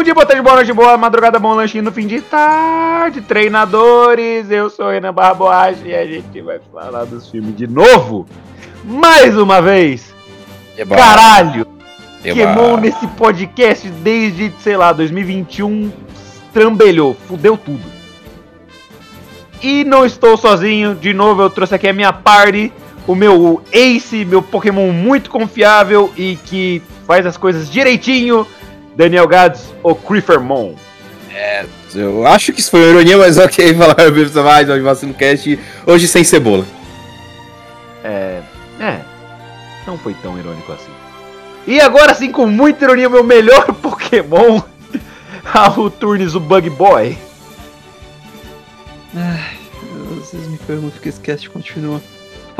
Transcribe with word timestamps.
Bom 0.00 0.04
dia, 0.04 0.14
boa 0.14 0.24
tarde, 0.24 0.40
boa 0.40 0.54
noite, 0.54 0.72
boa 0.72 0.96
madrugada, 0.96 1.38
bom 1.38 1.52
lanchinho 1.52 1.84
no 1.84 1.92
fim 1.92 2.06
de 2.06 2.22
tarde, 2.22 3.20
treinadores. 3.20 4.50
Eu 4.50 4.70
sou 4.70 4.88
Renan 4.88 5.12
Barboage 5.12 5.82
e 5.84 5.94
a 5.94 6.06
gente 6.06 6.40
vai 6.40 6.58
falar 6.72 7.04
dos 7.04 7.28
filmes 7.28 7.54
de 7.54 7.66
novo. 7.66 8.26
Mais 8.82 9.36
uma 9.36 9.60
vez. 9.60 10.14
Eba. 10.74 10.96
Caralho! 10.96 11.66
Eba. 12.24 12.34
Queimou 12.34 12.78
nesse 12.78 13.06
podcast 13.08 13.86
desde, 13.90 14.50
sei 14.60 14.74
lá, 14.74 14.90
2021. 14.94 15.92
Trambelhou, 16.50 17.14
fudeu 17.28 17.58
tudo. 17.58 17.84
E 19.62 19.84
não 19.84 20.06
estou 20.06 20.34
sozinho, 20.38 20.94
de 20.94 21.12
novo 21.12 21.42
eu 21.42 21.50
trouxe 21.50 21.74
aqui 21.74 21.86
a 21.86 21.92
minha 21.92 22.10
party, 22.10 22.72
o 23.06 23.14
meu 23.14 23.62
Ace, 23.70 24.24
meu 24.24 24.40
Pokémon 24.40 24.92
muito 24.92 25.28
confiável 25.28 26.10
e 26.16 26.38
que 26.46 26.80
faz 27.06 27.26
as 27.26 27.36
coisas 27.36 27.70
direitinho, 27.70 28.46
Daniel 28.96 29.26
Gads, 29.26 29.74
o 29.82 29.94
Creepermon. 29.94 30.74
Eu 31.94 32.26
acho 32.26 32.52
que 32.52 32.60
isso 32.60 32.70
foi 32.70 32.80
uma 32.80 32.90
ironia, 32.90 33.18
mas 33.18 33.38
ok, 33.38 33.74
falar 33.74 33.96
mais 34.44 34.68
hoje 34.68 34.82
Vacilo 34.82 35.14
Cast, 35.14 35.58
hoje 35.86 36.08
sem 36.08 36.24
cebola. 36.24 36.64
É, 38.04 38.42
é, 38.80 39.00
não 39.86 39.98
foi 39.98 40.14
tão 40.14 40.38
irônico 40.38 40.72
assim. 40.72 40.90
E 41.66 41.80
agora 41.80 42.14
sim, 42.14 42.30
com 42.30 42.46
muita 42.46 42.84
ironia, 42.84 43.08
meu 43.08 43.24
melhor 43.24 43.72
Pokémon, 43.82 44.60
o 45.76 45.90
Turnes, 45.90 46.34
o 46.34 46.40
Bug 46.40 46.70
Boy. 46.70 47.18
Ai, 49.14 49.58
vocês 50.16 50.46
me 50.46 50.58
perguntam 50.58 51.00
que 51.00 51.08
esse 51.08 51.20
cast 51.20 51.50
continua. 51.50 52.00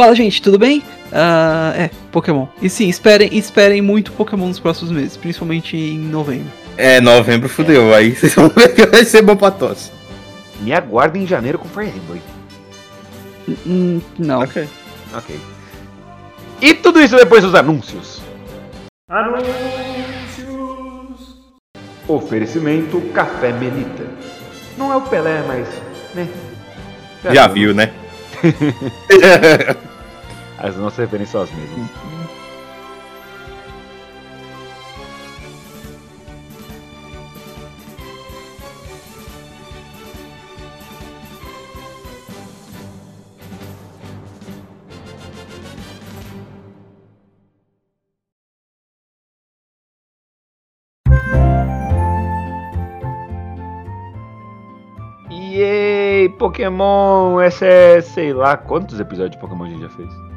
Fala, 0.00 0.14
gente, 0.14 0.40
tudo 0.40 0.58
bem? 0.58 0.82
Ah, 1.12 1.74
é, 1.76 1.90
Pokémon. 2.10 2.46
E 2.62 2.70
sim, 2.70 2.88
esperem, 2.88 3.36
esperem 3.36 3.82
muito 3.82 4.10
Pokémon 4.12 4.46
nos 4.48 4.58
próximos 4.58 4.90
meses, 4.90 5.14
principalmente 5.14 5.76
em 5.76 5.98
novembro. 5.98 6.50
É, 6.78 7.02
novembro 7.02 7.50
fudeu, 7.50 7.92
aí 7.94 8.16
vocês 8.16 8.34
vão 8.34 8.48
ver 8.48 8.74
que 8.74 8.86
vai 8.86 9.04
ser 9.04 9.20
bom 9.20 9.36
pra 9.36 9.50
tosse. 9.50 9.90
Me 10.62 10.72
aguarda 10.72 11.18
em 11.18 11.26
janeiro 11.26 11.58
com 11.58 11.68
Fire 11.68 11.92
Emblem. 11.94 12.22
N- 13.46 13.58
n- 13.66 14.02
não. 14.18 14.40
Ok. 14.40 14.66
Ok. 15.14 15.38
E 16.62 16.72
tudo 16.72 16.98
isso 16.98 17.16
depois 17.16 17.42
dos 17.44 17.54
anúncios. 17.54 18.22
Anúncios. 19.06 19.52
Oferecimento 22.08 23.02
Café 23.12 23.52
Melita. 23.52 24.04
Não 24.78 24.90
é 24.90 24.96
o 24.96 25.02
Pelé, 25.02 25.44
mas. 25.46 25.68
Né? 26.14 26.26
Já 27.34 27.46
viu, 27.48 27.74
né? 27.74 27.92
As 30.62 30.77
nossas 30.77 30.98
referências 30.98 31.30
são 31.30 31.42
as 31.42 31.50
mesmas. 31.53 31.91
Yay, 55.30 56.29
Pokémon! 56.39 57.40
Esse 57.40 57.67
é, 57.67 58.01
sei 58.02 58.34
lá, 58.34 58.57
quantos 58.58 59.01
episódios 59.01 59.33
de 59.33 59.39
Pokémon 59.39 59.64
a 59.64 59.68
gente 59.68 59.80
já 59.80 59.89
fez? 59.89 60.30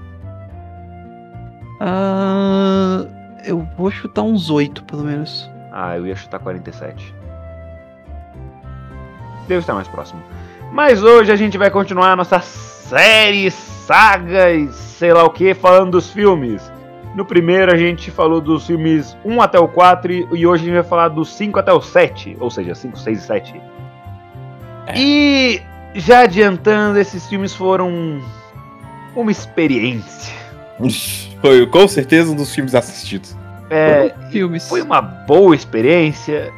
Ah, 1.86 3.06
eu 3.44 3.68
vou 3.78 3.92
chutar 3.92 4.22
uns 4.22 4.50
oito, 4.50 4.86
pelo 4.86 5.04
menos. 5.04 5.52
Ah, 5.70 5.98
eu 5.98 6.08
ia 6.08 6.16
chutar 6.16 6.40
47. 6.40 7.14
Devo 9.50 9.60
estar 9.60 9.74
mais 9.74 9.90
próximo. 9.90 10.24
Mas 10.72 11.04
hoje 11.04 11.30
a 11.30 11.36
gente 11.36 11.58
vai 11.58 11.70
continuar 11.70 12.14
a 12.14 12.16
nossa 12.16 12.40
série, 12.40 13.52
sagas, 13.52 14.74
sei 14.76 15.12
lá 15.12 15.26
o 15.26 15.30
que, 15.30 15.54
falando 15.54 15.92
dos 15.92 16.10
filmes. 16.10 16.72
No 17.16 17.26
primeiro 17.26 17.70
a 17.70 17.76
gente 17.76 18.10
falou 18.10 18.40
dos 18.40 18.66
filmes 18.66 19.18
1 19.26 19.42
até 19.42 19.60
o 19.60 19.68
4 19.68 20.12
e 20.14 20.28
e 20.32 20.48
hoje 20.48 20.64
a 20.64 20.66
gente 20.66 20.76
vai 20.76 20.84
falar 20.84 21.10
dos 21.10 21.36
5 21.36 21.60
até 21.60 21.74
o 21.74 21.82
7, 21.82 22.38
ou 22.40 22.50
seja, 22.50 22.74
5, 22.74 22.98
6 22.98 23.20
e 23.20 23.22
7. 23.22 23.62
E 24.96 25.62
já 25.96 26.22
adiantando, 26.22 26.98
esses 26.98 27.28
filmes 27.28 27.54
foram 27.54 28.22
uma 29.14 29.32
experiência. 29.32 30.43
Foi 31.42 31.66
com 31.68 31.88
certeza 31.88 32.32
um 32.32 32.36
dos 32.36 32.54
filmes 32.54 32.74
assistidos. 32.76 33.36
É, 33.70 34.14
Filmes. 34.30 34.68
Foi 34.70 34.82
uma 34.82 35.02
boa 35.02 35.56
experiência. 35.56 36.52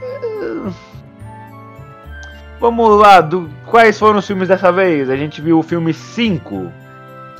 Vamos 2.59 2.97
lá, 2.99 3.21
do- 3.21 3.49
quais 3.67 3.97
foram 3.99 4.19
os 4.19 4.27
filmes 4.27 4.47
dessa 4.47 4.71
vez? 4.71 5.09
A 5.09 5.15
gente 5.15 5.41
viu 5.41 5.59
o 5.59 5.63
filme 5.63 5.93
5, 5.93 6.71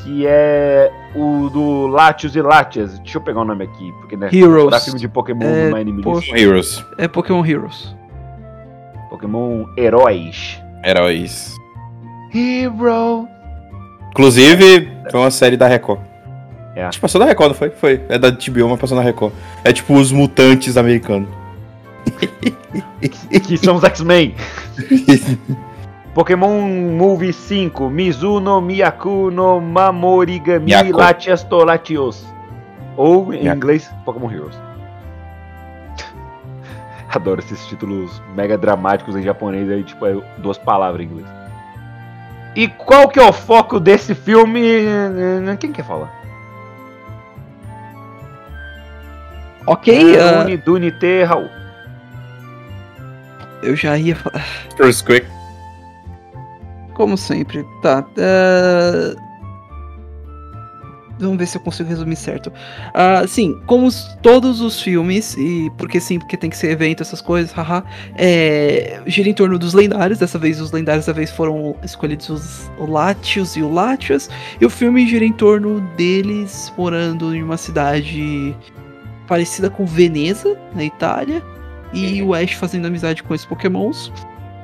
que 0.04 0.26
é 0.28 0.92
o 1.16 1.50
do 1.50 1.88
Latios 1.88 2.36
e 2.36 2.42
Latias. 2.42 3.00
Deixa 3.00 3.18
eu 3.18 3.22
pegar 3.22 3.42
o 3.42 3.46
nome 3.46 3.64
aqui, 3.64 3.92
porque 4.02 4.16
né, 4.18 4.30
Heroes. 4.32 4.68
pra 4.70 4.80
filme 4.80 5.00
de 5.00 5.08
Pokémon 5.08 5.44
É, 5.46 5.70
no 5.70 5.76
Anime 5.78 6.02
pô- 6.04 6.20
List. 6.20 6.32
Heroes. 6.34 6.86
É 6.98 7.08
Pokémon 7.08 7.46
Heroes. 7.46 7.96
Pokémon 9.10 9.66
Heróis. 9.78 10.62
Heróis. 10.84 11.56
Hero. 12.34 13.28
Inclusive, 14.12 14.92
foi 15.10 15.20
uma 15.20 15.32
série 15.32 15.56
da 15.58 15.68
Record. 15.68 16.02
É. 16.76 16.84
Acho 16.84 16.98
que 16.98 17.02
passou 17.02 17.20
na 17.20 17.26
Record, 17.26 17.50
não 17.50 17.56
foi? 17.56 17.70
Foi. 17.70 18.02
É 18.10 18.20
da 18.20 18.32
TBO, 18.32 18.68
mas 18.70 18.80
passou 18.80 18.98
na 18.98 19.04
Record. 19.04 19.34
É 19.64 19.72
tipo 19.72 19.94
os 19.94 20.12
mutantes 20.12 20.78
americanos. 20.78 21.30
Que 23.48 23.58
são 23.58 23.76
os 23.76 23.84
X-Men. 23.84 24.36
Pokémon 26.14 26.62
Movie 26.62 27.34
5, 27.34 27.90
Mizuno, 27.90 28.62
Miyaku 28.62 29.30
no 29.32 29.60
Mamorigami 29.60 30.66
Miyako. 30.66 30.98
Latias 30.98 31.44
Tolatios. 31.44 32.26
Ou, 32.96 33.34
em 33.34 33.42
Miyako. 33.42 33.58
inglês, 33.58 33.92
Pokémon 34.06 34.32
Heroes. 34.32 34.58
Adoro 37.14 37.42
esses 37.42 37.66
títulos 37.68 38.22
mega 38.34 38.58
dramáticos 38.58 39.16
em 39.16 39.22
japonês, 39.22 39.70
aí 39.70 39.84
tipo, 39.84 40.06
é 40.06 40.16
duas 40.38 40.58
palavras 40.58 41.02
em 41.02 41.10
inglês. 41.10 41.28
E 42.56 42.70
qual 42.70 43.10
que 43.10 43.20
é 43.20 43.24
o 43.24 43.34
foco 43.34 43.80
desse 43.80 44.16
filme? 44.16 44.62
Quem 45.60 45.74
quer 45.74 45.84
falar? 45.84 46.10
Ok, 49.68 50.16
É, 50.16 50.20
ah, 50.22 50.42
Uni, 50.44 50.58
Duni, 50.58 50.94
eu 53.64 53.76
já 53.76 53.98
ia 53.98 54.16
falar. 54.16 54.44
First 54.78 55.06
Quick. 55.06 55.26
Como 56.94 57.18
sempre, 57.18 57.66
tá. 57.82 58.06
ah, 58.18 59.22
Vamos 61.18 61.38
ver 61.38 61.46
se 61.48 61.58
eu 61.58 61.62
consigo 61.62 61.88
resumir 61.88 62.18
certo. 62.18 62.52
Ah, 62.94 63.24
sim, 63.26 63.58
como 63.66 63.88
os- 63.88 64.18
todos 64.22 64.60
os 64.60 64.82
filmes, 64.82 65.34
e 65.38 65.72
porque 65.78 65.98
sim, 66.02 66.20
porque 66.20 66.36
tem 66.36 66.50
que 66.50 66.58
ser 66.58 66.72
evento, 66.72 67.02
essas 67.02 67.22
coisas, 67.22 67.54
haha, 67.54 67.86
é, 68.18 69.02
gira 69.08 69.30
em 69.30 69.34
torno 69.34 69.58
dos 69.58 69.74
lendários. 69.74 70.20
Dessa 70.20 70.38
vez, 70.38 70.60
os 70.60 70.74
lendários 70.74 71.06
dessa 71.06 71.16
vez 71.16 71.32
foram 71.32 71.74
escolhidos 71.84 72.30
os 72.30 72.70
Latios 72.78 73.56
e 73.56 73.62
o 73.62 73.72
Latias. 73.74 74.30
E 74.60 74.66
o 74.66 74.70
filme 74.70 75.08
gira 75.08 75.24
em 75.24 75.32
torno 75.32 75.80
deles 75.96 76.72
morando 76.78 77.34
em 77.34 77.42
uma 77.42 77.56
cidade 77.56 78.54
parecida 79.28 79.70
com 79.70 79.86
Veneza, 79.86 80.58
na 80.74 80.84
Itália. 80.84 81.42
E 81.94 82.22
o 82.22 82.34
Ash 82.34 82.52
fazendo 82.54 82.88
amizade 82.88 83.24
com 83.24 83.34
esses 83.34 83.46
pokémons. 83.46 84.12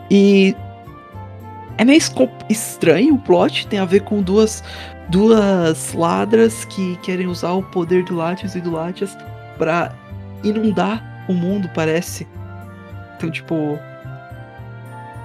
E 0.10 0.56
é 1.78 1.86
meio 1.86 2.00
estranho 2.50 3.16
o 3.16 3.20
plot, 3.20 3.68
tem 3.68 3.80
a 3.80 3.86
ver 3.86 4.02
com 4.02 4.22
duas, 4.22 4.64
duas 5.10 5.94
ladras 5.94 6.66
que 6.66 6.98
querem 6.98 7.28
usar 7.28 7.52
o 7.54 7.64
poder 7.64 8.04
do 8.04 8.16
Latias 8.16 8.56
e 8.56 8.60
do 8.62 8.72
Latias 8.72 9.18
pra 9.58 9.94
inundar 10.44 11.02
o 11.30 11.34
mundo, 11.34 11.70
parece. 11.74 12.28
Então, 13.16 13.32
tipo, 13.32 13.80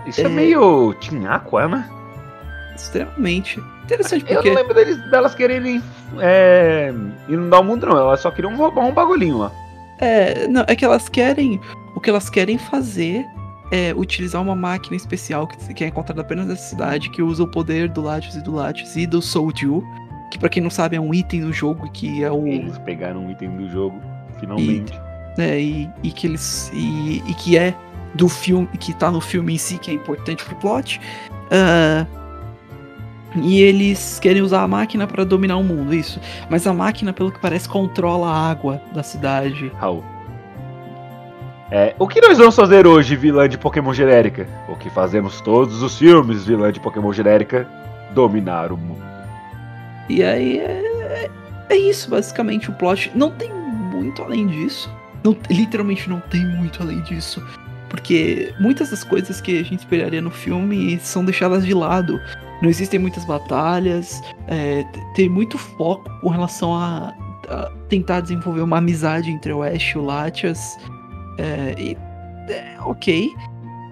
Isso 0.07 0.21
é, 0.21 0.25
É. 0.25 0.29
meio 0.29 0.95
Team 0.95 1.27
Aqua, 1.27 1.67
né? 1.67 1.89
extremamente. 2.77 3.61
Interessante 3.87 4.25
Eu 4.29 4.35
porque. 4.35 4.51
não 4.51 4.57
lembro 4.57 4.75
deles, 4.75 5.11
delas 5.11 5.35
quererem 5.35 5.81
é, 6.19 6.93
inundar 7.29 7.61
o 7.61 7.65
mundo, 7.65 7.87
não. 7.87 7.97
Elas 7.97 8.21
só 8.21 8.31
queriam 8.31 8.55
roubar 8.57 8.85
um 8.85 8.93
bagulhinho 8.93 9.39
lá. 9.39 9.53
É, 10.01 10.47
não, 10.49 10.65
é 10.67 10.75
que 10.77 10.85
elas 10.85 11.09
querem. 11.09 11.61
O 11.95 12.01
que 12.01 12.11
elas 12.11 12.29
querem 12.29 12.59
fazer 12.59 13.25
é 13.73 13.95
utilizar 13.95 14.43
uma 14.43 14.55
máquina 14.55 14.97
especial 14.97 15.47
que, 15.47 15.75
que 15.75 15.85
é 15.85 15.87
encontrada 15.89 16.21
apenas 16.21 16.47
nessa 16.47 16.63
cidade, 16.63 17.11
que 17.11 17.23
usa 17.23 17.43
o 17.43 17.49
poder 17.49 17.89
do 17.89 18.03
Latios 18.03 18.35
e 18.37 18.43
do 18.43 18.53
Latios 18.55 18.97
e 18.97 19.07
do 19.07 19.23
Soulju, 19.23 19.83
que 20.31 20.39
pra 20.39 20.49
quem 20.49 20.63
não 20.63 20.71
sabe 20.71 20.97
é 20.97 21.01
um 21.01 21.15
item 21.15 21.41
do 21.41 21.53
jogo 21.53 21.89
que 21.93 22.23
é 22.23 22.31
o. 22.31 22.47
Eles 22.47 22.79
pegaram 22.79 23.25
um 23.25 23.31
item 23.31 23.57
do 23.57 23.69
jogo, 23.71 24.01
finalmente. 24.39 24.93
né, 25.39 25.61
e, 25.61 25.89
e 26.03 26.11
que 26.11 26.27
eles. 26.27 26.71
E, 26.75 27.23
e 27.27 27.35
que 27.35 27.57
é 27.57 27.75
do 28.15 28.29
filme. 28.29 28.69
que 28.79 28.93
tá 28.95 29.11
no 29.11 29.21
filme 29.21 29.55
em 29.55 29.59
si, 29.59 29.79
que 29.79 29.91
é 29.91 29.95
importante 29.95 30.45
pro 30.45 30.57
plot. 30.57 31.01
Ah, 31.51 32.05
e 33.43 33.63
eles 33.63 34.19
querem 34.19 34.43
usar 34.43 34.63
a 34.63 34.69
máquina 34.69 35.07
pra 35.07 35.25
dominar 35.25 35.57
o 35.57 35.65
mundo, 35.65 35.95
isso. 35.95 36.21
Mas 36.49 36.67
a 36.67 36.73
máquina, 36.73 37.13
pelo 37.13 37.31
que 37.31 37.41
parece, 37.41 37.69
controla 37.69 38.29
a 38.29 38.51
água 38.51 38.81
da 38.93 39.03
cidade. 39.03 39.71
Raul. 39.79 40.05
É, 41.71 41.95
o 41.99 42.07
que 42.07 42.21
nós 42.21 42.39
vamos 42.39 42.55
fazer 42.55 42.87
hoje, 42.87 43.17
vilã 43.17 43.49
de 43.49 43.59
Pokémon 43.59 43.93
genérica? 43.93 44.47
O 44.69 44.77
que 44.77 44.89
fazemos 44.89 45.41
todos 45.41 45.83
os 45.83 45.99
filmes, 45.99 46.45
vilã 46.47 46.71
de 46.71 46.79
Pokémon 46.79 47.13
genérica? 47.13 47.69
Dominar 48.15 48.71
o 48.71 48.77
mundo. 48.77 49.03
E 50.09 50.23
aí 50.23 50.59
é, 50.61 51.29
é 51.69 51.77
isso, 51.77 52.09
basicamente, 52.09 52.71
o 52.71 52.73
plot. 52.73 53.11
Não 53.15 53.31
tem 53.33 53.53
muito 53.53 54.23
além 54.23 54.47
disso. 54.47 54.89
Não, 55.25 55.37
literalmente 55.51 56.09
não 56.09 56.21
tem 56.21 56.47
muito 56.47 56.81
além 56.81 57.01
disso. 57.03 57.45
Porque 57.89 58.55
muitas 58.61 58.91
das 58.91 59.03
coisas 59.03 59.41
que 59.41 59.59
a 59.59 59.65
gente 59.65 59.81
esperaria 59.81 60.21
no 60.21 60.31
filme 60.31 60.99
são 61.01 61.25
deixadas 61.25 61.65
de 61.65 61.75
lado. 61.75 62.21
Não 62.63 62.69
existem 62.69 62.99
muitas 62.99 63.25
batalhas. 63.25 64.23
é, 64.49 64.85
tem 65.15 65.29
muito 65.29 65.59
foco 65.59 66.11
com 66.21 66.29
relação 66.31 66.75
a, 66.75 67.15
a 67.49 67.71
tentar 67.89 68.21
desenvolver 68.21 68.63
uma 68.63 68.79
amizade 68.79 69.31
entre 69.31 69.53
o 69.53 69.63
Ash 69.63 69.93
e 69.95 69.99
o 69.99 70.03
Latias. 70.05 70.79
É, 71.39 71.75
e 71.79 71.97
é, 72.51 72.77
ok. 72.81 73.31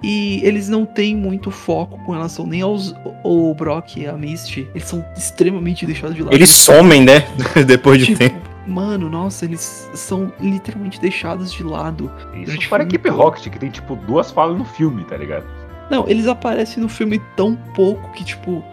E 0.02 0.40
eles 0.44 0.68
não 0.68 0.84
têm 0.84 1.16
muito 1.16 1.50
foco 1.50 1.98
com 2.04 2.12
relação 2.12 2.46
nem 2.46 2.60
aos 2.60 2.94
o 3.22 3.54
Brock 3.54 3.96
e 3.96 4.06
a 4.06 4.12
Misty. 4.12 4.68
Eles 4.74 4.84
são 4.86 5.02
extremamente 5.16 5.86
deixados 5.86 6.14
de 6.14 6.22
lado. 6.22 6.34
Eles 6.34 6.50
somem, 6.50 7.02
né? 7.02 7.20
Depois 7.66 7.98
de 7.98 8.06
Tipo, 8.06 8.18
tempo. 8.18 8.36
Mano, 8.66 9.08
nossa, 9.10 9.44
eles 9.44 9.90
são 9.94 10.32
literalmente 10.40 11.00
deixados 11.00 11.52
de 11.52 11.62
lado. 11.62 12.10
Isso 12.34 12.68
para 12.68 12.82
a 12.82 12.86
o 12.86 12.88
equipe. 12.88 13.08
Rocket, 13.08 13.48
que 13.50 13.58
tem 13.58 13.70
tipo 13.70 13.94
duas 13.96 14.30
falas 14.30 14.58
no 14.58 14.64
filme, 14.64 15.04
tá 15.04 15.16
ligado? 15.16 15.44
Não, 15.90 16.08
eles 16.08 16.26
aparecem 16.26 16.82
no 16.82 16.88
filme 16.88 17.20
tão 17.36 17.54
pouco 17.74 18.10
que, 18.12 18.24
tipo. 18.24 18.64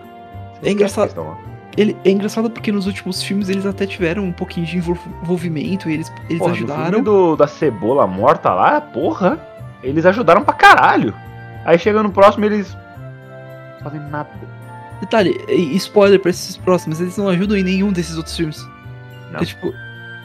Você 0.62 0.70
É 0.70 0.72
engraçado. 0.72 1.38
Ele, 1.78 1.96
é 2.04 2.12
engraçado 2.12 2.50
porque 2.50 2.70
nos 2.72 2.86
últimos 2.86 3.24
filmes 3.24 3.48
eles 3.48 3.66
até 3.66 3.86
tiveram 3.88 4.24
um 4.26 4.32
pouquinho 4.34 4.66
de 4.66 4.78
envol- 4.78 4.98
envolvimento 5.24 5.90
e 5.90 5.94
eles, 5.94 6.12
eles 6.30 6.38
Porra, 6.40 6.52
no 6.52 6.58
filme 6.58 6.72
ajudaram. 6.74 7.02
do, 7.04 7.36
da 7.38 7.48
cebola 7.48 8.06
morta 8.06 8.54
lá, 8.54 8.82
porra, 8.82 9.40
eles 9.82 10.06
ajudaram 10.06 10.44
pra 10.44 10.54
caralho. 10.54 11.14
Aí 11.64 11.80
chega 11.80 12.04
no 12.04 12.12
próximo 12.12 12.44
eles. 12.46 12.76
não 13.76 13.84
fazem 13.84 14.02
nada. 14.10 14.30
Detalhe, 15.00 15.34
spoiler 15.78 16.20
pra 16.20 16.30
esses 16.30 16.58
próximos, 16.58 17.00
eles 17.00 17.16
não 17.18 17.30
ajudam 17.30 17.56
em 17.58 17.64
nenhum 17.64 17.92
desses 17.94 18.18
outros 18.18 18.36
filmes. 18.36 18.62
Não. 19.32 19.40
É, 19.40 19.46
tipo, 19.46 19.74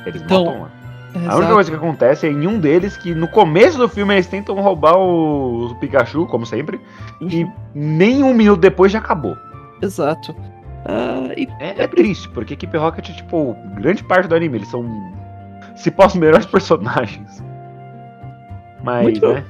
Eles 0.04 0.22
Então, 0.22 0.44
matam 0.46 0.68
é, 1.16 1.18
A 1.18 1.22
única 1.22 1.36
exato. 1.38 1.54
coisa 1.54 1.70
que 1.70 1.76
acontece 1.76 2.26
é 2.26 2.30
em 2.30 2.46
um 2.46 2.58
deles 2.58 2.96
que 2.96 3.14
no 3.14 3.28
começo 3.28 3.78
do 3.78 3.88
filme 3.88 4.14
eles 4.14 4.26
tentam 4.26 4.54
roubar 4.60 4.96
o, 4.96 5.66
o 5.70 5.74
Pikachu, 5.76 6.26
como 6.26 6.44
sempre, 6.46 6.80
e 7.20 7.46
nem 7.74 8.22
um 8.22 8.34
minuto 8.34 8.60
depois 8.60 8.92
já 8.92 8.98
acabou. 8.98 9.36
Exato. 9.82 10.34
Ah, 10.84 11.32
e 11.36 11.48
É, 11.60 11.82
é 11.82 11.86
triste, 11.88 12.28
porque 12.30 12.52
a 12.52 12.56
equipe 12.56 12.76
Rocket 12.78 13.10
é 13.10 13.12
tipo 13.12 13.56
grande 13.74 14.04
parte 14.04 14.28
do 14.28 14.34
anime, 14.34 14.58
eles 14.58 14.68
são 14.68 14.84
se 15.74 15.90
possam 15.90 16.14
os 16.20 16.20
melhores 16.26 16.46
personagens. 16.46 17.42
Mas, 18.82 19.02
Muito 19.02 19.32
né? 19.32 19.44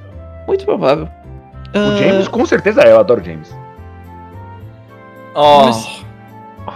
muito 0.47 0.65
provável. 0.65 1.05
O 1.05 1.09
Ah, 1.77 1.97
James 1.97 2.27
com 2.27 2.45
certeza 2.45 2.81
é, 2.81 2.91
eu 2.91 2.99
adoro 2.99 3.21
o 3.21 3.23
James. 3.23 3.55
Ó, 5.35 5.65
Mas- 5.65 6.05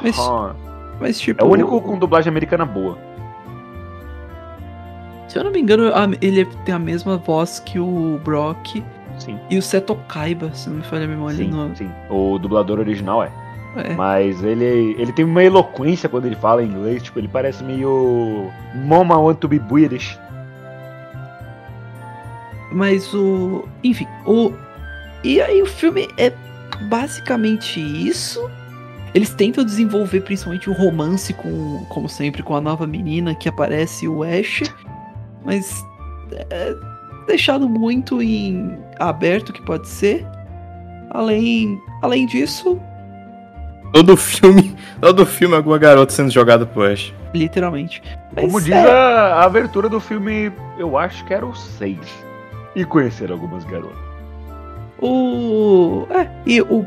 Mas- 0.01 0.19
Ah, 0.19 0.53
Mas, 0.99 1.19
tipo. 1.19 1.41
é 1.43 1.45
o 1.47 1.49
único 1.51 1.81
com 1.81 1.97
dublagem 1.97 2.29
americana 2.29 2.65
boa. 2.65 2.97
Se 5.31 5.39
eu 5.39 5.45
não 5.45 5.51
me 5.51 5.61
engano, 5.61 5.83
ele 6.21 6.43
tem 6.65 6.75
a 6.75 6.79
mesma 6.79 7.15
voz 7.15 7.57
que 7.57 7.79
o 7.79 8.19
Brock 8.21 8.83
Sim. 9.17 9.39
e 9.49 9.57
o 9.57 9.61
Seto 9.61 9.95
Kaiba, 10.09 10.53
se 10.53 10.69
não 10.69 10.75
me 10.79 10.83
falha 10.83 11.05
a 11.05 11.07
memória. 11.07 11.37
Sim, 11.37 11.47
no- 11.47 11.73
sim. 11.73 11.89
O 12.09 12.37
dublador 12.37 12.79
original 12.79 13.23
é. 13.23 13.31
é. 13.77 13.93
Mas 13.95 14.43
ele, 14.43 14.93
ele 14.99 15.13
tem 15.13 15.23
uma 15.23 15.41
eloquência 15.41 16.09
quando 16.09 16.25
ele 16.25 16.35
fala 16.35 16.61
em 16.61 16.67
inglês, 16.67 17.01
tipo, 17.01 17.17
ele 17.17 17.29
parece 17.29 17.63
meio. 17.63 18.51
Mama 18.75 19.17
want 19.17 19.37
to 19.39 19.47
be 19.47 19.57
British. 19.57 20.19
Mas 22.73 23.13
o. 23.13 23.65
Enfim, 23.85 24.07
o. 24.25 24.51
E 25.23 25.39
aí 25.39 25.61
o 25.61 25.65
filme 25.65 26.09
é 26.17 26.33
basicamente 26.89 27.79
isso. 27.79 28.49
Eles 29.13 29.29
tentam 29.33 29.63
desenvolver 29.63 30.19
principalmente 30.21 30.69
o 30.69 30.73
romance 30.73 31.33
com, 31.33 31.85
como 31.87 32.09
sempre, 32.09 32.43
com 32.43 32.53
a 32.53 32.59
nova 32.59 32.85
menina 32.85 33.33
que 33.33 33.47
aparece, 33.47 34.09
o 34.09 34.23
Ash. 34.23 34.63
Mas 35.43 35.85
é 36.49 36.73
deixado 37.27 37.67
muito 37.67 38.21
em 38.21 38.77
aberto 38.99 39.53
que 39.53 39.61
pode 39.61 39.87
ser. 39.87 40.25
Além, 41.09 41.77
além 42.01 42.25
disso, 42.25 42.79
todo 43.91 44.15
filme, 44.15 44.75
todo 44.99 45.25
filme 45.25 45.55
alguma 45.55 45.77
garota 45.77 46.13
sendo 46.13 46.31
jogada 46.31 46.65
pro 46.65 46.83
Ash. 46.83 47.13
literalmente. 47.33 48.01
Mas 48.35 48.45
Como 48.45 48.61
diz 48.61 48.73
é, 48.73 48.91
a, 48.91 49.35
a 49.35 49.43
abertura 49.43 49.89
do 49.89 49.99
filme, 49.99 50.51
eu 50.77 50.97
acho 50.97 51.23
que 51.25 51.33
era 51.33 51.45
o 51.45 51.55
6. 51.55 51.97
E 52.75 52.85
conhecer 52.85 53.31
algumas 53.31 53.65
garotas. 53.65 54.11
O. 55.01 56.05
É, 56.11 56.29
e 56.45 56.61
o. 56.61 56.85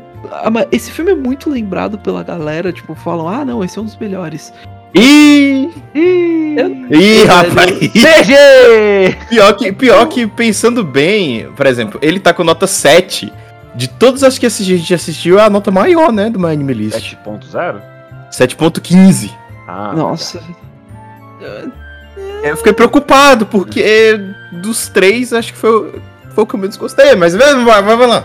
esse 0.71 0.89
filme 0.91 1.11
é 1.11 1.15
muito 1.15 1.49
lembrado 1.49 1.99
pela 1.99 2.23
galera, 2.23 2.71
tipo, 2.71 2.95
falam, 2.95 3.27
ah 3.27 3.43
não, 3.43 3.63
esse 3.63 3.77
é 3.77 3.81
um 3.81 3.85
dos 3.85 3.97
melhores. 3.97 4.53
Ih! 4.95 5.69
Ih! 5.93 6.55
Ih, 6.89 7.23
rapaz! 7.25 7.71
CG! 7.91 9.17
Pior 9.29 9.53
que, 9.55 9.71
pior 9.73 10.07
que 10.07 10.25
pensando 10.27 10.83
bem, 10.83 11.51
por 11.55 11.65
exemplo, 11.65 11.99
ele 12.01 12.19
tá 12.19 12.33
com 12.33 12.43
nota 12.43 12.65
7. 12.67 13.31
De 13.75 13.89
todas 13.89 14.23
as 14.23 14.37
que 14.37 14.45
a 14.45 14.49
gente 14.49 14.93
assistiu, 14.93 15.37
é 15.37 15.43
a 15.43 15.49
nota 15.49 15.69
maior, 15.69 16.09
né? 16.13 16.29
Do 16.29 16.39
My 16.39 16.47
Anime 16.53 16.73
List. 16.73 17.17
7.0? 17.25 17.81
7.15. 18.31 19.29
Ah, 19.67 19.91
Nossa. 19.93 20.41
Eu 22.41 22.55
fiquei 22.55 22.71
preocupado, 22.71 23.45
porque 23.45 24.17
dos 24.61 24.87
três, 24.87 25.33
acho 25.33 25.51
que 25.51 25.59
foi, 25.59 25.69
o- 25.71 26.01
foi 26.33 26.43
o 26.43 26.47
que 26.47 26.55
eu 26.55 26.59
menos 26.59 26.77
gostei. 26.77 27.13
Mas 27.15 27.35
vai, 27.35 27.53
vai, 27.65 27.81
vai 27.97 28.07
lá. 28.07 28.23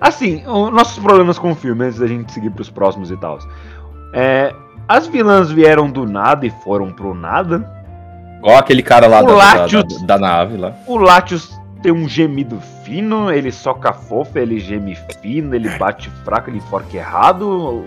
Assim, 0.00 0.42
os 0.46 0.72
nossos 0.72 0.98
problemas 0.98 1.38
com 1.38 1.52
o 1.52 1.54
filme, 1.54 1.84
antes 1.84 1.98
da 1.98 2.06
gente 2.06 2.32
seguir 2.32 2.50
pros 2.50 2.70
próximos 2.70 3.10
e 3.10 3.16
tal. 3.18 3.38
É, 4.14 4.54
as 4.88 5.06
vilãs 5.06 5.50
vieram 5.50 5.90
do 5.90 6.06
nada 6.06 6.46
e 6.46 6.50
foram 6.50 6.92
pro 6.92 7.14
nada. 7.14 7.68
Ó, 8.42 8.56
aquele 8.56 8.82
cara 8.82 9.06
lá 9.06 9.22
da, 9.22 9.28
da, 9.28 9.34
Latios. 9.34 10.00
da- 10.02 10.16
da 10.16 10.18
nave 10.18 10.56
lá. 10.56 10.72
O 10.86 10.96
Latios 10.96 11.58
tem 11.82 11.90
um 11.92 12.08
gemido 12.08 12.60
fino, 12.84 13.30
ele 13.32 13.50
soca 13.50 13.92
fofo, 13.92 14.38
ele 14.38 14.58
geme 14.60 14.96
fino, 15.20 15.54
ele 15.54 15.68
bate 15.78 16.08
fraco, 16.24 16.50
ele 16.50 16.60
forca 16.60 16.96
errado. 16.96 17.84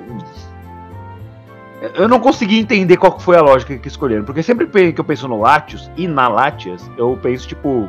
Eu 1.95 2.09
não 2.09 2.19
consegui 2.19 2.59
entender 2.59 2.97
qual 2.97 3.17
foi 3.19 3.37
a 3.37 3.41
lógica 3.41 3.77
que 3.77 3.87
escolheram, 3.87 4.25
porque 4.25 4.43
sempre 4.43 4.67
que 4.91 4.99
eu 4.99 5.05
penso 5.05 5.27
no 5.29 5.39
Latios 5.39 5.89
e 5.95 6.07
na 6.07 6.27
Latias, 6.27 6.89
eu 6.97 7.17
penso, 7.21 7.47
tipo, 7.47 7.87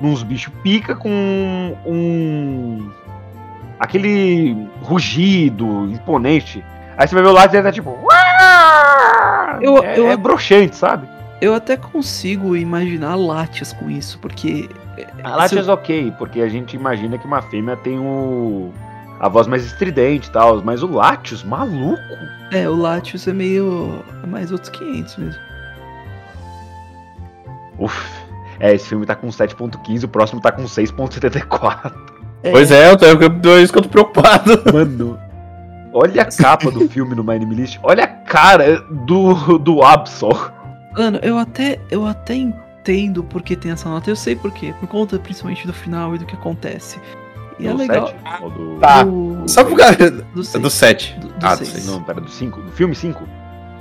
nos 0.00 0.22
bichos 0.22 0.52
pica 0.62 0.96
com 0.96 1.10
um. 1.84 2.90
aquele 3.78 4.56
rugido 4.82 5.90
imponente. 5.92 6.64
Aí 6.96 7.06
você 7.06 7.14
vai 7.14 7.22
ver 7.24 7.30
o 7.30 7.32
Latios 7.32 7.60
e 7.60 7.62
tá 7.62 7.70
tipo. 7.72 7.90
"Uá!" 7.90 8.27
Eu- 9.60 9.82
é, 9.84 9.98
eu- 9.98 10.08
é 10.10 10.16
broxante, 10.16 10.76
sabe? 10.76 11.08
Eu 11.40 11.54
até 11.54 11.76
consigo 11.76 12.56
imaginar 12.56 13.14
Latias 13.14 13.72
com 13.72 13.88
isso, 13.90 14.18
porque. 14.18 14.68
A 15.22 15.36
Latias 15.36 15.68
ok, 15.68 16.12
porque 16.18 16.40
a 16.40 16.48
gente 16.48 16.74
imagina 16.74 17.16
que 17.18 17.26
uma 17.26 17.40
fêmea 17.42 17.76
tem 17.76 17.98
o. 17.98 18.72
a 19.20 19.28
voz 19.28 19.46
mais 19.46 19.64
estridente 19.64 20.28
e 20.28 20.32
tal, 20.32 20.60
mas 20.62 20.82
o 20.82 20.88
Latios, 20.88 21.44
maluco. 21.44 22.00
É, 22.52 22.68
o 22.68 22.74
Latios 22.74 23.26
é 23.28 23.32
meio. 23.32 24.02
É 24.22 24.26
mais 24.26 24.50
outros 24.50 24.70
500 24.70 25.16
mesmo. 25.16 25.40
Uf. 27.78 28.18
É, 28.60 28.74
esse 28.74 28.88
filme 28.88 29.06
tá 29.06 29.14
com 29.14 29.28
7.15, 29.28 30.04
o 30.04 30.08
próximo 30.08 30.40
tá 30.40 30.50
com 30.50 30.64
6.74. 30.64 31.92
É, 32.42 32.50
Pois 32.50 32.70
é, 32.72 32.90
eu 32.90 32.96
tô, 32.96 33.04
eu, 33.04 33.20
eu, 33.20 33.62
isso 33.62 33.72
que 33.72 33.78
eu 33.78 33.82
tô 33.82 33.88
preocupado. 33.88 34.60
Mano, 34.72 35.18
olha 35.92 36.22
a 36.22 36.24
capa 36.26 36.70
do 36.70 36.88
filme 36.88 37.14
no 37.14 37.22
My 37.22 37.38
Name 37.38 37.54
List, 37.54 37.78
olha 37.82 38.04
a 38.04 38.08
cara 38.08 38.80
do, 39.06 39.58
do 39.58 39.82
Absol. 39.82 40.52
Mano, 40.96 41.18
eu 41.22 41.38
até, 41.38 41.78
eu 41.90 42.06
até 42.06 42.34
entendo 42.34 43.22
porque 43.22 43.54
tem 43.54 43.70
essa 43.70 43.88
nota. 43.88 44.10
Eu 44.10 44.16
sei 44.16 44.34
por 44.34 44.50
quê. 44.50 44.74
Por 44.80 44.88
conta 44.88 45.18
principalmente 45.18 45.66
do 45.66 45.72
final 45.72 46.14
e 46.14 46.18
do 46.18 46.26
que 46.26 46.34
acontece. 46.34 46.98
E 47.58 47.66
é 47.66 47.70
Do 47.70 47.76
legal. 47.76 48.08
7? 48.08 48.42
Ou 48.42 48.50
do... 48.50 48.80
Tá. 48.80 49.02
Do, 49.04 49.42
Só 49.46 49.64
por 49.64 49.76
causa 49.76 50.10
do 50.10 50.22
É 50.54 50.58
do 50.58 50.70
7. 50.70 51.18
Do- 51.20 51.28
do 51.28 51.34
ah, 51.46 51.54
do 51.54 51.58
seis. 51.58 51.84
6. 51.84 51.86
Não, 51.86 52.02
pera, 52.02 52.20
do 52.20 52.30
5? 52.30 52.60
Do 52.62 52.72
filme 52.72 52.94
5? 52.94 53.28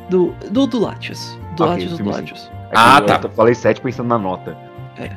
Do, 0.10 0.34
do, 0.52 0.68
do 0.68 0.80
Latias. 0.80 1.38
Do 1.56 1.64
Ok, 1.64 1.74
Latias 1.74 1.92
do 1.92 1.98
filme 1.98 2.12
Latias. 2.12 2.52
Ah, 2.76 2.98
eu 3.00 3.06
tá. 3.06 3.20
Eu 3.24 3.30
falei 3.30 3.56
7 3.56 3.82
pensando 3.82 4.08
na 4.08 4.18
nota. 4.18 4.58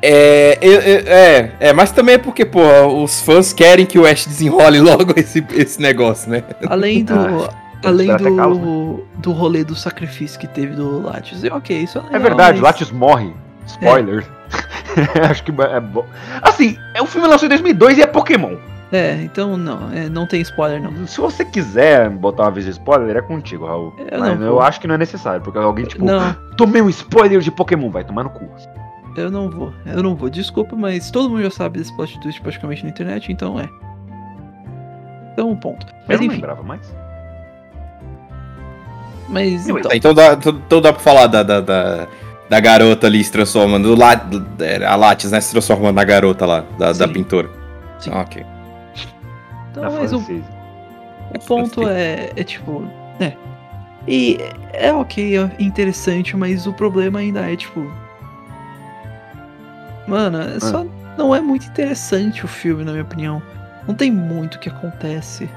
É, 0.01 0.57
é, 0.61 1.51
é, 1.59 1.73
mas 1.73 1.91
também 1.91 2.15
é 2.15 2.17
porque, 2.17 2.45
pô, 2.45 2.61
os 3.03 3.21
fãs 3.21 3.51
querem 3.51 3.85
que 3.85 3.97
o 3.97 4.05
Ash 4.05 4.25
desenrole 4.25 4.79
logo 4.81 5.13
esse, 5.15 5.43
esse 5.53 5.81
negócio, 5.81 6.29
né? 6.29 6.43
Além 6.67 7.03
do. 7.03 7.13
Ah, 7.13 7.49
além 7.85 8.09
esperar 8.11 8.29
até 8.31 8.35
caos, 8.35 8.57
do, 8.59 9.03
do 9.17 9.31
rolê 9.31 9.63
do 9.63 9.75
sacrifício 9.75 10.39
que 10.39 10.47
teve 10.47 10.75
do 10.75 11.01
Latias. 11.01 11.43
E 11.43 11.49
ok, 11.49 11.77
isso 11.77 11.97
é 11.97 12.01
legal. 12.01 12.15
É 12.15 12.19
verdade, 12.19 12.61
mas- 12.61 12.61
Latios 12.73 12.91
morre. 12.91 13.33
Spoiler. 13.65 14.25
Acho 15.29 15.43
que 15.43 15.51
é 15.61 15.79
bom. 15.79 16.05
Assim, 16.41 16.77
é, 16.93 17.01
o 17.01 17.05
filme 17.05 17.27
lançou 17.27 17.45
em 17.45 17.49
2002 17.49 17.97
e 17.97 18.01
é 18.01 18.07
Pokémon. 18.07 18.55
É, 18.91 19.21
então 19.23 19.55
não, 19.55 19.89
é, 19.93 20.09
não 20.09 20.27
tem 20.27 20.41
spoiler 20.41 20.81
não. 20.81 21.07
Se 21.07 21.21
você 21.21 21.45
quiser 21.45 22.09
botar 22.09 22.43
uma 22.43 22.51
vez 22.51 22.65
de 22.65 22.71
spoiler, 22.71 23.15
é 23.15 23.21
contigo, 23.21 23.65
Raul. 23.65 23.93
Eu 24.11 24.19
Mas 24.19 24.37
não 24.37 24.45
eu 24.47 24.53
vou. 24.53 24.61
acho 24.61 24.81
que 24.81 24.87
não 24.87 24.95
é 24.95 24.97
necessário, 24.97 25.41
porque 25.41 25.57
alguém, 25.57 25.85
tipo, 25.85 26.03
Não, 26.03 26.35
tomei 26.57 26.81
um 26.81 26.89
spoiler 26.89 27.39
de 27.39 27.49
Pokémon, 27.51 27.89
vai 27.89 28.03
tomar 28.03 28.23
no 28.25 28.29
cu. 28.31 28.49
Eu 29.15 29.29
não 29.31 29.49
vou. 29.49 29.73
Eu 29.85 30.01
não 30.03 30.15
vou. 30.15 30.29
Desculpa, 30.29 30.75
mas 30.75 31.09
todo 31.11 31.29
mundo 31.29 31.43
já 31.43 31.51
sabe 31.51 31.79
desse 31.79 31.95
plot 31.95 32.19
twist 32.21 32.41
praticamente 32.41 32.83
na 32.83 32.89
internet, 32.89 33.31
então 33.31 33.59
é. 33.59 33.67
Então, 35.33 35.55
ponto. 35.55 35.85
Eu 35.87 35.93
Mas 36.07 36.17
não 36.19 36.25
enfim, 36.27 36.35
lembrava 36.35 36.61
mais. 36.63 36.93
mas 39.29 39.67
então, 39.69 39.81
Tá, 39.81 39.95
então, 39.95 40.13
dá, 40.13 40.33
então- 40.33 40.61
então 40.67 40.81
dá 40.81 40.91
pra 40.93 41.01
falar 41.01 41.27
da, 41.27 41.41
da, 41.41 41.61
da, 41.61 42.07
da 42.49 42.59
garota 42.59 43.07
ali 43.07 43.23
se 43.23 43.31
transformando. 43.31 43.95
Do 43.95 43.99
La, 43.99 44.15
do- 44.15 44.45
a 44.87 44.95
Lattes, 44.95 45.31
né? 45.31 45.39
Se 45.39 45.51
transformando 45.51 45.95
na 45.95 46.03
garota 46.03 46.45
lá, 46.45 46.65
da, 46.77 46.87
da 46.91 47.07
Sim. 47.07 47.13
pintora. 47.13 47.49
Sim. 47.99 48.11
Ah, 48.13 48.21
ok. 48.21 48.45
então 49.71 49.83
Na 49.83 49.89
mas 49.89 50.11
o, 50.11 50.19
francesa. 50.19 50.43
o 51.35 51.39
ponto 51.39 51.87
é, 51.87 52.31
é 52.35 52.43
tipo, 52.43 52.81
né? 53.19 53.37
E 54.07 54.37
é 54.73 54.91
ok, 54.91 55.37
é 55.37 55.51
interessante, 55.59 56.35
mas 56.35 56.65
o 56.67 56.73
problema 56.73 57.19
ainda 57.19 57.39
é 57.49 57.55
tipo. 57.55 57.89
Mano, 60.11 60.41
é 60.41 60.59
só 60.59 60.85
não 61.17 61.33
é 61.33 61.39
muito 61.41 61.65
interessante 61.67 62.43
o 62.43 62.47
filme, 62.47 62.83
na 62.83 62.91
minha 62.91 63.03
opinião. 63.03 63.41
Não 63.87 63.95
tem 63.95 64.11
muito 64.11 64.59
que 64.59 64.69
acontece. 64.69 65.49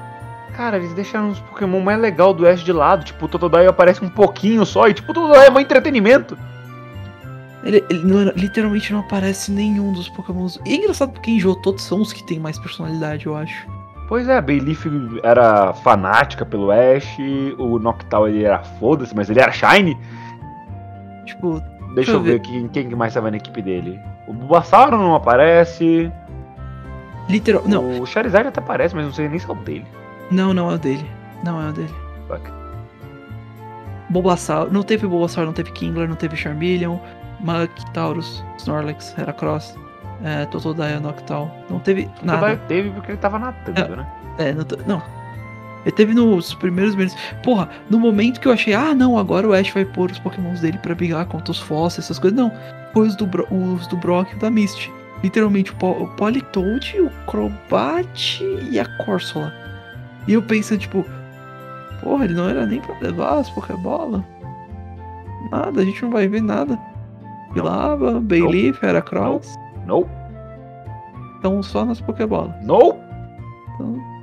Cara, 0.55 0.77
eles 0.77 0.93
deixaram 0.93 1.29
os 1.29 1.39
Pokémon 1.41 1.81
mais 1.81 1.99
legal 1.99 2.33
do 2.33 2.47
Ash 2.47 2.61
de 2.63 2.71
lado. 2.71 3.03
Tipo, 3.03 3.25
o 3.25 3.27
Totodile 3.27 3.67
aparece 3.67 4.03
um 4.03 4.09
pouquinho 4.09 4.65
só 4.65 4.87
e, 4.87 4.93
tipo, 4.93 5.11
o 5.11 5.13
Totodile 5.13 5.45
é 5.47 5.51
um 5.51 5.59
entretenimento. 5.59 6.37
Ele, 7.63 7.83
ele 7.89 8.03
não 8.05 8.19
era- 8.21 8.33
literalmente 8.35 8.93
não 8.93 9.01
aparece 9.01 9.51
nenhum 9.51 9.91
dos 9.91 10.07
Pokémons. 10.07 10.57
E 10.65 10.73
é 10.73 10.75
engraçado 10.77 11.11
porque 11.11 11.31
em 11.31 11.37
Johto 11.39 11.77
são 11.81 11.99
os 12.01 12.13
que 12.13 12.23
tem 12.23 12.39
mais 12.39 12.57
personalidade, 12.57 13.25
eu 13.25 13.35
acho. 13.35 13.67
Pois 14.07 14.27
é, 14.29 14.37
a 14.37 14.41
Bayleaf 14.41 14.85
era 15.23 15.73
fanática 15.73 16.45
pelo 16.45 16.69
Ash, 16.71 17.17
o 17.57 17.79
Noctowl 17.79 18.29
ele 18.29 18.43
era 18.43 18.59
foda-se, 18.63 19.15
mas 19.15 19.29
ele 19.29 19.41
era 19.41 19.51
Shine. 19.51 19.97
Tipo, 21.25 21.61
Deixa 21.95 22.11
eu 22.11 22.15
eu 22.17 22.21
ver 22.21 22.31
ver. 22.33 22.39
quem, 22.41 22.67
quem 22.67 22.87
que 22.89 22.95
mais 22.95 23.13
tava 23.13 23.31
na 23.31 23.37
equipe 23.37 23.61
dele. 23.61 23.99
O 24.27 24.33
Bulbasauro 24.33 24.97
não 24.97 25.15
aparece. 25.15 26.11
literal. 27.29 27.63
Não, 27.65 28.01
O 28.01 28.05
Charizard 28.05 28.47
até 28.47 28.59
aparece, 28.59 28.95
mas 28.95 29.05
não 29.05 29.13
sei 29.13 29.27
nem 29.29 29.39
se 29.39 29.49
é 29.49 29.53
o 29.53 29.55
dele. 29.55 29.85
não, 30.31 30.53
não 30.53 30.71
é 30.71 30.75
o 30.75 30.77
dele. 30.77 31.09
Não 31.43 31.61
é 31.61 31.69
o 31.69 31.73
dele. 31.73 31.93
Fuck. 32.27 32.49
Bulbasaur. 34.09 34.71
Não 34.71 34.83
teve 34.83 35.07
Bulbasaur, 35.07 35.45
não 35.45 35.53
teve 35.53 35.71
Kingler, 35.71 36.07
não 36.07 36.15
teve 36.15 36.35
Charmeleon, 36.35 36.97
Muk, 37.39 37.91
Taurus, 37.93 38.43
Snorlax, 38.57 39.15
Heracross, 39.17 39.75
é, 40.23 40.45
Totodile, 40.45 40.99
Noctowl. 40.99 41.51
Não 41.69 41.79
teve 41.79 42.09
nada. 42.23 42.39
Totodile 42.39 42.67
teve 42.67 42.89
porque 42.91 43.11
ele 43.11 43.17
tava 43.17 43.39
nadando, 43.39 43.95
né? 43.95 44.07
É, 44.37 44.53
não, 44.53 44.65
não. 44.87 45.01
Ele 45.85 45.91
teve 45.95 46.13
nos 46.13 46.53
primeiros 46.55 46.95
meses. 46.95 47.15
Porra, 47.43 47.69
no 47.89 47.99
momento 47.99 48.39
que 48.39 48.47
eu 48.47 48.51
achei, 48.51 48.73
ah, 48.73 48.93
não, 48.95 49.17
agora 49.17 49.47
o 49.47 49.53
Ash 49.53 49.69
vai 49.69 49.85
pôr 49.85 50.09
os 50.11 50.17
pokémons 50.19 50.59
dele 50.59 50.79
pra 50.79 50.95
brigar 50.95 51.25
contra 51.27 51.51
os 51.51 51.59
fósseis, 51.59 52.05
essas 52.05 52.17
coisas. 52.19 52.37
Não, 52.37 52.51
foi 52.91 53.07
os 53.07 53.15
do, 53.15 53.27
Bro- 53.27 53.47
os 53.51 53.85
do 53.87 53.95
Brock 53.97 54.31
e 54.33 54.39
da 54.39 54.49
Misty. 54.49 54.91
Literalmente, 55.23 55.71
o, 55.71 55.75
Po- 55.75 55.91
o 56.03 56.07
Politoad, 56.15 56.99
o 56.99 57.09
Crobat 57.27 58.43
e 58.71 58.79
a 58.79 58.85
Corsola. 59.05 59.53
E 60.27 60.33
eu 60.33 60.41
pensando, 60.41 60.79
tipo, 60.79 61.05
porra, 62.01 62.25
ele 62.25 62.33
não 62.33 62.49
era 62.49 62.65
nem 62.65 62.81
pra 62.81 62.97
levar 62.99 63.37
as 63.39 63.49
Pokébola. 63.51 64.25
Nada, 65.51 65.81
a 65.81 65.85
gente 65.85 66.01
não 66.01 66.09
vai 66.09 66.27
ver 66.27 66.41
nada. 66.41 66.77
Pilava, 67.53 68.19
Bayleaf, 68.19 68.81
Heracross. 68.83 69.55
Nope, 69.85 70.09
Estão 71.35 71.61
só 71.61 71.85
nas 71.85 72.01
Pokébola. 72.01 72.55
nope. 72.63 72.99
Então? 73.75 74.14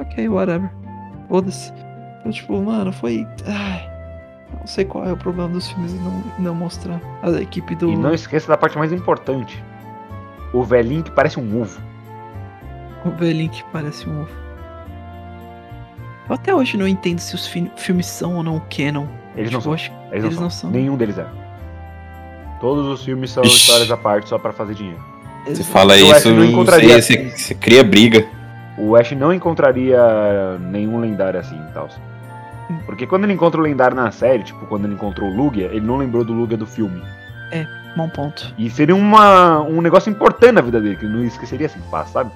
Ok, 0.00 0.28
whatever. 0.28 0.70
Foda-se. 1.28 1.72
Então, 2.20 2.32
tipo, 2.32 2.60
mano, 2.60 2.92
foi. 2.92 3.26
Ai. 3.46 3.88
Não 4.58 4.66
sei 4.66 4.84
qual 4.84 5.06
é 5.06 5.12
o 5.12 5.16
problema 5.16 5.48
dos 5.48 5.68
filmes 5.70 5.92
e 5.92 5.96
não, 5.96 6.22
não 6.38 6.54
mostrar 6.54 7.00
a 7.22 7.30
equipe 7.40 7.74
do. 7.76 7.90
E 7.90 7.96
não 7.96 8.12
esqueça 8.12 8.48
da 8.48 8.56
parte 8.56 8.76
mais 8.76 8.92
importante. 8.92 9.62
O 10.52 10.62
velhinho 10.64 11.02
que 11.04 11.10
parece 11.12 11.38
um 11.38 11.60
ovo. 11.62 11.80
O 13.04 13.10
velhinho 13.10 13.50
que 13.50 13.62
parece 13.72 14.08
um 14.08 14.22
ovo. 14.22 14.30
Eu 16.28 16.34
até 16.34 16.54
hoje 16.54 16.76
não 16.76 16.86
entendo 16.86 17.18
se 17.18 17.34
os 17.34 17.46
fi- 17.46 17.70
filmes 17.76 18.06
são 18.06 18.36
ou 18.36 18.42
não 18.42 18.60
canon. 18.74 19.06
Eles 19.36 19.50
não 19.50 19.60
Tipo, 19.60 19.62
são. 19.62 19.70
eu 19.70 19.74
acho- 19.74 19.92
Eles, 20.12 20.24
eles 20.24 20.36
não, 20.36 20.42
não 20.44 20.50
são. 20.50 20.60
são. 20.62 20.70
Nenhum 20.70 20.96
deles 20.96 21.16
é. 21.18 21.26
Todos 22.60 22.86
os 22.86 23.04
filmes 23.04 23.30
são 23.30 23.42
Ixi. 23.44 23.56
histórias 23.56 23.90
à 23.90 23.96
parte 23.96 24.28
só 24.28 24.38
pra 24.38 24.52
fazer 24.52 24.74
dinheiro. 24.74 25.00
Você 25.46 25.62
fala 25.64 25.96
Eu 25.98 26.06
isso, 26.14 26.30
não 26.34 26.44
encontraria- 26.44 27.00
você, 27.00 27.30
você 27.30 27.54
cria 27.54 27.82
briga. 27.82 28.26
O 28.80 28.96
Ash 28.96 29.12
não 29.12 29.32
encontraria 29.32 29.98
nenhum 30.70 31.00
lendário 31.00 31.38
assim 31.38 31.56
e 31.68 31.72
tal. 31.72 31.88
Porque 32.86 33.06
quando 33.06 33.24
ele 33.24 33.32
encontra 33.32 33.60
o 33.60 33.62
lendário 33.64 33.96
na 33.96 34.10
série, 34.10 34.42
tipo, 34.44 34.64
quando 34.66 34.84
ele 34.84 34.94
encontrou 34.94 35.28
o 35.28 35.36
Lugia, 35.36 35.66
ele 35.66 35.86
não 35.86 35.96
lembrou 35.96 36.24
do 36.24 36.32
Lugia 36.32 36.56
do 36.56 36.66
filme. 36.66 37.02
Bom 37.96 38.08
ponto. 38.08 38.54
E 38.56 38.70
seria 38.70 38.94
uma, 38.94 39.60
um 39.62 39.80
negócio 39.80 40.10
importante 40.10 40.52
na 40.52 40.60
vida 40.60 40.80
dele, 40.80 40.96
que 40.96 41.04
ele 41.04 41.16
não 41.16 41.24
esqueceria 41.24 41.66
assim 41.66 41.80
fácil, 41.90 42.12
sabe? 42.12 42.30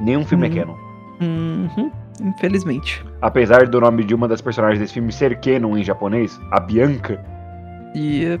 Nenhum 0.00 0.24
filme 0.24 0.48
Hum. 0.48 0.52
é 0.52 0.54
canon. 0.58 0.74
Uhum. 1.20 1.90
Infelizmente. 2.22 3.04
Apesar 3.20 3.68
do 3.68 3.80
nome 3.80 4.02
de 4.04 4.14
uma 4.14 4.26
das 4.26 4.40
personagens 4.40 4.78
desse 4.80 4.94
filme 4.94 5.12
ser 5.12 5.38
canon 5.40 5.76
em 5.76 5.84
japonês, 5.84 6.40
a 6.50 6.58
Bianca, 6.60 7.22
Yep. 7.94 8.40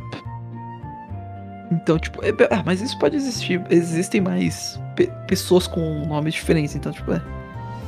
Então, 1.70 1.98
tipo, 1.98 2.24
é- 2.24 2.32
ah, 2.50 2.62
mas 2.64 2.80
isso 2.80 2.98
pode 2.98 3.14
existir. 3.16 3.62
Existem 3.70 4.20
mais 4.20 4.80
pe- 4.96 5.10
pessoas 5.26 5.66
com 5.66 6.04
nomes 6.06 6.34
diferentes, 6.34 6.74
então, 6.74 6.90
tipo, 6.92 7.12
é. 7.12 7.22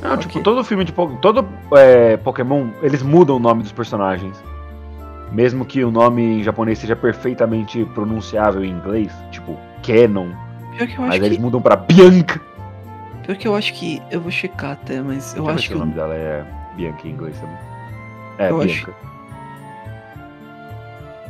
Não, 0.01 0.13
Ok. 0.13 0.27
tipo, 0.27 0.41
todo 0.41 0.63
filme 0.63 0.83
de 0.85 0.91
Pokémon. 0.91 1.19
Todo 1.19 1.47
é, 1.77 2.17
Pokémon, 2.17 2.69
eles 2.81 3.01
mudam 3.01 3.35
o 3.37 3.39
nome 3.39 3.61
dos 3.63 3.71
personagens. 3.71 4.41
Mesmo 5.31 5.65
que 5.65 5.83
o 5.83 5.91
nome 5.91 6.21
em 6.39 6.43
japonês 6.43 6.77
seja 6.79 6.95
perfeitamente 6.95 7.83
pronunciável 7.93 8.63
em 8.63 8.69
inglês, 8.71 9.11
tipo, 9.31 9.57
Canon. 9.85 10.29
Pior 10.77 10.87
que 10.87 10.95
eu 10.95 11.01
Mas 11.01 11.09
acho 11.15 11.23
eles 11.25 11.37
que. 11.37 11.41
mudam 11.43 11.61
pra 11.61 11.75
Bianca. 11.75 12.39
Pior 13.23 13.35
que 13.37 13.47
eu 13.47 13.55
acho 13.55 13.73
que. 13.73 14.01
Eu 14.11 14.21
vou 14.21 14.31
checar 14.31 14.71
até, 14.71 15.01
mas 15.01 15.35
eu 15.35 15.43
Deixa 15.43 15.59
acho 15.59 15.69
que. 15.69 15.75
o 15.75 15.79
nome 15.79 15.93
dela 15.93 16.13
é 16.13 16.45
Bianca 16.75 17.07
em 17.07 17.11
inglês 17.11 17.35
também. 17.39 17.57
É, 18.37 18.49
Eu 18.49 18.61
acho- 18.61 18.93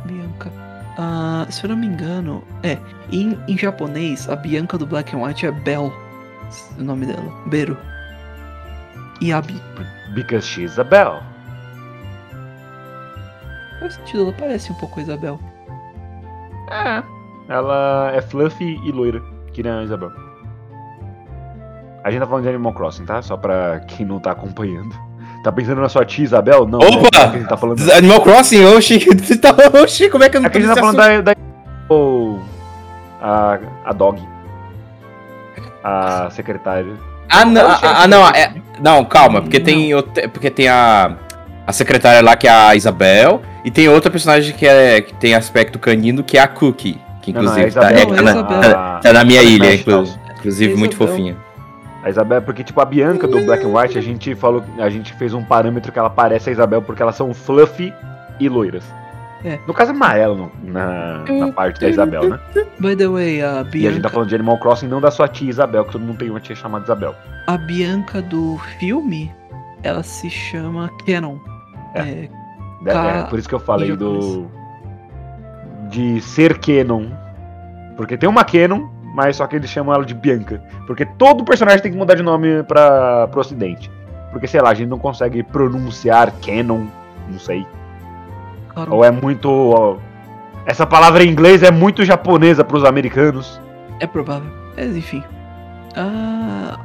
Bianca. 0.04 0.52
Ah, 0.96 1.46
se 1.50 1.64
eu 1.64 1.70
não 1.70 1.76
me 1.76 1.86
engano, 1.86 2.44
é. 2.62 2.78
Em, 3.10 3.38
em 3.48 3.58
japonês, 3.58 4.28
a 4.28 4.36
Bianca 4.36 4.78
do 4.78 4.86
Black 4.86 5.14
and 5.14 5.20
White 5.20 5.46
é 5.46 5.50
Bell. 5.50 5.92
O 6.78 6.82
nome 6.82 7.06
dela. 7.06 7.32
Beru. 7.46 7.76
E 9.20 9.32
a 9.32 9.40
Bi. 9.40 9.60
Because 10.14 10.46
she's 10.46 10.78
a 10.78 10.84
Belle. 10.84 11.20
Faz 13.80 13.94
sentido, 13.94 14.22
ela 14.24 14.32
parece 14.32 14.72
um 14.72 14.74
pouco 14.76 15.00
a 15.00 15.02
Isabel. 15.02 15.40
É. 16.70 17.02
Ela 17.48 18.12
é 18.14 18.22
fluffy 18.22 18.80
e 18.84 18.92
loira, 18.92 19.20
que 19.52 19.62
nem 19.62 19.72
a 19.72 19.82
Isabel. 19.82 20.10
A 22.02 22.10
gente 22.10 22.20
tá 22.20 22.26
falando 22.26 22.44
de 22.44 22.50
Animal 22.50 22.74
Crossing, 22.74 23.04
tá? 23.04 23.20
Só 23.20 23.36
pra 23.36 23.80
quem 23.80 24.06
não 24.06 24.20
tá 24.20 24.32
acompanhando. 24.32 24.94
Tá 25.44 25.52
pensando 25.52 25.80
na 25.82 25.88
sua 25.90 26.04
tia 26.06 26.24
Isabel? 26.24 26.66
Não. 26.66 26.78
Opa! 26.78 26.88
não 26.90 26.98
é 27.06 27.10
que 27.10 27.16
a 27.36 27.38
gente 27.38 27.48
tá 27.48 27.56
falando. 27.56 27.92
Animal 27.92 28.20
Crossing, 28.22 28.64
oxi, 28.64 28.98
você 29.14 29.36
tá, 29.36 29.54
oxi, 29.80 30.08
como 30.08 30.24
é 30.24 30.28
que 30.30 30.36
eu 30.38 30.40
não 30.40 30.46
É 30.48 30.50
que 30.50 30.56
a 30.56 30.60
tô 30.62 30.66
gente 30.66 30.74
tá 30.74 30.80
falando 30.80 30.96
da. 30.96 31.20
da 31.20 31.94
o- 31.94 32.40
a, 33.20 33.58
a 33.84 33.92
dog. 33.92 34.20
A 35.82 36.28
secretária. 36.30 36.92
Ah, 37.28 37.44
não, 37.44 37.68
ah, 37.70 37.78
ah, 37.82 38.08
não, 38.08 38.26
é, 38.28 38.54
não, 38.82 39.04
calma, 39.04 39.42
porque 39.42 39.60
tem 39.60 39.94
outra- 39.94 40.28
porque 40.28 40.50
tem 40.50 40.66
a 40.68 41.12
a 41.66 41.72
secretária 41.72 42.22
lá 42.22 42.36
que 42.36 42.46
é 42.46 42.50
a 42.50 42.74
Isabel 42.76 43.40
e 43.64 43.70
tem 43.70 43.88
outra 43.88 44.10
personagem 44.10 44.54
que 44.54 44.66
é 44.66 45.00
que 45.00 45.14
tem 45.14 45.34
aspecto 45.34 45.78
canino 45.78 46.22
que 46.22 46.36
é 46.38 46.40
a 46.42 46.46
Cookie, 46.48 46.98
que 47.22 47.32
Não, 47.32 47.42
não, 47.42 47.50
inclusive 47.58 47.78
é 47.78 47.78
a 47.78 47.82
tá, 47.82 47.92
é- 47.92 48.06
tá 48.06 48.22
na, 48.22 48.42
tá- 48.44 49.00
tá 49.02 49.12
na 49.12 49.24
minha 49.24 49.40
a 49.40 49.44
ilha, 49.44 49.66
Smash 49.74 49.80
inclu- 49.80 49.94
House. 49.94 50.18
inclusive 50.38 50.74
muito 50.74 50.96
fofinha. 50.96 51.36
A 52.04 52.10
Isabel, 52.10 52.42
porque 52.42 52.62
tipo, 52.62 52.80
a 52.80 52.84
Bianca 52.84 53.26
do 53.26 53.40
Black 53.46 53.64
and 53.64 53.68
White, 53.68 53.96
a 53.96 54.02
gente 54.02 54.34
falou, 54.34 54.62
a 54.78 54.90
gente 54.90 55.14
fez 55.14 55.32
um 55.32 55.42
parâmetro 55.42 55.90
que 55.90 55.98
ela 55.98 56.10
parece 56.10 56.50
a 56.50 56.52
Isabel 56.52 56.82
porque 56.82 57.00
elas 57.00 57.16
são 57.16 57.32
fluffy 57.32 57.92
e 58.38 58.46
loiras. 58.46 58.84
No 59.66 59.74
caso, 59.74 59.92
é 59.92 59.94
amarelo 59.94 60.50
na, 60.62 61.22
na 61.28 61.52
parte 61.52 61.80
da 61.80 61.88
Isabel, 61.88 62.30
né? 62.30 62.40
By 62.78 62.96
the 62.96 63.06
way, 63.06 63.42
a 63.42 63.66
E 63.74 63.86
a 63.86 63.90
gente 63.90 64.00
tá 64.00 64.08
Bianca, 64.08 64.08
falando 64.10 64.28
de 64.28 64.34
Animal 64.34 64.58
Crossing, 64.58 64.88
não 64.88 65.00
da 65.00 65.10
sua 65.10 65.28
tia 65.28 65.50
Isabel, 65.50 65.84
que 65.84 65.92
todo 65.92 66.00
mundo 66.02 66.18
tem 66.18 66.30
uma 66.30 66.40
tia 66.40 66.56
chamada 66.56 66.84
Isabel. 66.84 67.14
a 67.46 67.58
Bianca 67.58 68.22
do 68.22 68.58
filme, 68.78 69.30
ela 69.82 70.02
se 70.02 70.30
chama 70.30 70.90
Canon. 71.06 71.36
É. 71.94 72.00
É, 72.00 72.28
É, 72.86 73.18
é 73.20 73.22
por 73.24 73.38
isso 73.38 73.48
que 73.48 73.54
eu 73.54 73.60
falei 73.60 73.94
do. 73.94 74.46
De 75.90 76.20
ser 76.20 76.58
Canon. 76.58 77.10
Porque 77.96 78.16
tem 78.16 78.28
uma 78.28 78.44
Canon, 78.44 78.88
mas 79.14 79.36
só 79.36 79.46
que 79.46 79.54
eles 79.54 79.70
chamam 79.70 79.94
ela 79.94 80.04
de 80.04 80.12
Bianca. 80.12 80.60
Porque 80.88 81.06
todo 81.06 81.44
personagem 81.44 81.80
tem 81.80 81.92
que 81.92 81.96
mudar 81.96 82.16
de 82.16 82.22
nome 82.22 82.64
pra, 82.64 83.28
pro 83.28 83.40
ocidente. 83.40 83.88
Porque, 84.32 84.48
sei 84.48 84.60
lá, 84.60 84.70
a 84.70 84.74
gente 84.74 84.88
não 84.88 84.98
consegue 84.98 85.44
pronunciar 85.44 86.32
Canon, 86.44 86.86
não 87.30 87.38
sei. 87.38 87.64
Caron. 88.74 88.92
Ou 88.92 89.04
é 89.04 89.12
muito. 89.12 89.48
ó, 89.48 89.96
essa 90.66 90.84
palavra 90.84 91.22
em 91.22 91.28
inglês 91.28 91.62
é 91.62 91.70
muito 91.70 92.04
japonesa 92.04 92.64
pros 92.64 92.84
americanos. 92.84 93.60
É 94.00 94.06
provável. 94.06 94.50
Mas 94.76 94.96
enfim. 94.96 95.22
Ah. 95.96 96.80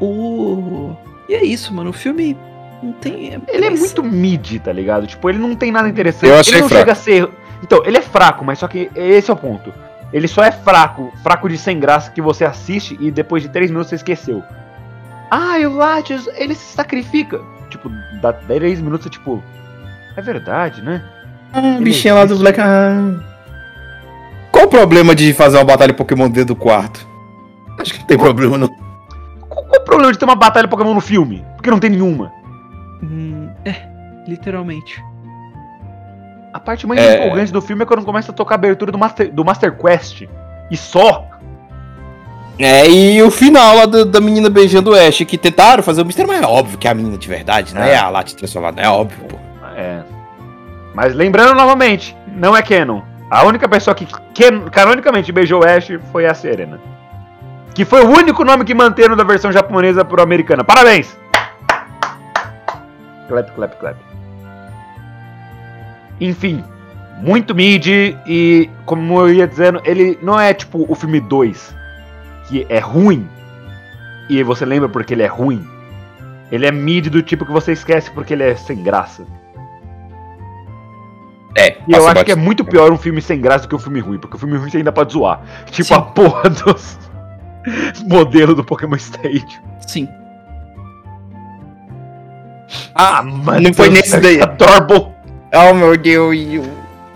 O. 0.00 0.96
E 1.28 1.34
é 1.34 1.44
isso, 1.44 1.74
mano. 1.74 1.90
O 1.90 1.92
filme 1.92 2.34
não 2.82 2.92
tem. 2.92 3.38
Ele 3.46 3.66
é 3.66 3.70
muito 3.70 4.02
mid, 4.02 4.58
tá 4.60 4.72
ligado? 4.72 5.06
Tipo, 5.06 5.28
ele 5.28 5.38
não 5.38 5.54
tem 5.54 5.70
nada 5.70 5.86
interessante. 5.86 6.30
Eu 6.30 6.40
achei 6.40 6.54
ele 6.54 6.62
não 6.62 6.68
fraco. 6.70 6.80
chega 6.80 6.92
a 6.92 6.94
ser. 6.94 7.28
Então, 7.62 7.82
ele 7.84 7.98
é 7.98 8.02
fraco, 8.02 8.42
mas 8.42 8.58
só 8.58 8.66
que 8.66 8.90
esse 8.96 9.30
é 9.30 9.34
o 9.34 9.36
ponto. 9.36 9.72
Ele 10.12 10.28
só 10.28 10.42
é 10.42 10.52
fraco, 10.52 11.12
fraco 11.22 11.48
de 11.48 11.56
sem 11.56 11.80
graça 11.80 12.10
que 12.10 12.20
você 12.20 12.44
assiste 12.44 12.96
e 13.00 13.10
depois 13.10 13.42
de 13.42 13.48
três 13.48 13.70
minutos 13.70 13.88
você 13.88 13.96
esqueceu. 13.96 14.42
Ah, 15.30 15.58
e 15.58 15.66
o 15.66 15.74
Latios, 15.74 16.28
ele 16.34 16.54
se 16.54 16.74
sacrifica. 16.74 17.40
Tipo, 17.70 17.90
dá 18.20 18.32
10 18.32 18.82
minutos, 18.82 19.10
tipo. 19.10 19.42
É 20.14 20.20
verdade, 20.20 20.82
né? 20.82 21.02
Ah, 21.54 21.78
bichinha 21.80 22.14
lá 22.14 22.26
do 22.26 22.36
Black. 22.36 22.60
Ah. 22.60 23.14
Qual 24.50 24.66
o 24.66 24.68
problema 24.68 25.14
de 25.14 25.32
fazer 25.32 25.56
uma 25.56 25.64
batalha 25.64 25.94
Pokémon 25.94 26.28
dentro 26.28 26.54
do 26.54 26.56
quarto? 26.56 27.08
Acho 27.78 27.94
que 27.94 28.00
não 28.00 28.06
tem 28.06 28.18
problema, 28.18 28.58
não. 28.58 28.68
Qual, 29.48 29.64
qual 29.64 29.80
o 29.80 29.84
problema 29.84 30.12
de 30.12 30.18
ter 30.18 30.26
uma 30.26 30.36
batalha 30.36 30.68
Pokémon 30.68 30.92
no 30.92 31.00
filme? 31.00 31.42
Porque 31.56 31.70
não 31.70 31.78
tem 31.78 31.88
nenhuma. 31.88 32.30
Hum, 33.02 33.48
é, 33.64 33.74
literalmente. 34.28 35.02
A 36.52 36.60
parte 36.60 36.86
mais 36.86 37.00
É. 37.00 37.24
empolgante 37.24 37.52
do 37.52 37.62
filme 37.62 37.82
é 37.82 37.86
quando 37.86 38.04
começa 38.04 38.30
a 38.30 38.34
tocar 38.34 38.54
a 38.54 38.56
abertura 38.56 38.92
do 38.92 38.98
Master, 38.98 39.32
do 39.32 39.44
Master 39.44 39.72
Quest. 39.76 40.22
E 40.70 40.76
só. 40.76 41.26
É, 42.58 42.86
e 42.88 43.22
o 43.22 43.30
final 43.30 43.76
lá 43.76 43.86
do- 43.86 44.04
da 44.04 44.20
menina 44.20 44.50
beijando 44.50 44.90
o 44.90 44.94
Ash, 44.94 45.18
que 45.26 45.38
tentaram 45.38 45.82
fazer 45.82 46.02
o 46.02 46.04
mistério, 46.04 46.30
mas 46.30 46.42
é 46.42 46.46
óbvio 46.46 46.78
que 46.78 46.86
é 46.86 46.90
a 46.90 46.94
menina 46.94 47.16
de 47.16 47.26
verdade, 47.26 47.74
não 47.74 47.82
é, 47.82 47.96
a 47.96 48.08
Lati 48.10 48.36
transformada, 48.36 48.80
é 48.80 48.88
óbvio, 48.88 49.24
pô. 49.24 49.36
É. 49.74 50.02
Mas 50.94 51.14
lembrando 51.14 51.54
novamente, 51.54 52.14
não 52.28 52.54
é 52.54 52.62
Canon. 52.62 53.00
A 53.30 53.44
única 53.44 53.66
pessoa 53.66 53.94
que 53.94 54.06
can- 54.34 54.68
canonicamente 54.70 55.32
beijou 55.32 55.64
Ash 55.64 55.88
foi 56.12 56.26
a 56.26 56.34
Serena. 56.34 56.78
Que 57.74 57.86
foi 57.86 58.04
o 58.04 58.08
único 58.10 58.44
nome 58.44 58.66
que 58.66 58.74
manteram 58.74 59.16
da 59.16 59.24
versão 59.24 59.50
japonesa 59.50 60.04
pro 60.04 60.22
americana. 60.22 60.62
Parabéns! 60.62 61.16
Clap, 63.28 63.50
clap, 63.54 63.76
clap. 63.80 63.96
Enfim, 66.20 66.64
muito 67.18 67.54
mid 67.54 67.86
e, 67.86 68.70
como 68.84 69.20
eu 69.20 69.32
ia 69.32 69.46
dizendo, 69.46 69.80
ele 69.84 70.18
não 70.22 70.38
é 70.38 70.52
tipo 70.52 70.84
o 70.88 70.94
filme 70.94 71.20
2, 71.20 71.74
que 72.48 72.66
é 72.68 72.78
ruim 72.78 73.28
e 74.28 74.42
você 74.42 74.64
lembra 74.64 74.88
porque 74.88 75.14
ele 75.14 75.22
é 75.22 75.26
ruim. 75.26 75.64
Ele 76.50 76.66
é 76.66 76.70
mid 76.70 77.06
do 77.08 77.22
tipo 77.22 77.46
que 77.46 77.52
você 77.52 77.72
esquece 77.72 78.10
porque 78.10 78.34
ele 78.34 78.42
é 78.42 78.54
sem 78.54 78.82
graça. 78.82 79.24
É, 81.56 81.76
E 81.86 81.92
eu 81.92 82.06
acho 82.06 82.24
que 82.24 82.32
é 82.32 82.36
muito 82.36 82.64
pior 82.64 82.90
um 82.92 82.96
filme 82.96 83.20
sem 83.20 83.40
graça 83.40 83.66
do 83.66 83.68
que 83.68 83.74
um 83.74 83.78
filme 83.78 84.00
ruim, 84.00 84.18
porque 84.18 84.36
o 84.36 84.38
filme 84.38 84.56
ruim 84.56 84.70
você 84.70 84.78
ainda 84.78 84.92
pode 84.92 85.12
zoar. 85.12 85.42
Tipo 85.66 85.88
Sim. 85.88 85.94
a 85.94 86.00
porra 86.00 86.50
dos 86.50 86.98
modelos 88.08 88.56
do 88.56 88.64
Pokémon 88.64 88.96
Stadium. 88.96 89.46
Sim. 89.86 90.08
Ah, 92.94 93.22
mano, 93.22 93.60
não 93.60 93.74
foi 93.74 93.90
nesse 93.90 94.18
daí. 94.18 94.40
Adorable. 94.40 95.11
Oh 95.54 95.74
meu 95.74 95.96
Deus, 95.96 96.36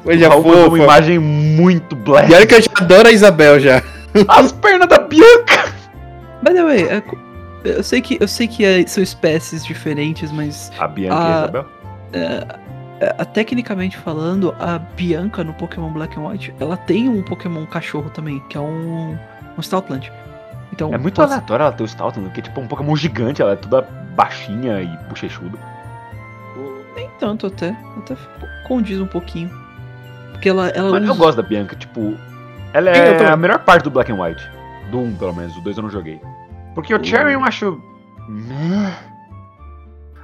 coisa 0.04 0.28
Raul 0.28 0.44
mandou 0.46 0.68
uma 0.68 0.78
imagem 0.78 1.18
muito 1.18 1.96
black. 1.96 2.30
E 2.30 2.34
olha 2.34 2.46
que 2.46 2.54
eu 2.54 2.60
já 2.62 2.68
adoro 2.80 3.08
a 3.08 3.12
Isabel 3.12 3.58
já. 3.60 3.82
As 4.28 4.52
pernas 4.52 4.88
da 4.88 4.98
Bianca. 4.98 5.72
By 6.42 6.52
the 6.54 6.62
way, 6.62 6.82
é 6.88 7.02
eu 7.64 7.82
sei 7.82 8.00
que, 8.00 8.16
eu 8.20 8.28
sei 8.28 8.46
que 8.46 8.64
é- 8.64 8.86
são 8.86 9.02
espécies 9.02 9.64
diferentes, 9.64 10.30
mas 10.30 10.70
A 10.78 10.86
Bianca 10.86 11.14
e 11.14 11.18
Ah. 11.18 11.34
a 11.36 11.38
Isabel? 11.42 11.66
é, 12.12 12.46
é, 13.00 13.24
tecnicamente 13.24 13.96
falando, 13.96 14.54
a 14.60 14.78
Bianca 14.78 15.42
no 15.42 15.52
Pokémon 15.54 15.90
Black 15.90 16.18
and 16.18 16.28
White, 16.28 16.54
ela 16.60 16.76
tem 16.76 17.08
um 17.08 17.22
Pokémon 17.22 17.66
cachorro 17.66 18.08
também, 18.10 18.40
que 18.48 18.56
é 18.56 18.60
um, 18.60 19.18
um 19.58 19.60
Stoutland. 19.62 20.12
Então, 20.72 20.92
É 20.94 20.98
muito 20.98 21.14
pode- 21.16 21.32
aleatório 21.32 21.62
ela 21.64 21.72
ter 21.72 21.82
o 21.82 21.86
Stalton, 21.86 22.22
porque 22.22 22.40
é 22.40 22.42
tipo 22.44 22.60
um 22.60 22.66
Pokémon 22.68 22.94
gigante, 22.94 23.40
ela 23.42 23.52
é 23.52 23.56
toda 23.56 23.82
baixinha 24.14 24.80
e 24.82 25.08
bochechuda. 25.08 25.58
Tanto 27.18 27.46
até. 27.46 27.76
Até 27.98 28.16
condiz 28.66 29.00
um 29.00 29.06
pouquinho. 29.06 29.50
Porque 30.32 30.48
ela, 30.48 30.68
ela 30.68 30.90
Mas 30.90 31.02
usa. 31.04 31.12
eu 31.12 31.16
gosto 31.16 31.36
da 31.42 31.48
Bianca, 31.48 31.76
tipo. 31.76 32.14
Ela 32.72 32.90
é 32.90 33.26
a 33.26 33.36
melhor 33.36 33.60
parte 33.60 33.84
do 33.84 33.90
Black 33.90 34.12
and 34.12 34.20
White. 34.22 34.42
Do 34.90 34.98
1, 34.98 35.16
pelo 35.16 35.34
menos. 35.34 35.54
Do 35.54 35.62
2 35.62 35.76
eu 35.76 35.82
não 35.82 35.90
joguei. 35.90 36.20
Porque 36.74 36.94
o 36.94 37.02
Cherry 37.02 37.32
eu 37.32 37.42
acho. 37.42 37.80
Meh. 38.28 38.92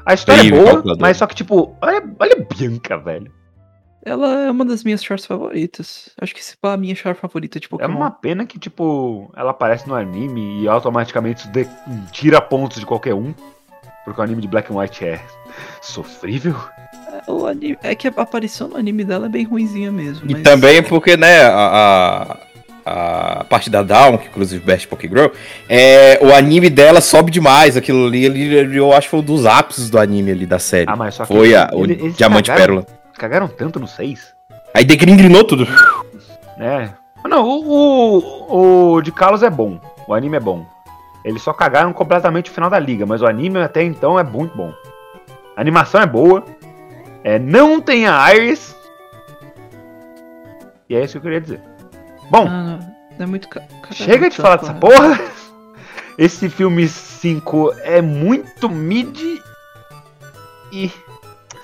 A 0.05 0.15
história 0.15 0.43
é 0.43 0.51
boa, 0.51 0.83
mas 0.99 1.17
só 1.17 1.27
que, 1.27 1.35
tipo, 1.35 1.77
olha, 1.81 2.03
olha 2.19 2.33
a 2.33 2.55
Bianca, 2.55 2.99
velho. 2.99 3.33
Ela 4.05 4.43
é 4.43 4.51
uma 4.51 4.65
das 4.65 4.83
minhas 4.83 5.03
chars 5.03 5.25
favoritas. 5.25 6.11
Acho 6.21 6.35
que 6.35 6.45
se 6.45 6.57
pá, 6.57 6.73
a 6.73 6.77
minha 6.77 6.95
char 6.95 7.15
favorita 7.15 7.61
de 7.61 7.69
É 7.79 7.87
uma 7.87 8.11
pena 8.11 8.45
que, 8.45 8.59
tipo, 8.59 9.31
ela 9.37 9.53
aparece 9.53 9.89
no 9.89 9.95
anime 9.95 10.61
e 10.61 10.69
automaticamente 10.69 11.49
tira 12.11 12.41
pontos 12.41 12.81
de 12.81 12.87
qualquer 12.87 13.15
um. 13.15 13.33
Porque 14.05 14.21
o 14.21 14.25
anime 14.25 14.43
de 14.43 14.49
Black 14.49 14.73
and 14.73 14.77
White 14.77 15.05
é 15.05 15.25
sofrível. 15.81 16.57
É, 17.13 17.31
o 17.31 17.47
anime- 17.47 17.79
é 17.83 17.95
que 17.95 18.09
a 18.09 18.13
aparição 18.17 18.69
no 18.69 18.77
anime 18.77 19.05
dela 19.05 19.27
é 19.27 19.29
bem 19.29 19.45
ruinzinha 19.45 19.93
mesmo. 19.93 20.29
E 20.31 20.33
mas- 20.35 20.43
também 20.43 20.83
porque, 20.83 21.17
né, 21.17 21.43
a, 21.45 22.37
a, 22.87 23.41
a 23.41 23.45
parte 23.45 23.69
da 23.69 23.83
Down, 23.83 24.17
que 24.19 24.29
inclusive 24.29 24.65
Best 24.65 24.89
Pokégirl, 24.89 25.27
é, 25.69 26.19
o 26.23 26.33
anime 26.33 26.71
dela 26.71 27.01
sobe 27.01 27.31
demais. 27.31 27.77
Aquilo 27.77 28.07
ali, 28.07 28.25
ele, 28.25 28.79
eu 28.79 28.93
acho 28.93 29.07
que 29.09 29.11
foi 29.11 29.21
um 29.21 29.25
dos 29.25 29.45
ápices 29.47 29.91
do 29.91 29.99
anime 29.99 30.31
ali 30.31 30.47
da 30.47 30.59
série. 30.59 30.87
Ah, 30.91 30.97
mas 30.97 31.15
só 31.15 31.25
que. 31.27 31.33
foi 31.35 31.55
a, 31.55 31.69
o 31.73 31.85
ele- 31.85 32.11
Diamante 32.13 32.51
cagaram- 32.51 32.77
Pérola. 32.83 32.87
Cagaram 33.19 33.49
tanto 33.49 33.79
no 33.79 33.87
6. 33.87 34.35
Aí 34.75 34.85
degringrinou 34.85 35.45
tudo. 35.45 35.67
É. 36.59 36.89
Não, 37.29 37.47
o, 37.47 38.19
o, 38.19 38.93
o 38.95 39.03
de 39.03 39.13
Carlos 39.13 39.43
é 39.43 39.51
bom. 39.51 39.79
O 40.09 40.15
anime 40.15 40.37
é 40.37 40.41
bom. 40.41 40.65
Eles 41.25 41.43
só 41.43 41.53
cagaram 41.53 41.93
completamente 41.93 42.51
o 42.51 42.55
final 42.55 42.69
da 42.69 42.79
liga, 42.81 43.07
mas 43.07 43.23
o 43.23 43.27
anime 43.27 43.59
até 43.61 43.83
então 43.85 44.19
é 44.19 44.25
muito 44.25 44.57
bom. 44.57 44.73
A 45.57 45.61
animação 45.61 46.01
é 46.01 46.07
boa. 46.07 46.45
É, 47.25 47.39
não 47.39 47.81
tem 47.81 48.07
a 48.07 48.35
Iris. 48.35 48.75
E 50.89 50.95
é 50.97 51.05
isso 51.05 51.13
que 51.13 51.19
eu 51.19 51.23
queria 51.23 51.41
dizer. 51.41 51.61
Bom, 52.31 52.47
Ah, 52.49 52.79
é 53.19 53.27
muito. 53.27 53.49
chega 53.93 54.29
de 54.29 54.37
falar 54.37 54.57
dessa 54.57 54.75
porra. 54.75 55.21
Esse 56.19 56.49
filme 56.51 56.87
5 56.89 57.73
é 57.83 58.03
muito 58.03 58.69
mid. 58.69 59.19
E. 60.73 60.91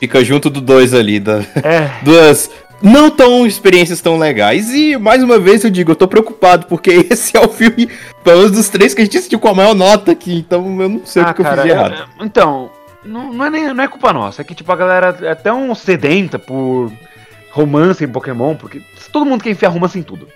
Fica 0.01 0.25
junto 0.25 0.49
do 0.49 0.61
dois 0.61 0.95
ali, 0.95 1.19
da, 1.21 1.39
É. 1.63 1.91
duas 2.05 2.51
não 2.81 3.11
tão 3.11 3.45
experiências 3.47 4.01
tão 4.01 4.17
legais. 4.19 4.71
E 4.73 4.97
mais 4.97 5.23
uma 5.23 5.39
vez 5.39 5.65
eu 5.65 5.71
digo, 5.71 5.91
eu 5.93 5.97
tô 5.97 6.07
preocupado, 6.09 6.67
porque 6.67 6.91
esse 7.11 7.37
é 7.37 7.41
o 7.41 7.49
filme, 7.49 7.89
pelo 8.25 8.39
menos 8.39 8.53
dos 8.53 8.69
três 8.69 8.95
que 8.95 9.03
a 9.03 9.05
gente 9.05 9.19
assistiu 9.19 9.39
com 9.41 9.49
a 9.49 9.55
maior 9.55 9.75
nota 9.75 10.13
aqui, 10.13 10.39
então 10.39 10.81
eu 10.81 10.89
não 10.89 11.05
sei 11.05 11.23
o 11.23 11.27
que, 11.27 11.35
que 11.35 11.41
eu 11.43 11.45
fiz 11.47 11.63
de 11.63 11.69
errado. 11.69 11.95
é- 11.95 12.25
então, 12.25 12.71
não, 13.05 13.33
não 13.33 13.45
é 13.45 13.51
nem, 13.51 13.75
não 13.75 13.85
é 13.85 13.89
culpa 13.89 14.13
nossa, 14.13 14.43
é 14.43 14.45
que 14.45 14.55
tipo 14.55 14.71
a 14.73 14.77
galera 14.77 15.17
é 15.23 15.35
tão 15.35 15.75
sedenta 15.75 16.39
por 16.39 16.93
romance 17.51 18.05
em 18.05 18.09
Pokémon, 18.09 18.55
porque 18.55 18.83
todo 19.13 19.27
mundo 19.27 19.43
quer 19.43 19.51
enfiar 19.51 19.71
romance 19.71 19.99
em 19.99 20.03
tudo. 20.03 20.29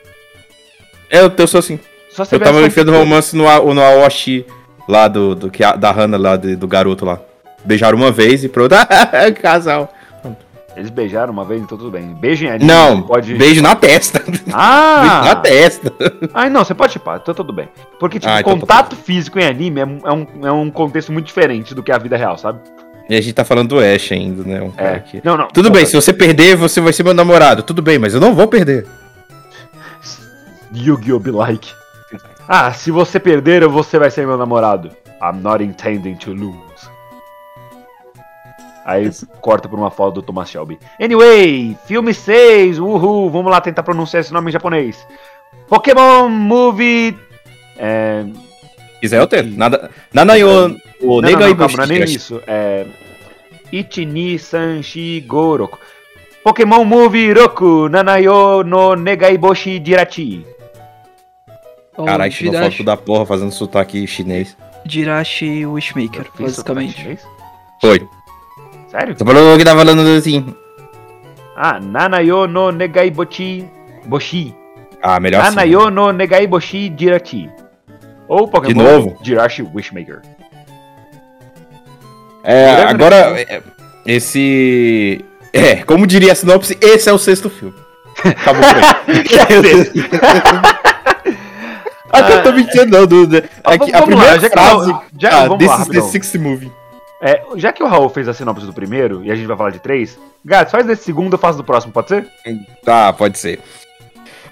É, 1.10 1.20
eu, 1.20 1.46
sou 1.46 1.58
assim. 1.58 1.78
Só 2.10 2.24
Eu 2.30 2.40
tava 2.40 2.62
enfiando 2.62 2.92
romance 2.92 3.36
no, 3.36 3.44
no 3.74 3.80
Aoshi, 3.80 4.46
lá 4.88 5.08
do, 5.08 5.34
do 5.34 5.50
da 5.78 5.90
Hannah, 5.90 6.18
lá 6.18 6.36
do, 6.36 6.56
do 6.56 6.66
garoto 6.66 7.04
lá. 7.04 7.20
Beijaram 7.64 7.96
uma 7.98 8.10
vez 8.10 8.44
e 8.44 8.48
pronto. 8.48 8.74
Casal. 9.40 9.92
Eles 10.76 10.88
beijaram 10.90 11.32
uma 11.32 11.44
vez, 11.44 11.60
então 11.60 11.76
tudo 11.76 11.90
bem. 11.90 12.14
Beijo 12.14 12.44
em 12.46 12.48
anime, 12.50 12.64
Não, 12.66 13.02
pode. 13.02 13.34
beijo 13.34 13.60
na 13.60 13.76
testa. 13.76 14.20
beijo 14.26 14.42
na 14.46 14.52
Ah! 15.32 15.36
testa. 15.36 15.92
Ai, 16.32 16.48
não, 16.48 16.64
você 16.64 16.74
pode 16.74 16.92
chipar, 16.94 17.20
então 17.22 17.34
tudo 17.34 17.52
bem. 17.52 17.68
Porque, 18.00 18.18
tipo, 18.18 18.32
Ah, 18.32 18.40
então 18.40 18.54
tá 18.54 18.60
contato 18.60 18.96
físico 18.96 19.38
em 19.38 19.44
anime 19.44 19.80
é, 19.80 19.84
um- 19.86 19.98
é 20.04 20.12
um, 20.12 20.26
é 20.44 20.52
um 20.52 20.70
contexto 20.70 21.12
muito 21.12 21.26
diferente 21.26 21.74
do 21.74 21.82
que 21.82 21.92
a 21.92 21.98
vida 21.98 22.16
real, 22.16 22.38
sabe? 22.38 22.58
E 23.08 23.14
a 23.14 23.20
gente 23.20 23.34
tá 23.34 23.44
falando 23.44 23.68
do 23.70 23.78
Ash 23.80 24.12
ainda, 24.12 24.42
né? 24.44 24.62
Um 24.62 24.70
cara 24.70 24.96
É. 24.96 25.00
que... 25.00 25.20
Não, 25.22 25.36
não. 25.36 25.48
Tudo 25.48 25.68
bem, 25.70 25.80
porra, 25.82 25.86
se 25.90 25.96
você 25.96 26.12
perder, 26.12 26.56
você 26.56 26.80
vai 26.80 26.92
ser 26.92 27.02
meu 27.02 27.12
namorado. 27.12 27.62
Tudo 27.62 27.82
bem, 27.82 27.98
mas 27.98 28.14
eu 28.14 28.20
não 28.20 28.34
vou 28.34 28.48
perder. 28.48 28.86
Yu-Gi-Oh! 30.74 31.18
Be 31.18 31.30
like. 31.30 31.70
Ah, 32.48 32.72
se 32.72 32.90
você 32.90 33.20
perder, 33.20 33.66
você 33.68 33.98
vai 33.98 34.10
ser 34.10 34.26
meu 34.26 34.38
namorado. 34.38 34.90
I'm 35.22 35.40
not 35.42 35.62
intending 35.62 36.14
to 36.16 36.32
lose. 36.32 36.58
Aí 38.84 39.08
corta 39.40 39.68
por 39.68 39.78
uma 39.78 39.90
foto 39.90 40.14
do 40.14 40.22
Thomas 40.22 40.50
Shelby. 40.50 40.78
Anyway, 41.00 41.76
filme 41.86 42.12
6, 42.12 42.78
uhul, 42.78 43.30
vamos 43.30 43.50
lá 43.50 43.60
tentar 43.60 43.82
pronunciar 43.82 44.20
esse 44.20 44.32
nome 44.32 44.50
em 44.50 44.52
japonês. 44.52 45.06
Pokémon 45.68 46.28
Movie. 46.28 47.16
É, 47.78 48.24
quiser 49.00 49.20
eu 49.20 49.26
tento. 49.26 49.56
Nada, 49.56 49.90
nada 50.12 50.36
yo, 50.36 50.48
o 51.00 51.20
não, 51.20 51.30
não, 51.30 51.38
não, 51.38 51.56
calma, 51.56 51.76
não 51.76 51.84
é 51.84 51.86
nem 51.86 52.04
isso. 52.04 52.40
É. 52.46 52.86
Ichini 53.72 54.38
Sanshi 54.38 55.20
Goroku. 55.20 55.78
Pokémon 56.44 56.84
Movie 56.84 57.32
Roku 57.32 57.88
Nanayo 57.88 58.64
no 58.64 58.96
Negaiboshi 58.96 59.80
Jirachi. 59.84 60.44
Caralho, 62.04 62.32
tirou 62.32 62.52
Jirachi- 62.52 62.76
foto 62.78 62.84
da 62.86 62.96
porra 62.96 63.24
fazendo 63.26 63.52
sotaque 63.52 64.06
chinês. 64.06 64.56
Jirachi 64.84 65.64
Wishmaker, 65.64 66.26
basicamente. 66.38 67.18
Foi. 67.80 68.06
Sério? 68.92 69.16
Você 69.16 69.24
falou 69.24 69.56
que 69.58 69.64
tá 69.64 69.74
falando 69.74 70.00
assim. 70.18 70.54
Ah, 71.56 71.80
Nanayo 71.80 72.46
no 72.46 72.70
Negaiboshi 72.70 73.66
Boshi. 74.04 74.54
Ah, 75.02 75.18
melhor 75.18 75.40
assim. 75.42 75.56
Nanayo 75.56 75.90
no 75.90 76.12
Negaiboshi 76.12 76.92
Jirachi. 76.96 77.50
Ou 78.28 78.46
Pokémon 78.48 78.82
novo? 78.82 79.18
Jirachi 79.22 79.62
Wishmaker. 79.74 80.20
É, 82.44 82.82
agora, 82.82 83.40
é, 83.40 83.62
esse. 84.06 85.24
É, 85.52 85.76
como 85.84 86.06
diria 86.06 86.32
a 86.32 86.34
sinopse, 86.34 86.76
esse 86.80 87.08
é 87.08 87.12
o 87.12 87.18
sexto 87.18 87.48
filme. 87.48 87.74
Acabou 88.24 88.62
por 88.62 88.76
aí. 88.76 89.92
Ah, 92.14 92.22
que 92.24 92.32
eu 92.32 92.42
tô 92.42 92.52
mentindo, 92.52 92.86
não, 92.88 93.06
Duda. 93.06 93.48
Ah, 93.64 93.72
Aqui, 93.72 93.90
a 93.90 94.00
lá, 94.00 94.04
primeira 94.04 94.38
já 94.38 94.50
que 94.50 94.52
frase. 94.52 94.94
já- 95.18 95.30
ah, 95.30 95.48
vamos 95.48 95.58
this 95.60 95.68
lá, 95.68 95.80
is 95.80 95.88
the 95.88 96.00
sixth 96.02 96.34
movie. 96.34 96.70
É, 97.24 97.40
já 97.54 97.72
que 97.72 97.82
o 97.82 97.86
Raul 97.86 98.08
fez 98.08 98.26
a 98.26 98.34
sinopse 98.34 98.66
do 98.66 98.72
primeiro, 98.72 99.22
e 99.24 99.30
a 99.30 99.36
gente 99.36 99.46
vai 99.46 99.56
falar 99.56 99.70
de 99.70 99.78
três, 99.78 100.18
Gato, 100.44 100.72
faz 100.72 100.84
desse 100.84 101.04
segundo, 101.04 101.34
eu 101.34 101.38
faço 101.38 101.56
do 101.56 101.62
próximo, 101.62 101.92
pode 101.92 102.08
ser? 102.08 102.26
Tá, 102.84 103.12
pode 103.12 103.38
ser. 103.38 103.60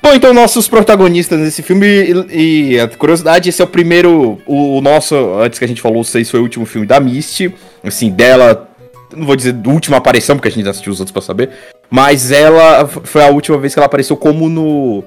Bom, 0.00 0.14
então 0.14 0.32
nossos 0.32 0.68
protagonistas 0.68 1.38
nesse 1.40 1.62
filme, 1.62 1.86
e, 2.30 2.72
e 2.74 2.80
a 2.80 2.86
curiosidade, 2.86 3.48
esse 3.48 3.60
é 3.60 3.64
o 3.64 3.68
primeiro, 3.68 4.38
o, 4.46 4.78
o 4.78 4.80
nosso, 4.80 5.16
antes 5.40 5.58
que 5.58 5.64
a 5.64 5.68
gente 5.68 5.82
falou, 5.82 6.04
6 6.04 6.30
foi 6.30 6.38
o 6.38 6.44
último 6.44 6.64
filme 6.64 6.86
da 6.86 7.00
Misty, 7.00 7.52
assim, 7.82 8.08
dela, 8.08 8.70
não 9.14 9.26
vou 9.26 9.34
dizer 9.34 9.54
última 9.66 9.96
aparição, 9.96 10.36
porque 10.36 10.48
a 10.48 10.52
gente 10.52 10.68
assistiu 10.68 10.92
os 10.92 11.00
outros 11.00 11.12
pra 11.12 11.20
saber, 11.20 11.50
mas 11.90 12.30
ela 12.30 12.86
foi 12.86 13.24
a 13.24 13.28
última 13.28 13.58
vez 13.58 13.74
que 13.74 13.80
ela 13.80 13.86
apareceu 13.86 14.16
como 14.16 14.48
no, 14.48 15.02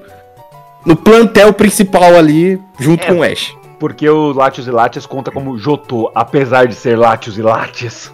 no 0.84 0.94
plantel 0.94 1.52
principal 1.54 2.14
ali, 2.14 2.60
junto 2.78 3.04
É. 3.04 3.06
com 3.06 3.20
o 3.20 3.22
Ash. 3.22 3.56
Porque 3.84 4.08
o 4.08 4.32
Latios 4.32 4.66
e 4.66 4.70
Latias 4.70 5.04
conta 5.04 5.30
como 5.30 5.58
Jotô, 5.58 6.10
apesar 6.14 6.66
de 6.66 6.74
ser 6.74 6.96
Latios 6.98 7.36
e 7.36 7.42
Latias. 7.42 8.10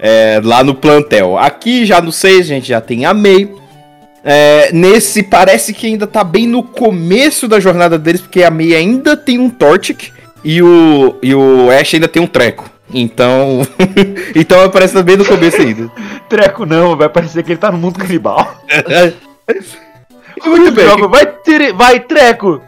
É, 0.00 0.40
lá 0.42 0.64
no 0.64 0.74
plantel. 0.74 1.38
Aqui 1.38 1.86
já 1.86 2.00
no 2.00 2.10
6 2.10 2.40
a 2.40 2.42
gente 2.42 2.66
já 2.66 2.80
tem 2.80 3.04
a 3.04 3.14
May. 3.14 3.48
É, 4.24 4.72
nesse 4.72 5.22
parece 5.22 5.72
que 5.72 5.86
ainda 5.86 6.08
tá 6.08 6.24
bem 6.24 6.44
no 6.44 6.64
começo 6.64 7.46
da 7.46 7.60
jornada 7.60 7.96
deles, 7.96 8.20
porque 8.20 8.42
a 8.42 8.50
May 8.50 8.74
ainda 8.74 9.16
tem 9.16 9.38
um 9.38 9.48
Torchic 9.48 10.12
e 10.42 10.60
o, 10.60 11.14
e 11.22 11.32
o 11.32 11.70
Ash 11.70 11.94
ainda 11.94 12.08
tem 12.08 12.20
um 12.20 12.26
treco. 12.26 12.68
Então. 12.92 13.62
então 14.34 14.64
aparece 14.64 15.00
bem 15.04 15.16
no 15.16 15.24
começo 15.24 15.62
ainda. 15.62 15.88
Treco 16.28 16.66
não, 16.66 16.96
vai 16.96 17.08
parecer 17.08 17.44
que 17.44 17.52
ele 17.52 17.60
tá 17.60 17.70
no 17.70 17.78
mundo 17.78 17.96
canibal. 17.96 18.60
Muito 20.44 20.72
bem. 20.72 20.84
Jogo, 20.84 21.08
vai, 21.08 21.28
vai, 21.76 22.00
Treco! 22.00 22.60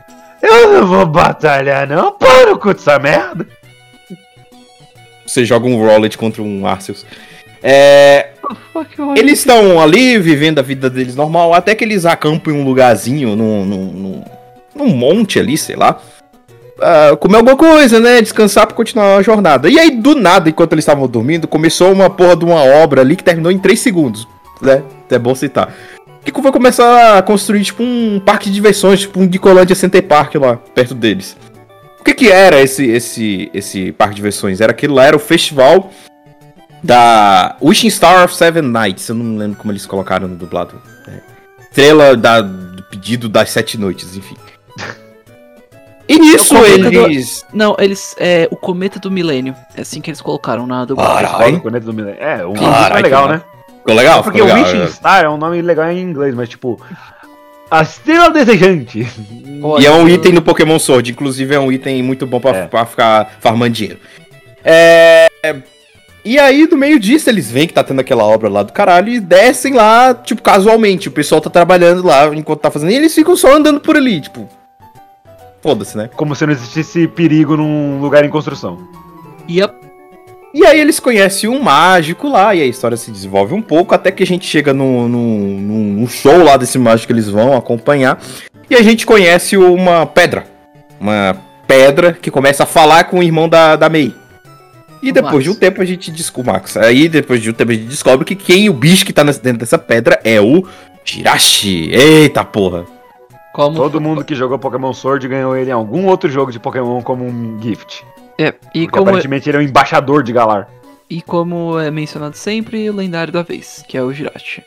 Eu 0.43 0.73
não 0.73 0.87
vou 0.87 1.07
batalhar, 1.07 1.87
não. 1.89 2.13
Para 2.13 2.57
com 2.57 2.71
essa 2.71 2.99
merda. 2.99 3.47
Você 5.27 5.45
joga 5.45 5.67
um 5.67 5.77
Rollet 5.79 6.19
contra 6.19 6.43
um 6.43 6.67
Arceus. 6.67 7.07
É, 7.63 8.31
Eles 9.17 9.39
estão 9.39 9.81
ali 9.81 10.19
vivendo 10.19 10.59
a 10.59 10.63
vida 10.63 10.91
deles 10.91 11.15
normal, 11.15 11.55
até 11.55 11.75
que 11.77 11.85
eles 11.85 12.05
acampam 12.05 12.53
em 12.53 12.57
um 12.61 12.65
lugarzinho, 12.65 13.37
num, 13.37 13.65
num, 13.65 13.85
num, 13.93 14.25
num 14.75 14.89
monte 14.89 15.39
ali, 15.39 15.57
sei 15.57 15.77
lá. 15.77 16.01
ah, 16.81 17.17
comer 17.19 17.37
alguma 17.37 17.57
coisa, 17.57 18.01
né? 18.01 18.21
Descansar 18.21 18.67
pra 18.67 18.75
continuar 18.77 19.17
a 19.17 19.23
jornada. 19.23 19.71
E 19.71 19.79
aí, 19.79 19.91
do 19.93 20.17
nada, 20.17 20.49
enquanto 20.51 20.73
eles 20.73 20.83
estavam 20.83 21.07
dormindo, 21.07 21.47
começou 21.47 21.93
uma 21.93 22.11
porra 22.11 22.35
de 22.37 22.45
uma 22.45 22.63
obra 22.65 23.01
ali 23.01 23.15
que 23.15 23.23
terminou 23.25 23.53
em 23.53 23.59
3 23.59 23.79
segundos. 23.79 24.27
Né? 24.61 24.83
É 25.09 25.19
bom 25.19 25.35
citar. 25.35 25.73
Que 26.25 26.41
vai 26.41 26.53
começar 26.53 27.19
a 27.19 27.23
construir, 27.23 27.63
tipo, 27.65 27.83
um 27.83 28.21
parque 28.25 28.47
de 28.49 28.55
diversões, 28.55 29.01
tipo 29.01 29.21
um 29.21 29.31
Gicolândia 29.31 29.75
Center 29.77 30.03
Park 30.03 30.35
lá, 30.37 30.57
perto 30.57 30.95
deles. 30.95 31.37
O 32.01 32.05
que 32.05 32.15
que 32.15 32.31
era 32.31 32.61
esse, 32.61 32.85
esse, 32.87 33.51
esse 33.55 33.93
parque 33.93 34.15
de 34.15 34.17
diversões? 34.17 34.61
Era 34.61 34.73
aquilo 34.73 34.95
lá, 34.95 35.05
era 35.05 35.15
o 35.17 35.21
festival 35.21 35.91
da 36.83 37.57
Wishing 37.63 37.91
Star 37.91 38.25
of 38.25 38.35
Seven 38.35 38.63
Nights, 38.63 39.09
eu 39.09 39.15
não 39.15 39.37
lembro 39.37 39.57
como 39.59 39.71
eles 39.73 39.87
colocaram 39.87 40.27
no 40.27 40.35
dublado. 40.35 40.81
É. 41.07 41.21
Estrela 41.63 42.17
da, 42.17 42.41
do 42.41 42.83
pedido 42.85 43.29
das 43.29 43.51
sete 43.51 43.79
noites, 43.79 44.17
enfim. 44.17 44.37
E 46.09 46.19
nisso 46.19 46.55
É 46.57 46.59
o 46.59 46.63
cometa 46.63 46.91
do- 46.91 47.07
eles. 47.07 47.47
Não, 47.53 47.77
eles. 47.79 48.15
É 48.19 48.49
o 48.51 48.57
Cometa 48.57 48.99
do 48.99 49.11
Milênio. 49.11 49.55
É 49.77 49.83
assim 49.83 50.01
que 50.01 50.11
eles 50.11 50.21
colocaram 50.21 50.67
na 50.67 50.85
dublagem. 50.85 51.31
Caralho. 51.31 51.57
Do 51.57 51.61
Planeta 51.63 51.87
do 51.87 51.93
Milênio. 51.95 52.21
É, 52.21 52.45
um 52.45 52.55
Caralho, 52.55 52.89
nome 52.91 53.03
legal, 53.03 53.29
né? 53.29 53.43
Ficou 53.83 53.95
legal? 53.95 54.23
Porque 54.23 54.39
ficou 54.39 54.53
o 54.53 54.55
legal, 54.57 54.71
Wishing 54.73 54.85
é. 54.85 54.89
Star 54.89 55.25
é 55.25 55.29
um 55.29 55.37
nome 55.37 55.61
legal 55.61 55.91
em 55.91 56.01
inglês, 56.01 56.35
mas 56.35 56.49
tipo. 56.49 56.81
A 57.71 57.83
Estrela 57.83 58.31
Desejante. 58.31 59.07
E 59.81 59.87
é 59.87 59.91
um 59.91 60.07
item 60.09 60.33
no 60.33 60.43
Pokémon 60.43 60.79
Sword, 60.79 61.11
inclusive 61.11 61.55
é 61.55 61.59
um 61.59 61.73
item 61.73 62.03
muito 62.03 62.27
bom 62.27 62.39
pra, 62.39 62.51
É. 62.57 62.67
pra 62.67 62.85
ficar 62.85 63.37
farmando 63.41 63.73
dinheiro. 63.73 63.99
É. 64.65 65.27
E 66.25 66.39
aí, 66.39 66.69
no 66.71 66.77
meio 66.77 67.01
disso, 67.01 67.29
eles 67.31 67.51
veem 67.51 67.67
que 67.67 67.73
tá 67.75 67.83
tendo 67.83 68.01
aquela 68.01 68.25
obra 68.25 68.49
lá 68.49 68.63
do 68.63 68.73
caralho 68.73 69.09
e 69.09 69.19
descem 69.19 69.73
lá, 69.75 70.15
tipo, 70.15 70.41
casualmente. 70.43 71.09
O 71.09 71.11
pessoal 71.13 71.41
tá 71.41 71.51
trabalhando 71.51 72.07
lá 72.07 72.27
enquanto 72.35 72.61
tá 72.61 72.71
fazendo. 72.71 72.93
E 72.93 72.95
eles 72.97 73.15
ficam 73.15 73.35
só 73.37 73.57
andando 73.57 73.81
por 73.81 73.97
ali, 73.97 74.21
tipo. 74.21 74.49
Foda-se, 75.63 75.97
né? 75.97 76.11
Como 76.15 76.35
se 76.37 76.45
não 76.45 76.53
existisse 76.53 77.09
perigo 77.09 77.57
num 77.57 78.01
lugar 78.01 78.25
em 78.25 78.29
construção. 78.29 78.79
Yep. 79.49 79.75
E 80.55 80.67
aí 80.67 80.79
eles 80.81 81.01
conhecem 81.01 81.49
um 81.49 81.61
mágico 81.63 82.29
lá, 82.29 82.55
e 82.55 82.61
a 82.61 82.67
história 82.67 82.97
se 82.97 83.11
desenvolve 83.11 83.55
um 83.55 83.63
pouco, 83.63 83.95
até 83.95 84.11
que 84.11 84.23
a 84.23 84.27
gente 84.27 84.47
chega 84.47 84.73
num, 84.75 85.09
num, 85.09 85.39
num- 85.61 85.93
num 85.95 86.07
show 86.09 86.43
lá 86.43 86.57
desse 86.59 86.79
mágico 86.79 87.07
que 87.07 87.13
eles 87.15 87.29
vão 87.29 87.57
acompanhar. 87.57 88.21
E 88.69 88.75
a 88.75 88.83
gente 88.83 89.07
conhece 89.07 89.57
uma 89.57 90.05
pedra. 90.05 90.45
Uma 91.01 91.37
pedra 91.67 92.13
que 92.13 92.31
começa 92.31 92.65
a 92.65 92.67
falar 92.67 93.05
com 93.05 93.19
o 93.19 93.23
irmão 93.23 93.49
da, 93.49 93.77
da 93.77 93.89
Mei. 93.89 94.15
E 95.03 95.11
O 95.11 95.13
depois 95.13 95.33
Max. 95.35 95.45
de 95.45 95.51
um 95.51 95.55
tempo 95.55 95.81
a 95.83 95.85
gente 95.85 96.11
descobre. 96.11 96.53
Max. 96.53 96.77
Aí 96.77 97.09
depois 97.09 97.43
de 97.43 97.51
um 97.51 97.53
tempo 97.55 97.73
a 97.73 97.75
gente 97.75 97.87
descobre 97.89 98.25
que 98.25 98.37
quem 98.37 98.69
o 98.69 98.73
bicho 98.75 99.05
que 99.07 99.13
tá 99.13 99.23
dentro 99.25 99.59
dessa 99.59 99.79
pedra 99.79 100.21
é 100.23 100.41
o 100.41 100.65
Jirachi. 101.05 101.91
Eita 101.93 102.45
porra. 102.45 102.85
Como. 103.53 103.77
Todo 103.77 104.01
mundo 104.01 104.25
que 104.25 104.35
jogou 104.35 104.59
Pokémon 104.59 104.93
Sword 104.93 105.27
ganhou 105.29 105.57
ele 105.57 105.71
em 105.71 105.73
algum 105.73 106.07
outro 106.07 106.31
jogo 106.31 106.53
de 106.53 106.61
Pokémon 106.61 107.03
como 107.03 107.25
um 107.25 107.59
gift. 107.61 108.05
É, 108.43 108.49
e 108.75 108.83
Porque 108.83 108.87
como, 108.89 109.03
aparentemente 109.09 109.49
ele 109.49 109.57
é 109.57 109.61
o 109.61 109.63
embaixador 109.63 110.23
de 110.23 110.33
Galar. 110.33 110.69
e 111.09 111.21
como 111.23 111.79
é 111.79 111.91
mencionado 111.91 112.37
sempre, 112.37 112.89
o 112.89 112.95
lendário 112.95 113.33
da 113.33 113.43
vez, 113.43 113.85
que 113.89 113.97
é 113.97 114.03
o 114.03 114.13
Jirachi. 114.13 114.63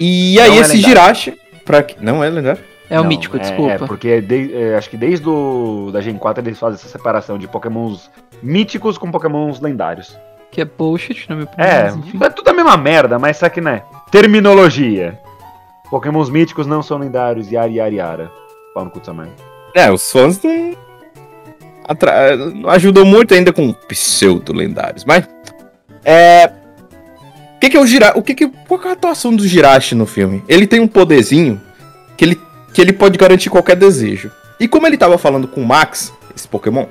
E 0.00 0.38
aí 0.40 0.48
Não 0.50 0.56
é 0.56 0.60
esse 0.60 0.72
lendário. 0.76 0.88
Jirachi. 0.88 1.40
Pra... 1.64 1.82
que- 1.82 2.02
Não 2.02 2.22
é 2.22 2.30
lendário? 2.30 2.62
É 2.90 2.98
o 2.98 3.02
Não, 3.02 3.08
mítico, 3.10 3.36
é, 3.36 3.40
desculpa. 3.40 3.72
É, 3.72 3.78
porque 3.78 4.20
de- 4.20 4.54
é, 4.54 4.76
acho 4.76 4.88
que 4.88 4.96
desde 4.96 5.28
o 5.28 5.90
da 5.92 6.00
Gen 6.00 6.16
4 6.16 6.42
eles 6.42 6.58
fazem 6.58 6.76
essa 6.76 6.88
separação 6.88 7.36
de 7.36 7.46
Pokémons 7.46 8.10
míticos 8.42 8.96
com 8.96 9.10
Pokémons 9.10 9.60
lendários. 9.60 10.16
Que 10.50 10.62
é 10.62 10.64
bullshit, 10.64 11.28
na 11.28 11.34
minha 11.36 11.44
opinião. 11.46 11.68
É, 11.70 11.84
mas 11.84 11.96
enfim. 11.96 12.18
é 12.24 12.30
tudo 12.30 12.48
a 12.48 12.54
mesma 12.54 12.76
merda, 12.78 13.18
mas 13.18 13.36
só 13.36 13.48
que 13.50 13.60
né. 13.60 13.82
Terminologia. 14.10 15.18
Pokémons 15.90 16.30
míticos 16.30 16.66
não 16.66 16.82
são 16.82 16.96
lendários, 16.98 17.50
yara 17.52 17.68
yara 17.70 17.94
yara. 17.94 18.32
Pau 18.72 18.84
no 18.84 18.90
cu 18.90 19.00
merda. 19.12 19.32
É, 19.74 19.90
os 19.90 20.10
fãs 20.10 20.42
não, 20.42 20.74
atra- 21.88 22.38
ajudam 22.68 23.04
muito 23.04 23.34
ainda 23.34 23.52
com 23.52 23.72
pseudo-lendários, 23.72 25.04
mas... 25.04 25.26
É... 26.04 26.52
O 27.56 27.60
que 27.60 27.70
que 27.70 27.76
é 27.76 27.80
o 27.80 27.86
Jirachi? 27.86 28.18
O 28.18 28.22
que 28.22 28.34
que... 28.34 28.48
Qual 28.68 28.80
é 28.84 28.88
a 28.88 28.92
atuação 28.92 29.34
do 29.34 29.46
Jirachi 29.46 29.94
no 29.96 30.06
filme? 30.06 30.44
Ele 30.46 30.66
tem 30.66 30.78
um 30.78 30.86
poderzinho 30.86 31.60
que 32.16 32.24
ele, 32.24 32.40
que 32.72 32.80
ele 32.80 32.92
pode 32.92 33.18
garantir 33.18 33.50
qualquer 33.50 33.74
desejo. 33.74 34.30
E 34.60 34.68
como 34.68 34.86
ele 34.86 34.96
tava 34.96 35.18
falando 35.18 35.48
com 35.48 35.60
o 35.62 35.66
Max, 35.66 36.12
esse 36.36 36.46
Pokémon, 36.46 36.86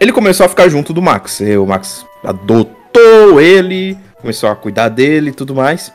ele 0.00 0.10
começou 0.10 0.46
a 0.46 0.48
ficar 0.48 0.68
junto 0.68 0.92
do 0.92 1.00
Max. 1.00 1.40
E 1.40 1.56
o 1.56 1.64
Max 1.64 2.04
adotou 2.24 3.40
ele, 3.40 3.96
começou 4.20 4.48
a 4.48 4.56
cuidar 4.56 4.88
dele 4.88 5.30
e 5.30 5.32
tudo 5.32 5.54
mais. 5.54 5.92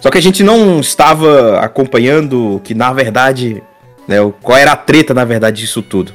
Só 0.00 0.10
que 0.10 0.18
a 0.18 0.22
gente 0.22 0.42
não 0.42 0.80
estava 0.80 1.60
acompanhando 1.60 2.60
que, 2.64 2.74
na 2.74 2.92
verdade, 2.92 3.62
né, 4.06 4.16
qual 4.42 4.56
era 4.58 4.72
a 4.72 4.76
treta, 4.76 5.12
na 5.12 5.24
verdade, 5.24 5.60
disso 5.60 5.82
tudo. 5.82 6.12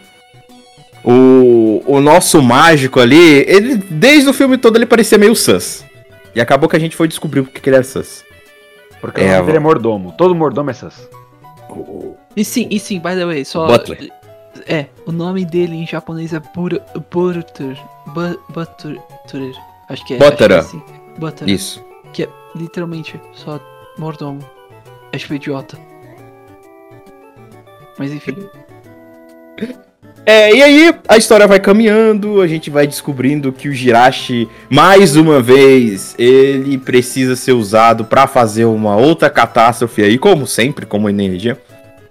O, 1.03 1.83
o 1.85 1.99
nosso 1.99 2.41
mágico 2.41 2.99
ali, 2.99 3.43
ele, 3.47 3.75
desde 3.75 4.29
o 4.29 4.33
filme 4.33 4.57
todo, 4.57 4.77
ele 4.77 4.85
parecia 4.85 5.17
meio 5.17 5.35
sus. 5.35 5.83
E 6.33 6.39
acabou 6.39 6.69
que 6.69 6.75
a 6.75 6.79
gente 6.79 6.95
foi 6.95 7.07
descobrir 7.07 7.41
o 7.41 7.45
que 7.45 7.59
que 7.59 7.69
ele 7.69 7.75
era 7.75 7.83
sus. 7.83 8.23
Porque 9.01 9.21
É, 9.21 9.37
o 9.37 9.43
nome 9.43 9.57
é 9.57 9.59
mordomo. 9.59 10.13
Todo 10.17 10.33
mordomo 10.33 10.69
é 10.69 10.73
sus. 10.73 11.09
E 12.35 12.45
sim, 12.45 12.67
e 12.71 12.79
sim, 12.79 12.99
by 12.99 13.15
the 13.15 13.25
way, 13.25 13.43
só. 13.43 13.67
Butler. 13.67 14.11
É, 14.65 14.85
o 15.05 15.11
nome 15.11 15.43
dele 15.45 15.75
em 15.75 15.85
japonês 15.85 16.33
é 16.33 16.39
Bur 16.39 16.79
Burter. 17.11 17.77
Bu 18.07 18.39
Butter. 18.49 18.99
Butter. 19.25 19.51
Acho 19.89 20.05
que 20.05 20.13
é. 20.13 20.17
Buttera. 20.17 20.59
acho 20.59 20.69
que 20.69 20.77
é 20.77 20.79
assim. 20.79 21.19
Butter. 21.19 21.49
Isso. 21.49 21.83
Que 22.13 22.23
é 22.23 22.29
literalmente 22.55 23.19
só 23.33 23.59
mordomo. 23.97 24.39
É 25.11 25.17
tipo 25.17 25.33
idiota. 25.33 25.77
Mas 27.97 28.11
enfim. 28.11 28.37
É, 30.25 30.55
e 30.55 30.63
aí 30.63 30.95
a 31.07 31.17
história 31.17 31.45
vai 31.45 31.59
caminhando, 31.59 32.41
a 32.41 32.47
gente 32.47 32.69
vai 32.69 32.87
descobrindo 32.87 33.51
que 33.51 33.67
o 33.67 33.73
Jirachi, 33.73 34.47
mais 34.69 35.17
uma 35.17 35.41
vez, 35.41 36.15
ele 36.17 36.77
precisa 36.77 37.35
ser 37.35 37.51
usado 37.51 38.05
pra 38.05 38.25
fazer 38.25 38.63
uma 38.63 38.95
outra 38.95 39.29
catástrofe 39.29 40.01
aí, 40.01 40.17
como 40.17 40.47
sempre, 40.47 40.85
como 40.85 41.09
energia. 41.09 41.59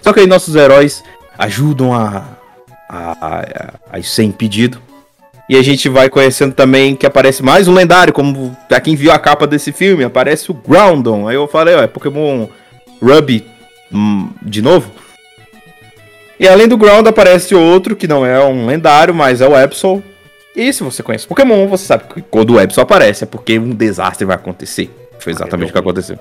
Só 0.01 0.13
que 0.13 0.21
aí 0.21 0.27
nossos 0.27 0.55
heróis 0.55 1.03
ajudam 1.39 1.95
a, 1.95 2.25
a, 2.87 3.13
a, 3.21 3.99
a 3.99 4.03
ser 4.03 4.25
impedido. 4.25 4.79
E 5.49 5.57
a 5.57 5.63
gente 5.63 5.89
vai 5.89 6.11
conhecendo 6.11 6.55
também 6.55 6.95
que 6.95 7.07
aparece 7.07 7.43
mais 7.43 7.67
um 7.67 7.75
lendário, 7.75 8.13
como 8.13 8.55
pra 8.69 8.81
quem 8.81 8.95
viu 8.95 9.11
a 9.11 9.19
capa 9.19 9.47
desse 9.47 9.73
filme, 9.73 10.05
aparece 10.05 10.51
o 10.51 10.55
Groundon. 10.55 11.29
Aí 11.29 11.35
eu 11.35 11.49
falei, 11.49 11.75
ó, 11.75 11.83
é 11.83 11.87
Pokémon 11.87 12.47
Ruby 13.03 13.45
hum, 13.93 14.29
de 14.43 14.61
novo? 14.61 14.91
E 16.39 16.49
além 16.49 16.67
do 16.67 16.77
Ground 16.77 17.07
aparece 17.07 17.55
outro 17.55 17.95
que 17.95 18.09
não 18.09 18.25
é 18.25 18.43
um 18.45 18.67
lendário, 18.67 19.15
mas 19.15 19.41
é 19.41 19.49
o 19.49 19.55
Absol. 19.55 20.03
E 20.55 20.73
se 20.73 20.83
você 20.83 21.03
conhece 21.03 21.27
Pokémon, 21.27 21.67
você 21.67 21.87
sabe 21.87 22.05
que 22.05 22.23
quando 22.23 22.55
o 22.55 22.59
Absol 22.59 22.83
aparece 22.83 23.25
é 23.25 23.27
porque 23.27 23.59
um 23.59 23.71
desastre 23.71 24.27
vai 24.27 24.37
acontecer. 24.37 24.91
Foi 25.19 25.33
exatamente 25.33 25.71
o 25.71 25.73
que 25.73 25.79
aconteceu. 25.79 26.19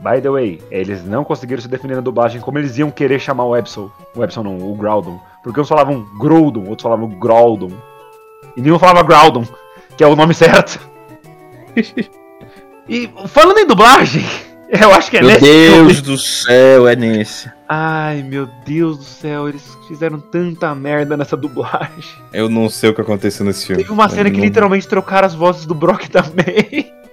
By 0.00 0.20
the 0.20 0.28
way, 0.28 0.60
eles 0.70 1.04
não 1.04 1.24
conseguiram 1.24 1.62
se 1.62 1.68
definir 1.68 1.94
na 1.94 2.00
dublagem 2.00 2.40
como 2.40 2.58
eles 2.58 2.76
iam 2.76 2.90
querer 2.90 3.18
chamar 3.18 3.44
o 3.44 3.56
Epson. 3.56 3.90
O 4.14 4.22
Epson 4.22 4.42
não, 4.42 4.58
o 4.58 4.74
Groudon. 4.74 5.18
Porque 5.42 5.60
uns 5.60 5.68
falavam 5.68 6.04
Groudon, 6.18 6.68
outros 6.68 6.82
falavam 6.82 7.08
Groudon. 7.08 7.70
E 8.56 8.60
nenhum 8.60 8.78
falava 8.78 9.02
Groudon, 9.02 9.44
que 9.96 10.04
é 10.04 10.06
o 10.06 10.16
nome 10.16 10.34
certo. 10.34 10.78
e 12.88 13.10
falando 13.28 13.58
em 13.58 13.66
dublagem, 13.66 14.24
eu 14.82 14.92
acho 14.92 15.10
que 15.10 15.16
é 15.18 15.20
Meu 15.20 15.28
nesse 15.30 15.40
Deus 15.40 15.76
filme. 15.76 15.92
do 16.02 16.18
céu, 16.18 16.88
é 16.88 16.96
nesse. 16.96 17.50
Ai, 17.68 18.22
meu 18.22 18.48
Deus 18.66 18.98
do 18.98 19.04
céu, 19.04 19.48
eles 19.48 19.62
fizeram 19.88 20.18
tanta 20.20 20.74
merda 20.74 21.16
nessa 21.16 21.36
dublagem. 21.36 22.04
Eu 22.32 22.48
não 22.48 22.68
sei 22.68 22.90
o 22.90 22.94
que 22.94 23.00
aconteceu 23.00 23.44
nesse 23.46 23.66
filme. 23.66 23.82
Teve 23.82 23.92
uma 23.92 24.08
cena 24.08 24.30
que 24.30 24.36
Não- 24.36 24.44
literalmente 24.44 24.86
trocaram 24.88 25.26
as 25.26 25.34
vozes 25.34 25.64
do 25.66 25.74
Brock 25.74 26.04
e 26.04 26.08
da 26.08 26.22
May. 26.22 26.92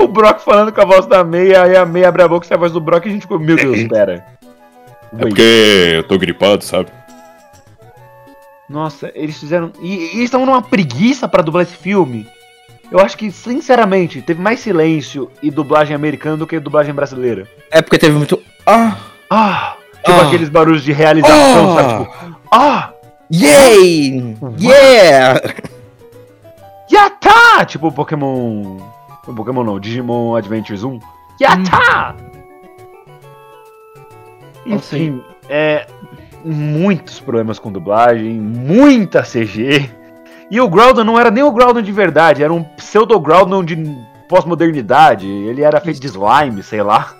O 0.00 0.06
Brock 0.06 0.40
falando 0.44 0.70
com 0.72 0.80
a 0.80 0.84
voz 0.84 1.06
da 1.06 1.24
May, 1.24 1.54
aí 1.56 1.76
a 1.76 1.84
May 1.84 2.04
abre 2.04 2.22
a 2.22 2.28
boca 2.28 2.46
e 2.46 2.48
sai 2.48 2.56
a 2.56 2.60
voz 2.60 2.70
do 2.72 2.80
Brock 2.80 3.04
e 3.06 3.08
a 3.08 3.12
gente 3.12 3.22
ficou, 3.22 3.38
meu 3.38 3.56
Deus, 3.56 3.82
pera. 3.88 4.24
É 5.12 5.16
porque 5.16 5.42
eu 5.96 6.04
tô 6.04 6.16
gripado, 6.16 6.62
sabe? 6.62 6.88
Nossa, 8.68 9.10
eles 9.14 9.36
fizeram. 9.38 9.72
E, 9.80 9.88
e 9.96 10.04
eles 10.10 10.24
estavam 10.26 10.46
numa 10.46 10.62
preguiça 10.62 11.26
pra 11.26 11.42
dublar 11.42 11.64
esse 11.64 11.74
filme. 11.76 12.28
Eu 12.90 12.98
acho 13.00 13.16
que, 13.18 13.30
sinceramente, 13.30 14.22
teve 14.22 14.40
mais 14.40 14.60
silêncio 14.60 15.30
e 15.42 15.50
dublagem 15.50 15.94
americana 15.94 16.36
do 16.38 16.46
que 16.46 16.58
dublagem 16.58 16.94
brasileira. 16.94 17.46
É 17.70 17.82
porque 17.82 17.98
teve 17.98 18.16
muito. 18.16 18.40
Ah! 18.66 18.96
Ah! 19.30 19.76
Tipo 20.04 20.20
Ah. 20.20 20.26
aqueles 20.26 20.48
barulhos 20.48 20.82
de 20.82 20.92
realização, 20.92 21.72
Ah. 21.78 21.82
sabe? 21.82 22.04
Tipo, 22.04 22.36
ah! 22.50 22.92
Yay! 23.30 24.36
Yeah! 24.58 25.40
Yata! 26.90 27.66
Tipo 27.66 27.92
Pokémon. 27.92 28.78
Pokémon 29.36 29.62
não, 29.64 29.78
Digimon 29.78 30.34
Adventures 30.34 30.82
1. 30.82 30.98
Yata! 31.42 32.16
Enfim, 34.64 35.22
é. 35.48 35.86
Muitos 36.44 37.18
problemas 37.20 37.58
com 37.58 37.70
dublagem, 37.70 38.34
muita 38.40 39.22
CG. 39.24 39.90
E 40.50 40.60
o 40.60 40.68
Groudon 40.68 41.04
não 41.04 41.18
era 41.20 41.30
nem 41.30 41.42
o 41.42 41.52
Groudon 41.52 41.82
de 41.82 41.92
verdade, 41.92 42.42
era 42.42 42.52
um 42.52 42.62
pseudo 42.64 43.18
Groudon 43.20 43.62
de 43.64 43.76
pós-modernidade. 44.28 45.26
Ele 45.26 45.62
era 45.62 45.80
feito 45.80 46.00
de 46.00 46.06
slime, 46.06 46.62
sei 46.62 46.82
lá. 46.82 47.14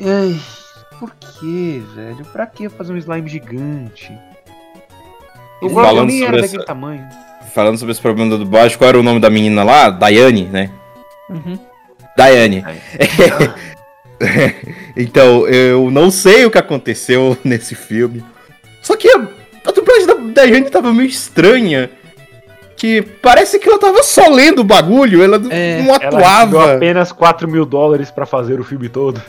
Ai, 0.00 0.40
por 0.98 1.10
que, 1.14 1.82
velho? 1.94 2.24
Pra 2.32 2.46
que 2.46 2.68
fazer 2.68 2.92
um 2.92 2.96
slime 2.98 3.28
gigante? 3.28 4.12
O 5.62 5.68
Groudon 5.68 5.82
falando 5.84 6.06
nem 6.08 6.18
era 6.22 6.26
sobre 6.26 6.40
daquele 6.42 6.58
essa- 6.62 6.66
tamanho. 6.66 7.06
Falando 7.52 7.78
sobre 7.78 7.92
esse 7.92 8.00
problema 8.00 8.30
da 8.32 8.36
dublagem, 8.36 8.76
qual 8.76 8.88
era 8.88 8.98
o 8.98 9.02
nome 9.02 9.20
da 9.20 9.30
menina 9.30 9.62
lá? 9.62 9.88
Daiane, 9.90 10.44
né? 10.46 10.70
Uhum. 11.30 11.56
Daiane. 12.16 12.64
então, 14.96 15.46
eu 15.46 15.90
não 15.90 16.10
sei 16.10 16.44
o 16.44 16.50
que 16.50 16.58
aconteceu 16.58 17.36
nesse 17.44 17.74
filme. 17.74 18.24
Só 18.82 18.96
que 18.96 19.08
dublagem 19.84 20.06
da 20.06 20.14
Daiane 20.42 20.70
tava 20.70 20.92
meio 20.92 21.08
estranha. 21.08 21.90
Que 22.76 23.00
parece 23.02 23.58
que 23.58 23.68
ela 23.68 23.78
tava 23.78 24.02
só 24.02 24.28
lendo 24.28 24.58
o 24.60 24.64
bagulho, 24.64 25.22
ela 25.22 25.38
não- 25.38 25.50
É, 25.50 25.80
não 25.82 25.94
Ela 25.94 25.96
atuava. 26.08 26.74
apenas 26.74 27.12
4 27.12 27.48
mil 27.48 27.64
dólares 27.64 28.10
pra 28.10 28.26
fazer 28.26 28.58
o 28.60 28.64
filme 28.64 28.88
todo. 28.88 29.22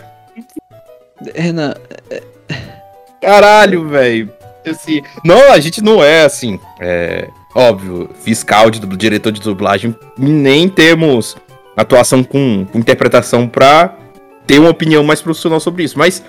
Renan, 1.34 1.74
Caralho, 3.22 3.88
velho. 3.88 4.30
Assim, 4.68 5.02
não, 5.24 5.52
a 5.52 5.60
gente 5.60 5.82
não 5.84 6.04
é 6.04 6.24
assim. 6.26 6.60
É 6.80 7.28
óbvio, 7.54 8.10
fiscal 8.24 8.70
de 8.70 8.80
diretor 8.98 9.32
de 9.32 9.40
dublagem, 9.40 9.96
nem 10.18 10.68
temos 10.68 11.38
atuação 11.78 12.24
com, 12.24 12.66
com 12.72 12.80
interpretação 12.80 13.48
pra 13.48 13.94
ter 14.46 14.60
uma 14.60 14.70
opinião 14.70 15.04
mais 15.04 15.22
profissional 15.22 15.60
sobre 15.60 15.84
isso. 15.84 15.98
Mas, 15.98 16.24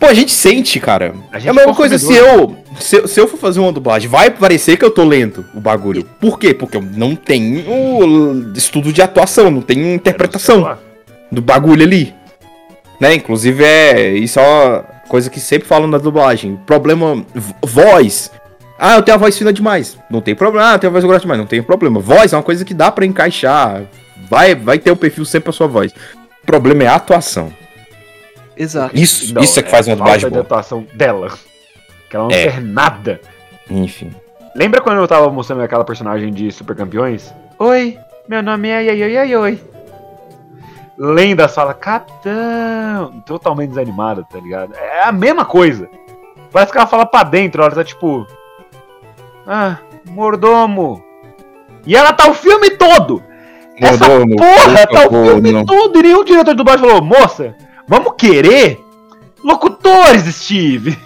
pô, 0.00 0.06
a 0.06 0.14
gente 0.14 0.32
sente, 0.32 0.80
cara. 0.80 1.14
A 1.30 1.36
É 1.36 1.40
gente 1.40 1.50
a 1.50 1.52
mesma 1.52 1.74
coisa 1.74 1.98
se 1.98 2.12
eu, 2.14 2.56
se. 2.80 3.06
Se 3.06 3.20
eu 3.20 3.28
for 3.28 3.36
fazer 3.36 3.60
uma 3.60 3.70
dublagem, 3.70 4.08
vai 4.08 4.30
parecer 4.30 4.76
que 4.76 4.84
eu 4.84 4.90
tô 4.90 5.04
lendo 5.04 5.44
o 5.54 5.60
bagulho. 5.60 6.02
Por 6.18 6.38
quê? 6.38 6.54
Porque 6.54 6.78
eu 6.78 6.82
não 6.82 7.14
tenho 7.14 8.52
estudo 8.56 8.92
de 8.92 9.02
atuação, 9.02 9.50
não 9.50 9.60
tenho 9.60 9.94
interpretação 9.94 10.76
do 11.30 11.42
bagulho 11.42 11.84
ali. 11.84 12.14
Né? 12.98 13.14
Inclusive 13.14 13.62
é. 13.62 14.10
Isso 14.14 14.40
é 14.40 14.42
uma 14.42 14.82
coisa 15.08 15.28
que 15.30 15.38
sempre 15.38 15.68
falam 15.68 15.86
na 15.86 15.98
dublagem. 15.98 16.58
Problema. 16.66 17.24
Voz. 17.62 18.30
Ah, 18.78 18.96
eu 18.96 19.02
tenho 19.02 19.16
a 19.16 19.18
voz 19.18 19.36
fina 19.36 19.52
demais. 19.52 19.98
Não 20.10 20.22
tem 20.22 20.34
problema. 20.34 20.70
Ah, 20.70 20.74
eu 20.74 20.78
tenho 20.78 20.90
a 20.90 20.92
voz 20.92 21.04
grossa 21.04 21.20
demais. 21.20 21.38
Não 21.38 21.46
tem 21.46 21.62
problema. 21.62 22.00
Voz 22.00 22.32
é 22.32 22.36
uma 22.36 22.42
coisa 22.42 22.64
que 22.64 22.72
dá 22.72 22.90
pra 22.90 23.04
encaixar. 23.04 23.82
Vai, 24.28 24.54
vai 24.54 24.78
ter 24.78 24.90
o 24.90 24.96
perfil 24.96 25.24
sempre 25.26 25.50
a 25.50 25.52
sua 25.52 25.66
voz. 25.66 25.92
O 26.42 26.46
problema 26.46 26.84
é 26.84 26.86
a 26.86 26.94
atuação. 26.94 27.52
Exato. 28.62 28.96
Isso, 28.96 29.34
Não, 29.34 29.42
isso 29.42 29.58
é 29.58 29.62
que 29.62 29.70
faz 29.70 29.86
uma 29.86 29.96
dublagem 29.96 30.20
falta 30.22 30.26
de 30.28 30.32
boa. 30.34 30.42
atuação 30.60 30.86
dela. 30.94 31.28
Que 32.08 32.16
ela 32.16 32.24
não 32.26 32.30
É. 32.34 32.42
quer 32.44 32.60
nada. 32.60 33.20
Enfim. 33.70 34.10
Lembra 34.54 34.80
quando 34.80 34.98
eu 34.98 35.06
tava 35.08 35.30
mostrando 35.30 35.62
aquela 35.62 35.84
personagem 35.84 36.32
de 36.32 36.50
Super 36.50 36.74
Campeões? 36.76 37.32
Oi, 37.58 37.96
meu 38.28 38.42
nome 38.42 38.68
é 38.68 38.78
Oi, 38.78 39.02
oi, 39.02 39.16
oi, 39.18 39.36
oi. 39.36 39.60
Lenda 40.98 41.48
fala, 41.48 41.72
capitão. 41.72 43.22
Totalmente 43.24 43.70
desanimada, 43.70 44.24
tá 44.30 44.38
ligado? 44.38 44.74
É 44.74 45.04
a 45.04 45.12
mesma 45.12 45.44
coisa. 45.44 45.88
Parece 46.52 46.72
que 46.72 46.78
ela 46.78 46.86
fala 46.86 47.06
pra 47.06 47.22
dentro, 47.22 47.62
ela 47.62 47.70
tá 47.70 47.84
tipo. 47.84 48.26
Ah, 49.46 49.78
mordomo. 50.06 51.02
E 51.86 51.96
ela 51.96 52.12
tá 52.12 52.28
o 52.28 52.34
filme 52.34 52.70
todo! 52.70 53.22
Essa 53.80 54.06
Mordomo, 54.06 54.36
porra 54.36 54.86
por 54.86 54.94
tá 54.94 55.06
o 55.06 55.10
filme 55.24 55.52
não. 55.52 55.64
todo 55.64 55.98
e 55.98 56.02
nenhum 56.02 56.22
diretor 56.24 56.50
de 56.50 56.56
dublagem 56.58 56.86
falou, 56.86 57.02
moça, 57.02 57.54
vamos 57.90 58.12
querer 58.16 58.80
locutores, 59.42 60.22
Steve. 60.34 60.96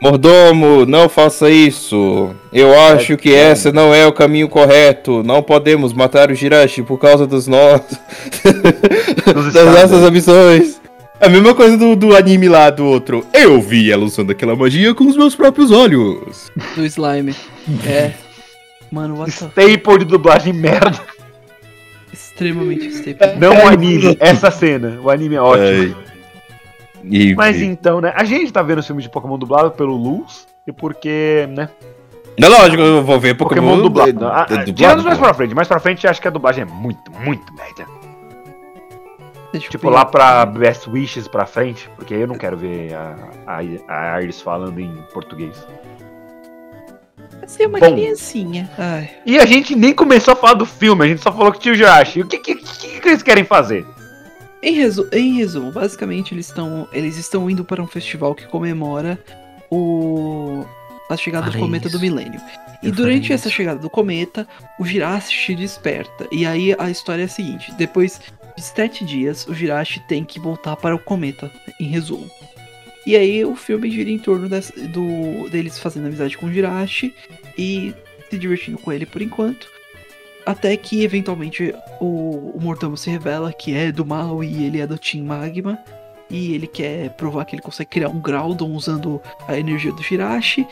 Mordomo, 0.00 0.84
não 0.84 1.08
faça 1.08 1.48
isso. 1.48 2.34
Eu 2.52 2.78
acho 2.78 3.16
que 3.16 3.28
esse 3.28 3.70
não 3.70 3.94
é 3.94 4.06
o 4.06 4.12
caminho 4.12 4.48
correto. 4.48 5.22
Não 5.22 5.42
podemos 5.42 5.92
matar 5.92 6.30
o 6.30 6.34
Jirachi 6.34 6.82
por 6.82 6.98
causa 6.98 7.26
dos 7.26 7.46
nossos. 7.46 7.98
Das 9.52 9.66
nossas 9.66 10.02
ambições. 10.02 10.80
A 11.20 11.28
mesma 11.28 11.54
coisa 11.54 11.76
do, 11.76 11.96
do 11.96 12.14
anime 12.14 12.48
lá 12.48 12.68
do 12.68 12.84
outro. 12.84 13.24
Eu 13.32 13.60
vi 13.60 13.90
ela 13.90 14.04
usando 14.04 14.30
aquela 14.30 14.54
magia 14.54 14.94
com 14.94 15.04
os 15.04 15.16
meus 15.16 15.34
próprios 15.34 15.70
olhos. 15.70 16.50
Do 16.76 16.84
slime. 16.84 17.34
É. 17.86 18.12
Mano, 18.90 19.18
what 19.18 19.32
the... 19.32 19.46
Staple 19.46 19.98
de 20.00 20.04
dublagem 20.04 20.52
merda. 20.52 21.00
extremamente 22.12 22.88
staple. 22.88 23.38
Não 23.38 23.64
o 23.64 23.68
anime, 23.68 24.16
essa 24.20 24.50
cena. 24.50 24.98
O 25.02 25.08
anime 25.08 25.36
é 25.36 25.40
ótimo. 25.40 25.96
E, 27.10 27.34
Mas 27.34 27.56
e- 27.60 27.64
então, 27.64 28.00
né? 28.00 28.12
A 28.16 28.24
gente 28.24 28.52
tá 28.52 28.62
vendo 28.62 28.78
os 28.78 28.86
filmes 28.86 29.04
de 29.04 29.10
Pokémon 29.10 29.38
dublado 29.38 29.70
pelo 29.72 29.94
Luz 29.96 30.46
e 30.66 30.72
porque, 30.72 31.46
né? 31.50 31.68
É 32.36 32.48
lógico, 32.48 32.82
eu 32.82 33.02
vou 33.04 33.20
ver 33.20 33.34
Pokémon, 33.36 33.62
Pokémon, 33.76 33.82
dublado. 33.82 34.10
Ah, 34.10 34.12
du- 34.12 34.26
ah, 34.26 34.44
dublado, 34.44 34.72
Tirando 34.74 35.04
mais 35.04 35.18
pra 35.18 35.34
frente, 35.34 35.54
mais 35.54 35.68
pra 35.68 35.78
frente 35.78 36.06
acho 36.06 36.20
que 36.20 36.26
a 36.28 36.30
dublagem 36.30 36.62
é 36.62 36.64
muito, 36.64 37.12
muito. 37.12 37.44
Deixa 39.52 39.68
eu 39.68 39.70
Tipo, 39.70 39.88
lá 39.88 40.04
pra 40.04 40.44
Best 40.46 40.88
Wishes 40.90 41.28
pra 41.28 41.46
frente, 41.46 41.88
porque 41.94 42.12
aí 42.12 42.22
eu 42.22 42.26
não 42.26 42.34
quero 42.36 42.56
ver 42.56 42.92
a, 42.94 43.14
a, 43.46 44.14
a 44.16 44.20
Iris 44.22 44.40
falando 44.40 44.80
em 44.80 44.92
português. 45.12 45.64
Você 47.46 47.62
é 47.62 47.66
uma 47.68 47.78
Bom. 47.78 47.92
criancinha. 47.92 48.68
Ai. 48.76 49.10
E 49.24 49.38
a 49.38 49.44
gente 49.46 49.76
nem 49.76 49.92
começou 49.94 50.32
a 50.32 50.36
falar 50.36 50.54
do 50.54 50.66
filme, 50.66 51.04
a 51.04 51.08
gente 51.08 51.22
só 51.22 51.30
falou 51.30 51.52
que 51.52 51.60
tinha 51.60 51.72
o 51.72 51.76
Jirachi. 51.76 52.22
O 52.22 52.26
que, 52.26 52.38
que, 52.38 52.54
que, 52.56 53.00
que 53.00 53.08
eles 53.08 53.22
querem 53.22 53.44
fazer? 53.44 53.86
Em, 54.64 54.74
resu 54.74 55.06
em 55.12 55.34
resumo, 55.34 55.70
basicamente 55.70 56.32
eles 56.32 56.46
estão 56.46 56.88
eles 56.90 57.18
estão 57.18 57.50
indo 57.50 57.64
para 57.64 57.82
um 57.82 57.86
festival 57.86 58.34
que 58.34 58.46
comemora 58.46 59.22
o 59.70 60.64
a 61.10 61.16
chegada 61.18 61.46
Falei 61.46 61.60
do 61.60 61.64
cometa 61.66 61.88
isso. 61.88 61.98
do 61.98 62.00
milênio. 62.00 62.40
E 62.82 62.90
durante 62.90 63.30
essa 63.30 63.50
chegada 63.50 63.78
do 63.78 63.90
cometa, 63.90 64.48
o 64.78 64.84
Jirachi 64.86 65.54
desperta. 65.54 66.26
E 66.32 66.46
aí 66.46 66.74
a 66.78 66.90
história 66.90 67.22
é 67.22 67.26
a 67.26 67.28
seguinte: 67.28 67.72
depois 67.74 68.20
de 68.56 68.62
sete 68.62 69.04
dias, 69.04 69.46
o 69.46 69.54
Jirachi 69.54 70.00
tem 70.08 70.24
que 70.24 70.40
voltar 70.40 70.76
para 70.76 70.94
o 70.94 70.98
cometa, 70.98 71.50
em 71.78 71.84
resumo. 71.84 72.30
E 73.06 73.16
aí 73.16 73.44
o 73.44 73.54
filme 73.54 73.90
gira 73.90 74.08
em 74.08 74.18
torno 74.18 74.48
do, 74.48 75.48
deles 75.50 75.78
fazendo 75.78 76.06
amizade 76.06 76.38
com 76.38 76.46
o 76.46 76.52
Jirachi 76.52 77.14
e 77.58 77.92
se 78.30 78.38
divertindo 78.38 78.78
com 78.78 78.90
ele 78.90 79.04
por 79.04 79.20
enquanto. 79.20 79.73
Até 80.46 80.76
que 80.76 81.02
eventualmente 81.02 81.74
o, 82.00 82.52
o 82.54 82.60
mordomo 82.60 82.96
se 82.96 83.10
revela 83.10 83.52
que 83.52 83.74
é 83.74 83.90
do 83.90 84.04
mal 84.04 84.44
e 84.44 84.64
ele 84.64 84.80
é 84.80 84.86
do 84.86 84.98
Team 84.98 85.24
Magma. 85.24 85.78
E 86.30 86.54
ele 86.54 86.66
quer 86.66 87.10
provar 87.10 87.44
que 87.44 87.54
ele 87.54 87.62
consegue 87.62 87.90
criar 87.90 88.08
um 88.08 88.20
Groudon 88.20 88.72
usando 88.72 89.20
a 89.46 89.58
energia 89.58 89.92
do 89.92 90.02
Jirachi. 90.02 90.66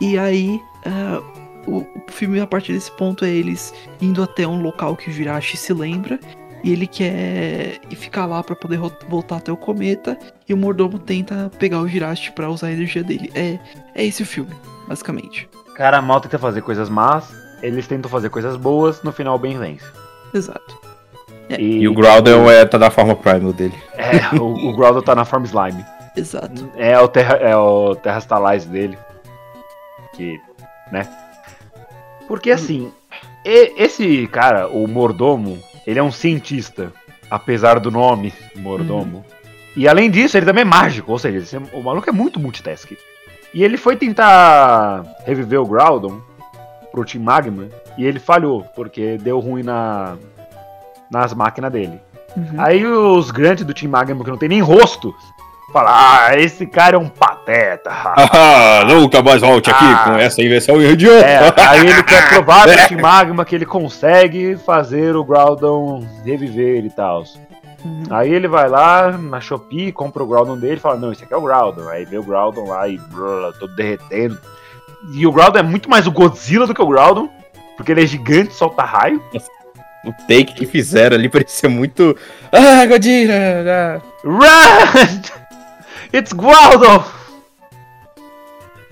E 0.00 0.18
aí 0.18 0.60
ah, 0.86 1.20
o, 1.66 1.78
o 1.78 1.86
filme 2.08 2.40
a 2.40 2.46
partir 2.46 2.72
desse 2.72 2.90
ponto 2.92 3.24
é 3.24 3.30
eles 3.30 3.74
indo 4.00 4.22
até 4.22 4.46
um 4.46 4.62
local 4.62 4.96
que 4.96 5.10
o 5.10 5.12
Jirachi 5.12 5.56
se 5.56 5.72
lembra. 5.72 6.18
E 6.64 6.72
ele 6.72 6.86
quer 6.86 7.78
ficar 7.94 8.26
lá 8.26 8.42
pra 8.42 8.56
poder 8.56 8.78
voltar 9.08 9.36
até 9.36 9.52
o 9.52 9.56
cometa. 9.56 10.18
E 10.48 10.52
o 10.52 10.56
mordomo 10.56 10.98
tenta 10.98 11.50
pegar 11.58 11.80
o 11.80 11.88
Jirachi 11.88 12.32
pra 12.32 12.50
usar 12.50 12.68
a 12.68 12.72
energia 12.72 13.02
dele. 13.04 13.30
É, 13.34 13.58
é 13.94 14.04
esse 14.04 14.22
o 14.22 14.26
filme, 14.26 14.52
basicamente. 14.88 15.48
Cara, 15.74 16.02
mal 16.02 16.20
tenta 16.20 16.38
fazer 16.38 16.62
coisas 16.62 16.88
más, 16.88 17.32
eles 17.62 17.86
tentam 17.86 18.10
fazer 18.10 18.30
coisas 18.30 18.56
boas, 18.56 19.02
no 19.02 19.12
final 19.12 19.38
bem 19.38 19.58
vence. 19.58 19.84
Exato. 20.34 20.78
E, 21.50 21.78
E 21.80 21.88
o 21.88 21.94
Groudon 21.94 22.50
é, 22.50 22.64
tá 22.66 22.78
na 22.78 22.90
forma 22.90 23.14
Primal 23.16 23.52
dele. 23.52 23.74
É, 23.96 24.36
o, 24.38 24.44
o 24.68 24.76
Groudon 24.76 25.00
tá 25.02 25.14
na 25.14 25.24
forma 25.24 25.46
slime. 25.46 25.84
Exato. 26.16 26.70
É 26.76 26.98
o 27.00 27.08
Terra, 27.08 27.36
é 27.36 27.56
o 27.56 27.94
Terra 27.96 28.20
Stalize 28.20 28.68
dele. 28.68 28.98
Que, 30.14 30.38
né? 30.92 31.08
Porque 32.26 32.50
assim, 32.50 32.92
e- 33.44 33.72
esse 33.82 34.26
cara, 34.28 34.68
o 34.68 34.86
mordomo, 34.86 35.58
ele 35.86 35.98
é 35.98 36.02
um 36.02 36.10
cientista, 36.12 36.92
apesar 37.30 37.78
do 37.80 37.90
nome 37.90 38.32
mordomo. 38.56 39.24
E 39.76 39.86
além 39.88 40.10
disso, 40.10 40.36
ele 40.36 40.44
também 40.46 40.62
é 40.62 40.64
mágico, 40.64 41.12
ou 41.12 41.18
seja, 41.18 41.38
esse- 41.38 41.56
o 41.72 41.82
maluco 41.82 42.08
é 42.08 42.12
muito 42.12 42.40
multitask. 42.40 42.90
E 43.54 43.62
ele 43.64 43.76
foi 43.76 43.96
tentar 43.96 45.04
reviver 45.24 45.60
o 45.60 45.66
Groudon 45.66 46.20
pro 46.98 47.04
Team 47.04 47.22
Magma 47.22 47.68
e 47.96 48.04
ele 48.04 48.18
falhou, 48.18 48.64
porque 48.74 49.16
deu 49.18 49.38
ruim 49.38 49.62
na 49.62 50.16
nas 51.10 51.32
máquinas 51.32 51.72
dele. 51.72 52.00
Uhum. 52.36 52.54
Aí 52.58 52.84
os 52.84 53.30
grandes 53.30 53.64
do 53.64 53.72
Team 53.72 53.90
Magma, 53.90 54.22
que 54.22 54.30
não 54.30 54.36
tem 54.36 54.48
nem 54.48 54.60
rosto, 54.60 55.14
falam: 55.72 55.92
Ah, 55.94 56.36
esse 56.36 56.66
cara 56.66 56.96
é 56.96 56.98
um 56.98 57.08
pateta. 57.08 57.90
Ah, 58.30 58.84
nunca 58.86 59.22
mais 59.22 59.40
volte 59.40 59.70
aqui 59.70 59.84
Ah. 59.84 60.04
com 60.04 60.12
essa 60.16 60.42
invenção 60.42 60.80
idiota. 60.82 61.24
É, 61.24 61.52
aí 61.68 61.86
ele 61.86 62.02
quer 62.02 62.28
provar 62.28 62.64
pro 62.64 62.88
Team 62.88 63.00
Magma 63.00 63.44
que 63.44 63.54
ele 63.54 63.64
consegue 63.66 64.56
fazer 64.56 65.16
o 65.16 65.24
Groudon 65.24 66.04
reviver 66.24 66.84
e 66.84 66.90
tal. 66.90 67.24
Uhum. 67.84 68.02
Aí 68.10 68.32
ele 68.32 68.48
vai 68.48 68.68
lá 68.68 69.12
na 69.12 69.40
Shopee, 69.40 69.92
compra 69.92 70.22
o 70.22 70.26
Groudon 70.26 70.58
dele 70.58 70.76
e 70.76 70.80
fala: 70.80 70.96
Não, 70.96 71.12
esse 71.12 71.24
aqui 71.24 71.32
é 71.32 71.36
o 71.36 71.42
Groudon. 71.42 71.88
Aí 71.88 72.04
vê 72.04 72.18
o 72.18 72.24
Groudon 72.24 72.68
lá 72.68 72.86
e 72.88 72.98
brrr, 72.98 73.52
todo 73.58 73.74
derretendo. 73.74 74.38
E 75.14 75.26
o 75.26 75.32
Groudon 75.32 75.58
é 75.58 75.62
muito 75.62 75.88
mais 75.88 76.06
o 76.06 76.10
Godzilla 76.12 76.66
do 76.66 76.74
que 76.74 76.82
o 76.82 76.86
Groudon, 76.86 77.28
porque 77.76 77.92
ele 77.92 78.02
é 78.02 78.06
gigante, 78.06 78.52
solta 78.54 78.82
raio. 78.82 79.22
O 80.04 80.12
take 80.26 80.54
que 80.54 80.66
fizeram 80.66 81.16
ali 81.16 81.28
parecia 81.28 81.68
muito. 81.68 82.16
Ah, 82.52 82.86
Godzilla! 82.86 84.02
Run! 84.24 85.22
It's 86.12 86.32
Groudon! 86.32 87.04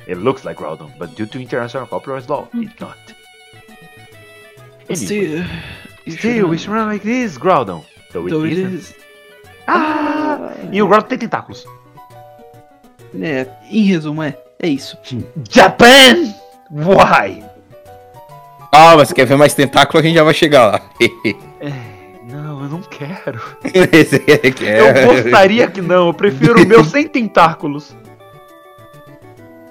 It 0.08 0.14
looks 0.20 0.44
like 0.44 0.58
Groudon, 0.60 0.90
but 0.98 1.10
due 1.16 1.26
to 1.26 1.38
international 1.40 1.86
copyright 1.88 2.28
law, 2.28 2.46
it's 2.54 2.78
not. 2.80 2.96
Anyway, 4.88 4.94
Still, 4.94 5.44
you 6.04 6.12
still, 6.16 6.48
we 6.48 6.58
should- 6.58 6.72
run 6.72 6.86
like 6.86 7.02
this, 7.04 7.36
Groudon. 7.36 7.82
So 8.12 8.24
it 8.26 8.30
Though 8.30 8.44
it 8.46 8.56
is- 8.58 8.94
Ah! 9.66 10.52
E 10.70 10.80
o 10.80 10.86
Groudon 10.86 11.08
tem 11.08 11.18
tentáculos. 11.18 11.66
É, 13.20 13.46
em 13.70 13.82
resumo, 13.82 14.22
é. 14.22 14.38
É 14.62 14.68
isso. 14.68 14.96
Japan! 15.50 16.32
Why? 16.70 17.44
Ah, 18.72 18.96
mas 18.96 19.12
quer 19.12 19.24
ver 19.24 19.36
mais 19.36 19.54
tentáculo? 19.54 20.00
A 20.00 20.02
gente 20.02 20.14
já 20.14 20.24
vai 20.24 20.34
chegar 20.34 20.66
lá. 20.66 20.80
Não, 22.28 22.64
eu 22.64 22.68
não 22.68 22.82
quero. 22.82 23.40
É 23.62 24.68
é. 24.68 25.06
Eu 25.06 25.22
gostaria 25.22 25.68
que 25.68 25.80
não, 25.80 26.08
eu 26.08 26.14
prefiro 26.14 26.60
o 26.60 26.66
meu 26.66 26.82
sem 26.84 27.06
tentáculos. 27.06 27.94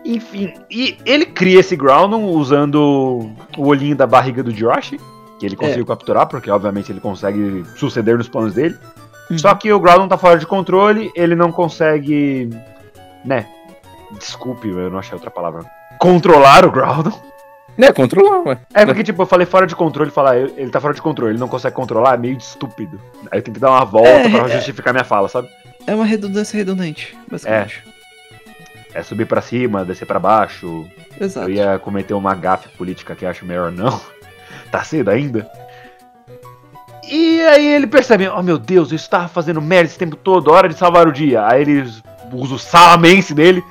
Enfim, 0.05 0.53
e 0.71 0.97
ele 1.05 1.25
cria 1.25 1.59
esse 1.59 1.75
Groudon 1.75 2.23
usando 2.23 3.29
o 3.57 3.67
olhinho 3.67 3.95
da 3.95 4.07
barriga 4.07 4.41
do 4.41 4.53
Josh, 4.53 4.95
que 5.37 5.45
ele 5.45 5.57
conseguiu 5.57 5.85
capturar, 5.85 6.27
porque 6.27 6.49
obviamente 6.49 6.91
ele 6.91 7.01
consegue 7.01 7.65
suceder 7.75 8.17
nos 8.17 8.29
planos 8.29 8.53
dele. 8.53 8.77
Uhum. 9.29 9.37
Só 9.37 9.53
que 9.53 9.73
o 9.73 9.79
Groudon 9.79 10.07
tá 10.07 10.17
fora 10.17 10.39
de 10.39 10.47
controle, 10.47 11.11
ele 11.13 11.35
não 11.35 11.51
consegue, 11.51 12.49
né, 13.25 13.47
desculpe, 14.19 14.67
eu 14.67 14.89
não 14.89 14.99
achei 14.99 15.13
outra 15.13 15.31
palavra, 15.31 15.65
controlar 15.99 16.65
o 16.65 16.71
Groudon. 16.71 17.11
É, 17.77 17.91
controlar, 17.91 18.41
ué. 18.47 18.57
É 18.73 18.85
porque, 18.85 19.03
tipo, 19.03 19.21
eu 19.21 19.25
falei 19.25 19.45
fora 19.45 19.67
de 19.67 19.75
controle, 19.75 20.09
falar 20.09 20.37
ele 20.37 20.53
ele 20.55 20.69
tá 20.69 20.79
fora 20.79 20.93
de 20.93 21.01
controle, 21.01 21.33
ele 21.33 21.39
não 21.39 21.47
consegue 21.47 21.75
controlar, 21.75 22.13
é 22.13 22.17
meio 22.17 22.37
estúpido. 22.37 23.01
Aí 23.29 23.39
eu 23.39 23.43
tenho 23.43 23.53
que 23.53 23.59
dar 23.59 23.71
uma 23.71 23.83
volta 23.83 24.09
É, 24.09 24.29
pra 24.29 24.45
é. 24.45 24.55
justificar 24.55 24.93
minha 24.93 25.03
fala, 25.03 25.27
sabe? 25.27 25.49
É 25.85 25.93
uma 25.93 26.05
redundância 26.05 26.57
redundante, 26.57 27.17
basicamente. 27.29 27.83
É 28.93 29.03
subir 29.03 29.25
pra 29.25 29.41
cima, 29.41 29.83
descer 29.83 30.05
pra 30.05 30.19
baixo. 30.19 30.85
Exato. 31.19 31.49
Eu 31.49 31.53
ia 31.53 31.77
cometer 31.79 32.13
uma 32.13 32.33
gafe 32.33 32.69
política 32.69 33.13
que 33.13 33.25
acho 33.25 33.45
melhor 33.45 33.71
não. 33.71 33.99
tá 34.71 34.81
cedo 34.83 35.09
ainda. 35.09 35.49
E 37.03 37.41
aí 37.41 37.67
ele 37.67 37.87
percebe, 37.87 38.27
oh 38.29 38.41
meu 38.41 38.57
Deus, 38.57 38.91
eu 38.91 38.95
estava 38.95 39.27
fazendo 39.27 39.61
merda 39.61 39.89
esse 39.89 39.97
tempo 39.97 40.15
todo, 40.15 40.51
hora 40.51 40.69
de 40.69 40.75
salvar 40.75 41.07
o 41.07 41.11
dia. 41.11 41.45
Aí 41.45 41.61
ele 41.61 41.81
usa 42.31 42.55
o 42.55 42.59
Salamense 42.59 43.33
dele 43.33 43.61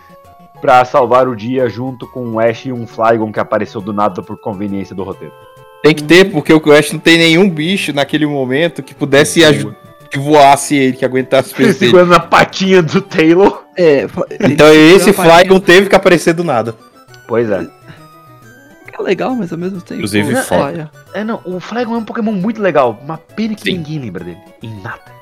pra 0.64 0.82
salvar 0.82 1.28
o 1.28 1.36
dia 1.36 1.68
junto 1.68 2.06
com 2.06 2.26
o 2.26 2.40
Ash 2.40 2.64
e 2.64 2.72
um 2.72 2.86
Flygon 2.86 3.30
que 3.30 3.38
apareceu 3.38 3.82
do 3.82 3.92
nada 3.92 4.22
por 4.22 4.38
conveniência 4.38 4.96
do 4.96 5.02
roteiro. 5.02 5.34
Tem 5.82 5.94
que 5.94 6.02
ter, 6.02 6.32
porque 6.32 6.54
o 6.54 6.58
Crash 6.58 6.92
não 6.92 6.98
tem 6.98 7.18
nenhum 7.18 7.50
bicho 7.50 7.92
naquele 7.92 8.24
momento 8.24 8.82
que 8.82 8.94
pudesse 8.94 9.44
ajudar. 9.44 9.76
Que 10.10 10.18
voasse 10.18 10.74
ele, 10.74 10.96
que 10.96 11.04
aguentasse 11.04 11.52
o 11.52 11.54
peso. 11.56 11.78
Segurando 11.78 12.08
na 12.08 12.20
patinha 12.20 12.82
do 12.82 13.02
Taylor. 13.02 13.62
É, 13.76 14.06
Então 14.40 14.72
esse 14.72 15.12
Flygon 15.12 15.60
teve 15.60 15.90
que 15.90 15.94
aparecer 15.94 16.32
do 16.32 16.42
nada. 16.42 16.74
Pois 17.28 17.50
é. 17.50 17.66
É 18.98 19.02
legal, 19.02 19.34
mas 19.34 19.52
ao 19.52 19.58
mesmo 19.58 19.82
tempo. 19.82 19.96
Inclusive, 19.96 20.32
é, 20.32 20.42
foda. 20.44 20.62
olha, 20.62 20.90
É, 21.12 21.22
não, 21.22 21.42
o 21.44 21.60
Flygon 21.60 21.96
é 21.96 21.98
um 21.98 22.04
Pokémon 22.06 22.32
muito 22.32 22.62
legal. 22.62 22.98
Uma 23.04 23.18
pena 23.18 23.54
que 23.54 23.64
Sim. 23.64 23.76
ninguém 23.76 23.98
lembra 23.98 24.24
dele. 24.24 24.38
Em 24.62 24.80
nada. 24.80 25.12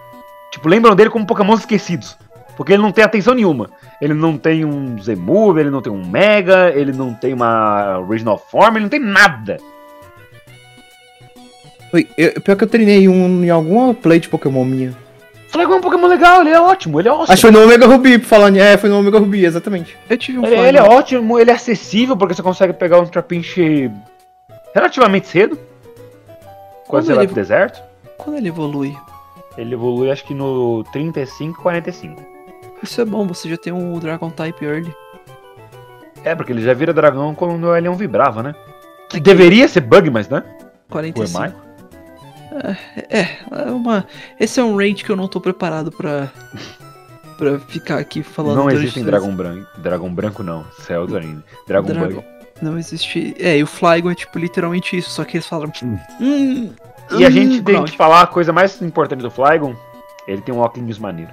Tipo, 0.52 0.68
lembram 0.68 0.94
dele 0.94 1.10
como 1.10 1.26
Pokémon 1.26 1.54
esquecidos. 1.54 2.16
Porque 2.56 2.72
ele 2.72 2.82
não 2.82 2.92
tem 2.92 3.02
atenção 3.04 3.34
nenhuma. 3.34 3.70
Ele 4.00 4.12
não 4.14 4.36
tem 4.36 4.64
um 4.64 5.00
Z-Move, 5.02 5.60
ele 5.60 5.70
não 5.70 5.80
tem 5.80 5.92
um 5.92 6.04
Mega, 6.06 6.70
ele 6.74 6.92
não 6.92 7.14
tem 7.14 7.32
uma 7.32 7.98
Original 8.00 8.36
Form, 8.38 8.76
ele 8.76 8.84
não 8.84 8.90
tem 8.90 9.00
nada. 9.00 9.58
Oi, 11.92 12.08
eu- 12.16 12.40
pior 12.40 12.56
que 12.56 12.64
eu 12.64 12.68
treinei 12.68 13.08
um 13.08 13.44
em 13.44 13.50
alguma 13.50 13.92
play 13.94 14.18
de 14.18 14.28
Pokémon 14.28 14.64
minha. 14.64 14.90
O 15.48 15.52
Flygon 15.52 15.74
é 15.74 15.76
um 15.76 15.80
Pokémon 15.82 16.06
legal, 16.06 16.40
ele 16.40 16.50
é 16.50 16.60
ótimo, 16.60 16.98
ele 16.98 17.08
é 17.08 17.12
ótimo. 17.12 17.24
Acho 17.32 17.34
que 17.34 17.40
foi 17.42 17.50
no 17.50 17.62
Omega 17.62 17.86
Ruby, 17.86 18.18
falando. 18.20 18.56
É, 18.56 18.76
foi 18.78 18.88
no 18.88 18.98
Omega 18.98 19.18
Ruby, 19.18 19.44
exatamente. 19.44 19.96
eu 20.08 20.16
tive 20.16 20.38
um 20.38 20.46
Ele, 20.46 20.56
ele 20.56 20.78
é 20.78 20.82
ótimo, 20.82 21.38
ele 21.38 21.50
é 21.50 21.54
acessível, 21.54 22.16
porque 22.16 22.34
você 22.34 22.42
consegue 22.42 22.72
pegar 22.72 22.98
um 23.00 23.06
Trapinch 23.06 23.90
relativamente 24.74 25.28
cedo. 25.28 25.56
Quando 26.86 26.86
Quando 26.88 27.04
você 27.06 27.14
vai 27.14 27.26
pro 27.26 27.34
deserto. 27.34 27.82
Quando 28.16 28.36
ele 28.36 28.48
evolui? 28.48 28.96
Ele 29.58 29.74
evolui 29.74 30.10
acho 30.10 30.24
que 30.24 30.32
no 30.32 30.82
35, 30.92 31.60
45. 31.60 32.31
Isso 32.82 33.00
é 33.00 33.04
bom, 33.04 33.26
você 33.26 33.48
já 33.48 33.56
tem 33.56 33.72
um 33.72 33.98
Dragon 33.98 34.30
Type 34.30 34.64
Early. 34.64 34.94
É, 36.24 36.34
porque 36.34 36.52
ele 36.52 36.62
já 36.62 36.74
vira 36.74 36.92
dragão 36.92 37.34
quando 37.34 37.64
o 37.64 37.76
Elion 37.76 37.94
vibrava, 37.94 38.42
né? 38.42 38.54
Que 39.08 39.20
deveria 39.20 39.68
ser 39.68 39.80
bug, 39.80 40.08
mas 40.10 40.28
né? 40.28 40.42
O 40.88 40.92
45. 40.92 41.38
Emai. 41.38 41.54
É, 43.08 43.20
é 43.50 43.70
uma. 43.70 44.06
Esse 44.38 44.60
é 44.60 44.64
um 44.64 44.76
range 44.76 45.04
que 45.04 45.10
eu 45.10 45.16
não 45.16 45.26
tô 45.26 45.40
preparado 45.40 45.90
pra. 45.90 46.30
pra 47.38 47.58
ficar 47.60 47.98
aqui 47.98 48.22
falando. 48.22 48.56
Não 48.56 48.70
existem 48.70 49.02
dragão 49.04 49.34
branco. 49.34 49.66
Dragão 49.80 50.12
branco 50.14 50.42
não. 50.42 50.64
Cells 50.80 51.16
ainda. 51.16 51.42
Dragon, 51.66 51.88
Dragon- 51.88 52.14
Bug. 52.16 52.24
Não 52.60 52.78
existe. 52.78 53.34
É, 53.38 53.56
e 53.58 53.62
o 53.62 53.66
Flygon 53.66 54.10
é 54.10 54.14
tipo 54.14 54.38
literalmente 54.38 54.96
isso, 54.96 55.10
só 55.10 55.24
que 55.24 55.36
eles 55.38 55.46
falam. 55.46 55.72
Hum, 56.20 56.70
E 57.10 57.24
a 57.24 57.28
hum, 57.28 57.30
gente 57.30 57.62
tem 57.62 57.84
que 57.84 57.96
falar 57.96 58.22
a 58.22 58.26
coisa 58.26 58.52
mais 58.52 58.80
importante 58.82 59.20
do 59.20 59.30
Flygon. 59.30 59.74
Ele 60.28 60.40
tem 60.42 60.54
um 60.54 60.58
óculos 60.58 60.98
maneiro. 60.98 61.32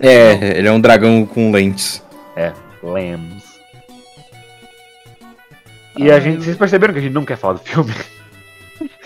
É, 0.00 0.58
ele 0.58 0.68
é 0.68 0.72
um 0.72 0.80
dragão 0.80 1.24
com 1.26 1.50
lentes. 1.52 2.02
É, 2.36 2.52
Lambs. 2.82 3.44
E 5.96 6.10
Ah, 6.10 6.16
a 6.16 6.20
gente, 6.20 6.36
eu- 6.36 6.42
vocês 6.42 6.56
perceberam 6.56 6.92
que 6.92 7.00
a 7.00 7.02
gente 7.02 7.12
não 7.14 7.24
quer 7.24 7.36
falar 7.36 7.54
do 7.54 7.60
filme? 7.60 7.94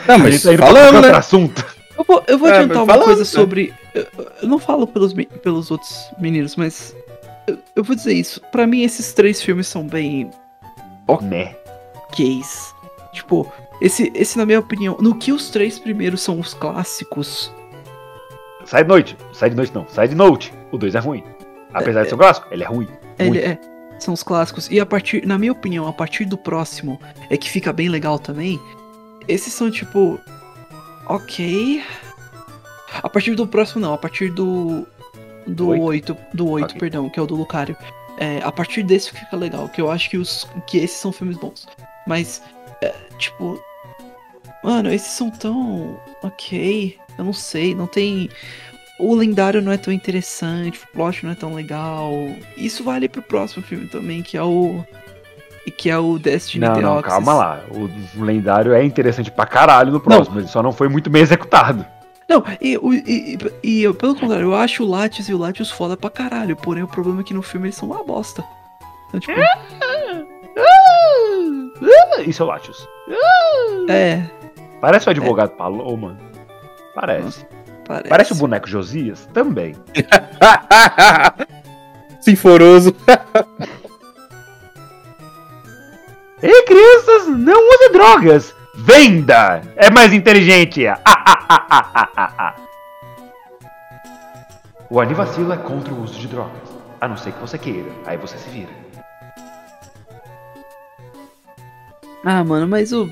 Não, 0.08 0.14
a 0.16 0.18
mas 0.18 0.32
gente 0.34 0.42
tá 0.44 0.52
indo 0.52 0.56
pra 0.58 0.66
falando, 0.66 0.94
outro 0.96 1.10
né? 1.12 1.16
assunto. 1.18 1.66
Eu 1.98 2.04
vou, 2.04 2.24
eu 2.26 2.38
vou 2.38 2.48
É, 2.48 2.52
adiantar 2.58 2.82
uma 2.82 2.98
coisa 2.98 3.20
né? 3.20 3.24
sobre. 3.24 3.74
Eu, 3.94 4.06
eu 4.42 4.48
não 4.48 4.58
falo 4.58 4.86
pelos, 4.86 5.12
pelos 5.42 5.70
outros 5.70 6.10
meninos, 6.18 6.56
mas. 6.56 6.96
Eu, 7.46 7.58
eu 7.76 7.84
vou 7.84 7.94
dizer 7.94 8.14
isso. 8.14 8.40
Pra 8.50 8.66
mim, 8.66 8.82
esses 8.82 9.12
três 9.12 9.40
filmes 9.42 9.66
são 9.68 9.86
bem 9.86 10.30
Né. 11.22 11.54
gays. 12.16 12.74
Tipo, 13.12 13.52
esse, 13.80 14.10
esse, 14.14 14.38
na 14.38 14.46
minha 14.46 14.60
opinião, 14.60 14.96
no 15.00 15.14
que 15.16 15.30
os 15.32 15.50
três 15.50 15.78
primeiros 15.78 16.22
são 16.22 16.40
os 16.40 16.54
clássicos. 16.54 17.52
Side 18.64 18.84
Note. 18.84 19.16
Side 19.32 19.54
Note 19.54 19.72
não. 19.74 19.86
Side 19.88 20.14
Note. 20.14 20.52
O 20.72 20.78
2 20.78 20.94
é 20.94 20.98
ruim. 20.98 21.24
Apesar 21.72 22.02
de 22.02 22.08
ser 22.08 22.14
um 22.14 22.18
clássico, 22.18 22.48
ele 22.50 22.64
é 22.64 22.66
ruim. 22.66 22.88
Ele 23.18 23.38
é. 23.38 23.58
São 23.98 24.14
os 24.14 24.22
clássicos. 24.22 24.68
E 24.70 24.80
a 24.80 24.86
partir, 24.86 25.26
na 25.26 25.38
minha 25.38 25.52
opinião, 25.52 25.86
a 25.86 25.92
partir 25.92 26.24
do 26.24 26.36
próximo 26.36 26.98
é 27.28 27.36
que 27.36 27.50
fica 27.50 27.72
bem 27.72 27.88
legal 27.88 28.18
também. 28.18 28.58
Esses 29.28 29.52
são 29.52 29.70
tipo. 29.70 30.18
Ok. 31.06 31.82
A 33.02 33.08
partir 33.08 33.34
do 33.34 33.46
próximo 33.46 33.82
não, 33.82 33.94
a 33.94 33.98
partir 33.98 34.30
do. 34.30 34.86
Do 35.46 35.68
Oito? 35.68 36.12
8. 36.12 36.16
Do 36.34 36.48
8, 36.48 36.64
Ok. 36.64 36.78
perdão, 36.78 37.08
que 37.08 37.18
é 37.18 37.22
o 37.22 37.26
do 37.26 37.34
Lucario. 37.34 37.76
É, 38.18 38.40
a 38.42 38.52
partir 38.52 38.82
desse 38.82 39.10
fica 39.10 39.36
legal, 39.36 39.68
que 39.68 39.80
eu 39.80 39.90
acho 39.90 40.10
que, 40.10 40.18
os, 40.18 40.46
que 40.66 40.78
esses 40.78 40.98
são 40.98 41.10
filmes 41.10 41.36
bons. 41.38 41.66
Mas, 42.06 42.42
é, 42.82 42.94
tipo. 43.18 43.62
Mano, 44.62 44.92
esses 44.92 45.12
são 45.12 45.30
tão. 45.30 45.98
Ok. 46.22 46.98
Eu 47.18 47.24
não 47.24 47.32
sei, 47.32 47.74
não 47.74 47.86
tem. 47.86 48.28
O 49.00 49.14
lendário 49.14 49.62
não 49.62 49.72
é 49.72 49.76
tão 49.76 49.92
interessante, 49.92 50.78
o 50.84 50.88
plot 50.92 51.24
não 51.24 51.32
é 51.32 51.34
tão 51.34 51.54
legal. 51.54 52.12
Isso 52.56 52.84
vale 52.84 53.08
pro 53.08 53.22
próximo 53.22 53.62
filme 53.62 53.86
também, 53.86 54.22
que 54.22 54.36
é 54.36 54.42
o. 54.42 54.84
Que 55.76 55.88
é 55.90 55.98
o 55.98 56.18
Destiny 56.18 56.64
Não, 56.66 56.74
não, 56.74 56.80
Deoxys. 56.94 57.12
calma 57.12 57.32
lá. 57.34 57.60
O 57.70 57.88
lendário 58.24 58.72
é 58.72 58.84
interessante 58.84 59.30
pra 59.30 59.46
caralho 59.46 59.92
no 59.92 60.00
próximo, 60.00 60.40
ele 60.40 60.48
só 60.48 60.62
não 60.62 60.72
foi 60.72 60.88
muito 60.88 61.08
bem 61.08 61.22
executado. 61.22 61.84
Não, 62.28 62.42
e, 62.60 62.74
e, 62.76 63.38
e- 63.62 63.84
e 63.86 63.92
pelo 63.94 64.14
contrário, 64.14 64.46
eu 64.46 64.54
acho 64.54 64.84
o 64.84 64.88
Latios 64.88 65.28
e 65.28 65.34
o 65.34 65.38
Latios 65.38 65.70
foda 65.70 65.96
pra 65.96 66.10
caralho. 66.10 66.56
Porém, 66.56 66.82
o 66.82 66.88
problema 66.88 67.20
é 67.20 67.24
que 67.24 67.34
no 67.34 67.42
filme 67.42 67.66
eles 67.68 67.76
são 67.76 67.88
uma 67.90 68.02
bosta. 68.04 68.44
Então, 69.08 69.20
tipo, 69.20 69.38
Isso 72.26 72.42
é 72.42 72.46
o 72.46 72.48
Latios. 72.48 72.88
é. 73.88 74.22
Parece 74.80 75.08
o 75.08 75.10
advogado 75.10 75.50
Paloma. 75.50 76.16
Parece. 76.94 77.46
Parece. 77.90 78.08
Parece 78.08 78.32
o 78.34 78.36
boneco 78.36 78.68
Josias? 78.68 79.28
Também. 79.34 79.74
Sinforoso. 82.22 82.94
Ei, 86.40 86.62
crianças, 86.62 87.26
não 87.36 87.68
use 87.68 87.92
drogas! 87.92 88.54
Venda! 88.76 89.60
É 89.74 89.90
mais 89.90 90.12
inteligente! 90.12 90.86
Ah, 90.86 91.00
ah, 91.04 91.24
ah, 91.26 91.44
ah, 91.48 91.66
ah, 91.94 92.08
ah, 92.16 92.32
ah. 92.38 92.54
O 94.88 95.00
Anivacilo 95.00 95.52
é 95.52 95.56
contra 95.56 95.92
o 95.92 96.00
uso 96.00 96.16
de 96.16 96.28
drogas. 96.28 96.62
A 97.00 97.08
não 97.08 97.16
ser 97.16 97.32
que 97.32 97.40
você 97.40 97.58
queira. 97.58 97.90
Aí 98.06 98.16
você 98.16 98.38
se 98.38 98.48
vira. 98.50 98.70
Ah, 102.24 102.44
mano, 102.44 102.68
mas 102.68 102.92
o. 102.92 103.10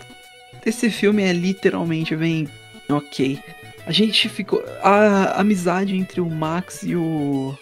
Esse 0.64 0.88
filme 0.88 1.24
é 1.24 1.32
literalmente 1.32 2.14
bem. 2.14 2.48
Ok. 2.88 3.42
A 3.88 3.92
gente 3.92 4.28
ficou. 4.28 4.62
A 4.82 5.40
amizade 5.40 5.96
entre 5.96 6.20
o 6.20 6.28
Max 6.28 6.82
e 6.82 6.94
o. 6.94 7.56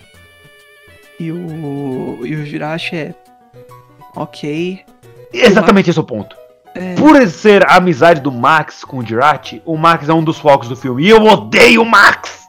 E 1.20 1.30
o. 1.30 2.18
E 2.26 2.34
o 2.34 2.44
Jirachi 2.44 2.96
é. 2.96 3.14
Ok. 4.16 4.84
Exatamente 5.32 5.88
esse 5.88 5.98
é 6.00 6.02
o 6.02 6.04
ponto. 6.04 6.36
É, 6.74 6.96
Por 6.96 7.24
ser 7.28 7.64
a 7.64 7.76
amizade 7.76 8.20
do 8.20 8.32
Max 8.32 8.84
com 8.84 8.98
o 8.98 9.06
Jirati, 9.06 9.62
o 9.64 9.76
Max 9.76 10.08
é 10.08 10.12
um 10.12 10.24
dos 10.24 10.38
focos 10.40 10.68
do 10.68 10.74
filme. 10.74 11.04
E 11.04 11.10
eu 11.10 11.22
odeio 11.24 11.82
o 11.82 11.86
Max! 11.86 12.48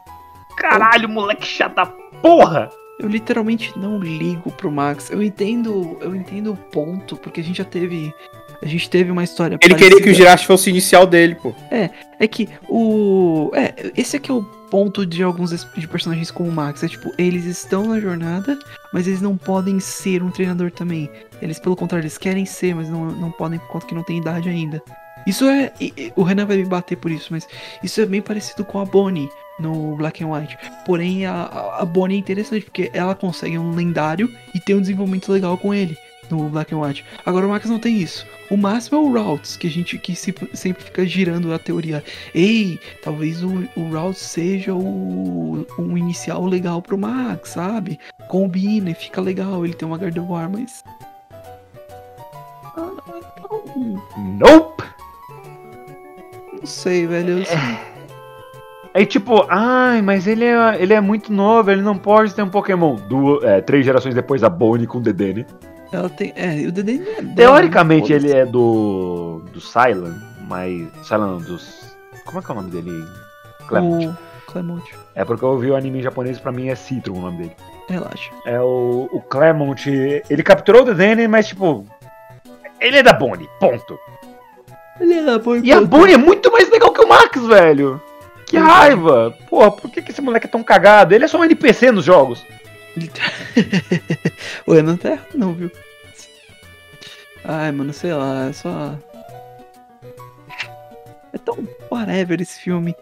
Caralho, 0.57 1.07
moleque 1.07 1.45
chato 1.45 1.75
da 1.75 1.85
porra! 1.85 2.69
eu 2.99 3.07
literalmente 3.07 3.77
não 3.77 3.99
ligo 3.99 4.51
pro 4.51 4.71
Max. 4.71 5.09
Eu 5.11 5.21
entendo. 5.21 5.97
Eu 6.01 6.15
entendo 6.15 6.53
o 6.53 6.57
ponto, 6.57 7.15
porque 7.15 7.41
a 7.41 7.43
gente 7.43 7.57
já 7.57 7.65
teve. 7.65 8.13
A 8.61 8.65
gente 8.65 8.89
teve 8.89 9.11
uma 9.11 9.23
história. 9.23 9.57
Ele 9.61 9.75
queria 9.75 9.89
que 9.89 9.95
o 9.95 9.99
parecida. 9.99 10.15
Jirachi 10.15 10.45
fosse 10.47 10.69
o 10.69 10.71
inicial 10.71 11.05
dele, 11.05 11.35
pô. 11.35 11.53
É 12.19 12.27
que 12.27 12.49
o. 12.67 13.51
É, 13.53 13.91
esse 13.95 14.17
aqui 14.17 14.31
é 14.31 14.33
o 14.33 14.43
ponto 14.71 15.05
de 15.05 15.21
alguns 15.23 15.51
de 15.77 15.87
personagens 15.87 16.31
como 16.31 16.49
o 16.49 16.51
Max. 16.51 16.81
É 16.83 16.87
tipo, 16.87 17.11
eles 17.17 17.45
estão 17.45 17.85
na 17.87 17.99
jornada, 17.99 18.57
mas 18.91 19.07
eles 19.07 19.21
não 19.21 19.37
podem 19.37 19.79
ser 19.79 20.23
um 20.23 20.31
treinador 20.31 20.71
também. 20.71 21.09
Eles, 21.41 21.59
pelo 21.59 21.75
contrário, 21.75 22.03
eles 22.03 22.17
querem 22.17 22.45
ser, 22.45 22.73
mas 22.75 22.89
não, 22.89 23.05
não 23.11 23.31
podem 23.31 23.59
por 23.59 23.67
conta 23.67 23.85
que 23.85 23.93
não 23.95 24.03
tem 24.03 24.17
idade 24.17 24.49
ainda. 24.49 24.81
Isso 25.27 25.45
é. 25.45 25.71
O 26.15 26.23
Renan 26.23 26.45
vai 26.45 26.57
me 26.57 26.65
bater 26.65 26.95
por 26.97 27.11
isso, 27.11 27.27
mas 27.31 27.47
isso 27.83 28.01
é 28.01 28.05
bem 28.05 28.21
parecido 28.21 28.65
com 28.65 28.79
a 28.79 28.85
Bonnie 28.85 29.29
no 29.59 29.95
Black 29.97 30.23
and 30.23 30.29
White. 30.31 30.57
Porém, 30.85 31.25
a, 31.25 31.33
a- 31.33 31.81
a 31.81 31.85
Bonnie 31.85 32.15
é 32.17 32.19
interessante, 32.19 32.63
porque 32.65 32.89
ela 32.93 33.13
consegue 33.13 33.57
um 33.57 33.75
lendário 33.75 34.29
e 34.55 34.59
tem 34.59 34.75
um 34.75 34.81
desenvolvimento 34.81 35.31
legal 35.31 35.57
com 35.57 35.73
ele 35.73 35.95
no 36.29 36.49
Black 36.49 36.73
and 36.73 36.79
White. 36.79 37.05
Agora 37.25 37.45
o 37.45 37.49
Max 37.49 37.69
não 37.69 37.79
tem 37.79 37.97
isso. 37.97 38.25
O 38.49 38.57
máximo 38.57 38.97
é 38.97 39.01
o 39.01 39.11
Routes, 39.11 39.57
que 39.57 39.67
a 39.67 39.69
gente 39.69 39.97
que 39.97 40.15
se- 40.15 40.33
sempre 40.53 40.83
fica 40.83 41.05
girando 41.05 41.53
a 41.53 41.59
teoria. 41.59 42.03
Ei, 42.33 42.79
talvez 43.03 43.43
o, 43.43 43.67
o 43.75 43.89
Routes 43.91 44.21
seja 44.21 44.73
o, 44.73 45.65
um 45.77 45.97
inicial 45.97 46.45
legal 46.45 46.81
pro 46.81 46.97
Max, 46.97 47.49
sabe? 47.49 47.99
Combina 48.27 48.89
e 48.89 48.93
fica 48.93 49.19
legal, 49.21 49.65
ele 49.65 49.73
tem 49.73 49.87
uma 49.87 49.97
Gardevoir, 49.97 50.49
mas. 50.49 50.83
Nope! 54.39 54.83
não 56.59 56.65
sei, 56.65 57.05
velho. 57.07 57.39
eu- 57.39 57.45
Aí 58.93 59.05
tipo, 59.05 59.45
ai, 59.47 60.01
mas 60.01 60.25
ele 60.25 60.43
é, 60.43 60.81
ele 60.81 60.91
é 60.93 60.99
muito 60.99 61.31
novo, 61.31 61.69
ele 61.69 61.83
não 61.83 61.95
pode 61.97 62.33
ter 62.33 62.41
um 62.41 62.49
Pokémon. 62.49 62.95
Du 62.95 63.39
é, 63.45 63.61
três 63.61 63.85
gerações 63.85 64.15
depois, 64.15 64.43
a 64.43 64.49
Bonnie 64.49 64.87
com 64.87 64.97
o 64.97 65.01
Dedenne. 65.01 65.45
Ela 65.91 66.09
tem. 66.09 66.33
É, 66.35 66.67
o 66.67 66.71
Dedê 66.71 66.93
não 66.93 67.11
é 67.11 67.21
dela, 67.21 67.35
Teoricamente 67.35 68.11
né? 68.11 68.15
ele 68.15 68.31
é 68.31 68.45
do. 68.45 69.41
do 69.51 69.61
Silent, 69.61 70.15
mas. 70.47 70.87
Silent 71.03 71.29
não, 71.29 71.37
dos. 71.37 71.95
Como 72.25 72.39
é 72.39 72.41
que 72.41 72.51
é 72.51 72.53
o 72.53 72.57
nome 72.57 72.71
dele? 72.71 73.05
Clement. 73.67 74.09
O 74.09 74.51
Clemont. 74.51 74.83
É 75.15 75.25
porque 75.25 75.43
eu 75.43 75.57
vi 75.57 75.71
o 75.71 75.75
anime 75.75 75.99
em 75.99 76.03
japonês 76.03 76.39
pra 76.39 76.51
mim 76.51 76.69
é 76.69 76.75
Citron 76.75 77.17
o 77.17 77.21
nome 77.21 77.37
dele. 77.37 77.55
Relaxa. 77.87 78.31
É 78.45 78.59
o, 78.59 79.09
o 79.11 79.21
Clement. 79.21 79.75
Ele 80.29 80.43
capturou 80.43 80.81
o 80.81 80.85
Dedenne, 80.85 81.27
mas 81.27 81.47
tipo. 81.47 81.85
Ele 82.79 82.97
é 82.97 83.03
da 83.03 83.13
Bonnie, 83.13 83.49
ponto. 83.59 83.97
Ele 84.99 85.13
é 85.13 85.23
da 85.23 85.39
boa 85.39 85.59
E 85.59 85.71
a 85.71 85.81
Bonnie 85.81 86.13
é 86.13 86.17
muito 86.17 86.51
mais 86.51 86.69
legal 86.69 86.91
que 86.91 87.01
o 87.01 87.07
Max, 87.07 87.45
velho. 87.45 88.01
Que 88.45 88.57
raiva! 88.57 89.35
Porra, 89.49 89.71
por 89.71 89.91
que, 89.91 90.01
que 90.01 90.11
esse 90.11 90.21
moleque 90.21 90.47
é 90.47 90.49
tão 90.49 90.63
cagado? 90.63 91.13
Ele 91.13 91.25
é 91.25 91.27
só 91.27 91.37
um 91.37 91.43
NPC 91.43 91.91
nos 91.91 92.05
jogos. 92.05 92.43
o 94.65 94.73
Renan 94.73 94.97
tá 94.97 95.11
errado, 95.11 95.35
não, 95.35 95.53
viu? 95.53 95.71
Ai, 97.43 97.71
mano, 97.71 97.93
sei 97.93 98.13
lá, 98.13 98.47
é 98.49 98.53
só. 98.53 98.95
É 101.33 101.37
tão 101.37 101.57
whatever 101.91 102.41
esse 102.41 102.59
filme. 102.59 102.95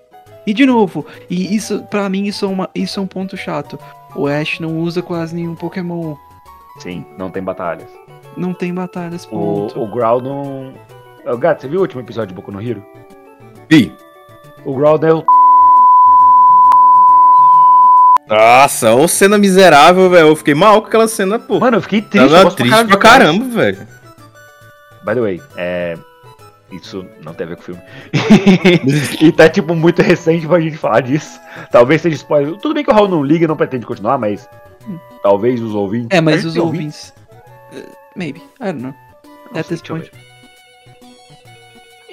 E 0.45 0.53
de 0.53 0.65
novo, 0.65 1.05
e 1.29 1.55
isso, 1.55 1.83
pra 1.89 2.07
mim, 2.07 2.25
isso 2.25 2.45
é, 2.45 2.47
uma, 2.47 2.69
isso 2.75 2.99
é 2.99 3.03
um 3.03 3.07
ponto 3.07 3.35
chato. 3.35 3.79
O 4.15 4.27
Ash 4.27 4.59
não 4.59 4.79
usa 4.79 5.01
quase 5.01 5.35
nenhum 5.35 5.55
Pokémon. 5.55 6.15
Sim, 6.79 7.03
não 7.17 7.31
tem 7.31 7.41
batalhas. 7.41 7.89
Não 8.37 8.53
tem 8.53 8.73
batalha 8.73 9.09
nesse 9.11 9.27
O, 9.27 9.29
ponto. 9.31 9.81
o 9.81 9.87
Groudon. 9.89 10.73
Gato, 11.39 11.61
você 11.61 11.67
viu 11.67 11.79
o 11.79 11.81
último 11.81 12.01
episódio 12.01 12.29
de 12.29 12.33
Boku 12.35 12.51
no 12.51 12.61
Hero? 12.61 12.85
Vi. 13.69 13.91
O 14.63 14.75
Groudon 14.75 15.07
é 15.07 15.13
o. 15.13 15.25
Nossa, 18.27 18.93
ô 18.93 19.07
cena 19.07 19.37
miserável, 19.37 20.09
velho. 20.09 20.27
Eu 20.29 20.35
fiquei 20.35 20.53
mal 20.55 20.81
com 20.81 20.87
aquela 20.87 21.07
cena, 21.07 21.37
pô. 21.37 21.59
Mano, 21.59 21.77
eu 21.77 21.81
fiquei 21.81 22.01
triste. 22.01 22.25
eu 22.25 22.29
Tava 22.31 22.43
gosto 22.45 22.57
triste 22.57 22.85
pra 22.85 22.97
cara. 22.97 23.25
caramba, 23.25 23.45
velho. 23.45 23.77
By 25.03 25.13
the 25.13 25.21
way, 25.21 25.41
é. 25.57 25.97
Isso 26.71 27.05
não 27.23 27.33
tem 27.33 27.45
a 27.45 27.49
ver 27.49 27.55
com 27.57 27.61
o 27.61 27.65
filme. 27.65 27.81
e 29.21 29.31
tá, 29.31 29.47
tipo, 29.47 29.75
muito 29.75 30.01
recente 30.01 30.47
pra 30.47 30.59
gente 30.59 30.77
falar 30.77 31.01
disso. 31.01 31.39
Talvez 31.71 32.01
seja 32.01 32.15
spoiler. 32.15 32.57
Tudo 32.57 32.73
bem 32.73 32.83
que 32.83 32.89
o 32.89 32.93
Raul 32.93 33.07
não 33.07 33.23
liga 33.23 33.45
e 33.45 33.47
não 33.47 33.55
pretende 33.55 33.85
continuar, 33.85 34.17
mas. 34.17 34.49
Talvez 35.21 35.61
os 35.61 35.73
ouvintes. 35.75 36.09
É, 36.11 36.17
A 36.17 36.21
mas 36.21 36.43
os 36.43 36.53
tem 36.53 36.61
ouvintes. 36.61 37.13
uh, 37.71 37.83
maybe. 38.15 38.41
I 38.59 38.65
don't 38.71 38.81
know. 38.81 38.93
At 39.53 39.67
this 39.67 39.81
eu 39.81 39.95
point. 39.95 40.11
ver. 40.11 40.24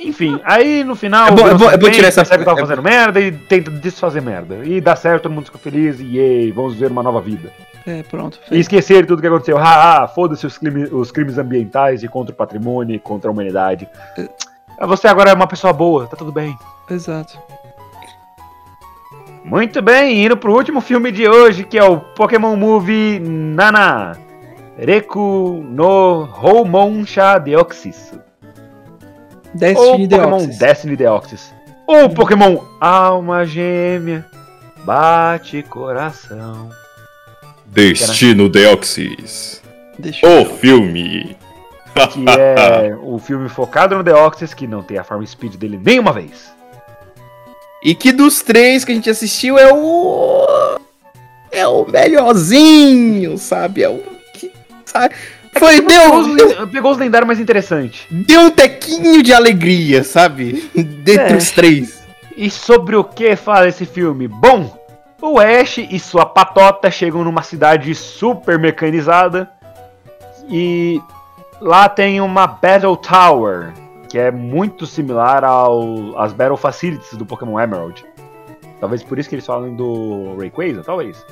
Enfim, 0.04 0.40
aí 0.44 0.82
no 0.84 0.94
final. 0.94 1.28
É 1.28 1.30
bom- 1.30 1.42
o 1.44 1.48
é 1.48 1.54
bom- 1.54 1.70
é 1.70 1.76
bom 1.76 1.90
tirar 1.90 2.08
essa- 2.08 2.22
percebe 2.22 2.40
que 2.40 2.44
tava 2.44 2.58
é- 2.58 2.62
fazendo 2.62 2.82
merda 2.82 3.20
e 3.20 3.30
tenta 3.32 3.70
desfazer 3.70 4.20
merda. 4.22 4.64
E 4.64 4.80
dá 4.80 4.96
certo, 4.96 5.24
todo 5.24 5.32
mundo 5.32 5.46
fica 5.46 5.58
feliz 5.58 6.00
e 6.00 6.16
yay, 6.16 6.50
vamos 6.52 6.74
ver 6.74 6.90
uma 6.90 7.02
nova 7.02 7.20
vida. 7.20 7.52
É, 7.86 8.02
pronto. 8.04 8.38
E 8.50 8.58
esquecer 8.60 9.06
tudo 9.06 9.20
que 9.20 9.26
aconteceu. 9.28 9.58
Ah, 9.58 10.02
ah, 10.04 10.08
foda-se 10.08 10.46
os, 10.46 10.56
crime- 10.56 10.88
os 10.92 11.10
crimes 11.10 11.36
ambientais 11.38 12.02
e 12.02 12.08
contra 12.08 12.32
o 12.32 12.36
patrimônio 12.36 12.94
e 12.94 12.98
contra 12.98 13.28
a 13.28 13.32
humanidade. 13.32 13.88
Ah, 14.78 14.86
Você 14.86 15.06
agora 15.08 15.30
é 15.30 15.34
uma 15.34 15.46
pessoa 15.46 15.72
boa, 15.72 16.06
tá 16.06 16.16
tudo 16.16 16.30
bem. 16.32 16.56
Exato. 16.90 17.38
Muito 19.44 19.82
bem, 19.82 20.24
indo 20.24 20.36
pro 20.36 20.54
último 20.54 20.80
filme 20.80 21.10
de 21.10 21.28
hoje, 21.28 21.64
que 21.64 21.76
é 21.76 21.84
o 21.84 21.98
Pokémon 21.98 22.54
Movie 22.56 23.18
Nana. 23.20 24.16
Reku 24.78 25.62
no 25.68 26.28
Houmonsha 26.40 27.38
Deoxys. 27.38 28.14
Destiny 29.54 29.86
Ou 29.86 30.08
Pokémon 30.08 30.38
Deoxys. 30.38 30.58
Destiny 30.58 30.96
Deoxys. 30.96 31.54
Ou 31.86 32.10
Pokémon 32.10 32.64
Alma 32.80 33.44
Gêmea. 33.44 34.24
Bate 34.84 35.62
coração. 35.62 36.70
Destino 37.66 38.48
Deoxys. 38.48 39.62
O 40.22 40.44
filme. 40.44 41.36
que 42.12 42.24
é 42.28 42.96
o 43.02 43.18
filme 43.18 43.48
focado 43.48 43.96
no 43.96 44.02
Deoxys, 44.02 44.54
que 44.54 44.66
não 44.66 44.82
tem 44.82 44.98
a 44.98 45.04
Farm 45.04 45.24
Speed 45.24 45.56
dele 45.56 45.78
nenhuma 45.82 46.12
vez. 46.12 46.52
E 47.82 47.94
que 47.94 48.12
dos 48.12 48.42
três 48.42 48.84
que 48.84 48.92
a 48.92 48.94
gente 48.94 49.10
assistiu 49.10 49.58
é 49.58 49.72
o. 49.72 50.46
É 51.50 51.66
o 51.66 51.84
melhorzinho, 51.84 53.36
sabe? 53.36 53.82
É 53.82 53.88
o 53.88 54.02
que. 54.32 54.52
Sabe? 54.84 55.14
Foi, 55.58 55.82
Pegou 55.82 56.34
deu, 56.34 56.46
os, 56.64 56.70
pegou 56.70 56.92
os 56.92 56.98
lendários 56.98 57.26
mais 57.26 57.38
interessantes. 57.40 58.06
deu 58.10 58.40
um 58.42 58.50
tequinho 58.50 59.22
de 59.22 59.32
alegria, 59.32 60.02
sabe? 60.02 60.68
Dentre 60.74 61.34
É. 61.34 61.36
os 61.36 61.50
três. 61.50 62.02
E 62.36 62.50
sobre 62.50 62.96
o 62.96 63.04
que 63.04 63.36
fala 63.36 63.68
esse 63.68 63.84
filme? 63.84 64.26
Bom, 64.26 64.76
o 65.20 65.38
Ash 65.38 65.78
e 65.78 65.98
sua 66.00 66.24
patota 66.26 66.90
chegam 66.90 67.22
numa 67.22 67.42
cidade 67.42 67.94
super 67.94 68.58
mecanizada 68.58 69.50
e 70.48 71.00
lá 71.60 71.88
tem 71.88 72.20
uma 72.20 72.46
Battle 72.46 72.96
Tower, 72.96 73.72
que 74.08 74.18
é 74.18 74.30
muito 74.30 74.86
similar 74.86 75.44
ao, 75.44 76.18
às 76.18 76.32
Battle 76.32 76.56
Facilities 76.56 77.12
do 77.16 77.26
Pokémon 77.26 77.60
Emerald. 77.60 78.04
Talvez 78.80 79.02
por 79.02 79.18
isso 79.18 79.28
que 79.28 79.34
eles 79.36 79.46
falam 79.46 79.74
do 79.76 80.34
Rayquaza, 80.38 80.82
talvez. 80.82 81.24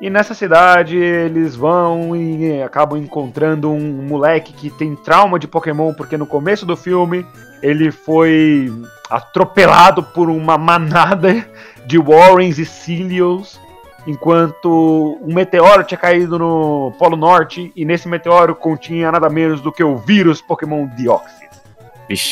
E 0.00 0.10
nessa 0.10 0.34
cidade 0.34 0.96
eles 0.96 1.56
vão 1.56 2.14
e 2.14 2.62
acabam 2.62 2.98
encontrando 2.98 3.70
um 3.70 4.02
moleque 4.02 4.52
que 4.52 4.68
tem 4.70 4.94
trauma 4.94 5.38
de 5.38 5.48
Pokémon, 5.48 5.94
porque 5.94 6.18
no 6.18 6.26
começo 6.26 6.66
do 6.66 6.76
filme 6.76 7.26
ele 7.62 7.90
foi 7.90 8.70
atropelado 9.08 10.02
por 10.02 10.28
uma 10.28 10.58
manada 10.58 11.46
de 11.86 11.98
Warrens 11.98 12.58
e 12.58 12.66
Cilios, 12.66 13.58
enquanto 14.06 15.18
um 15.22 15.34
meteoro 15.34 15.82
tinha 15.82 15.96
caído 15.96 16.38
no 16.38 16.92
Polo 16.98 17.16
Norte, 17.16 17.72
e 17.74 17.84
nesse 17.84 18.06
meteoro 18.06 18.54
continha 18.54 19.10
nada 19.10 19.30
menos 19.30 19.62
do 19.62 19.72
que 19.72 19.82
o 19.82 19.96
vírus 19.96 20.42
Pokémon 20.42 20.86
Deoxys. 20.86 21.46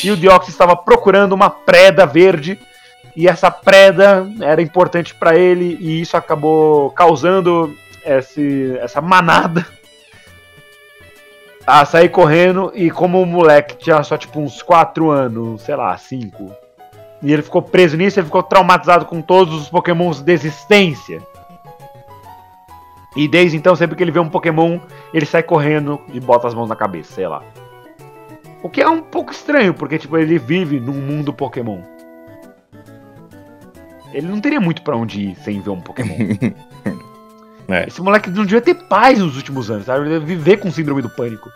E 0.03 0.11
o 0.11 0.15
Deoxys 0.15 0.53
estava 0.53 0.75
procurando 0.75 1.33
uma 1.33 1.49
preda 1.49 2.05
verde, 2.05 2.59
e 3.15 3.27
essa 3.27 3.49
preda 3.49 4.27
era 4.41 4.61
importante 4.61 5.15
para 5.15 5.35
ele, 5.35 5.77
e 5.79 6.01
isso 6.01 6.17
acabou 6.17 6.91
causando 6.91 7.75
esse, 8.05 8.77
essa 8.81 9.01
manada 9.01 9.65
a 11.65 11.83
sair 11.85 12.09
correndo, 12.09 12.71
e 12.75 12.91
como 12.91 13.21
o 13.21 13.25
moleque 13.25 13.77
tinha 13.77 14.03
só 14.03 14.17
tipo 14.17 14.39
uns 14.39 14.61
4 14.61 15.09
anos, 15.09 15.61
sei 15.61 15.75
lá, 15.75 15.97
5, 15.97 16.51
e 17.23 17.33
ele 17.33 17.41
ficou 17.41 17.61
preso 17.61 17.97
nisso, 17.97 18.19
ele 18.19 18.27
ficou 18.27 18.43
traumatizado 18.43 19.05
com 19.05 19.21
todos 19.21 19.53
os 19.55 19.69
pokémons 19.69 20.21
de 20.21 20.31
existência. 20.31 21.21
E 23.15 23.27
desde 23.29 23.55
então, 23.55 23.75
sempre 23.75 23.95
que 23.95 24.03
ele 24.03 24.11
vê 24.11 24.19
um 24.19 24.29
Pokémon, 24.29 24.77
ele 25.13 25.25
sai 25.25 25.41
correndo 25.41 26.01
e 26.13 26.19
bota 26.19 26.47
as 26.47 26.53
mãos 26.53 26.67
na 26.67 26.75
cabeça, 26.75 27.13
sei 27.13 27.27
lá. 27.27 27.41
O 28.61 28.69
que 28.69 28.81
é 28.81 28.89
um 28.89 29.01
pouco 29.01 29.31
estranho, 29.31 29.73
porque 29.73 29.97
tipo, 29.97 30.17
ele 30.17 30.37
vive 30.37 30.81
num 30.81 30.93
mundo 30.93 31.31
Pokémon. 31.31 31.81
Ele 34.13 34.27
não 34.27 34.39
teria 34.39 34.61
muito 34.61 34.81
pra 34.81 34.95
onde 34.95 35.29
ir 35.29 35.35
sem 35.37 35.61
ver 35.61 35.69
um 35.71 35.81
Pokémon. 35.81 36.15
É. 37.67 37.87
Esse 37.87 37.99
moleque 37.99 38.29
não 38.29 38.43
devia 38.43 38.61
ter 38.61 38.75
paz 38.75 39.17
nos 39.17 39.35
últimos 39.35 39.71
anos, 39.71 39.87
sabe? 39.87 40.01
Ele 40.01 40.19
deve 40.19 40.35
viver 40.35 40.57
com 40.57 40.71
síndrome 40.71 41.01
do 41.01 41.09
pânico. 41.09 41.49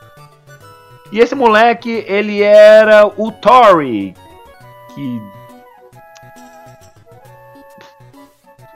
E 1.11 1.19
esse 1.19 1.35
moleque, 1.35 2.03
ele 2.07 2.41
era 2.41 3.05
o 3.05 3.31
Tori, 3.31 4.15
que 4.95 5.21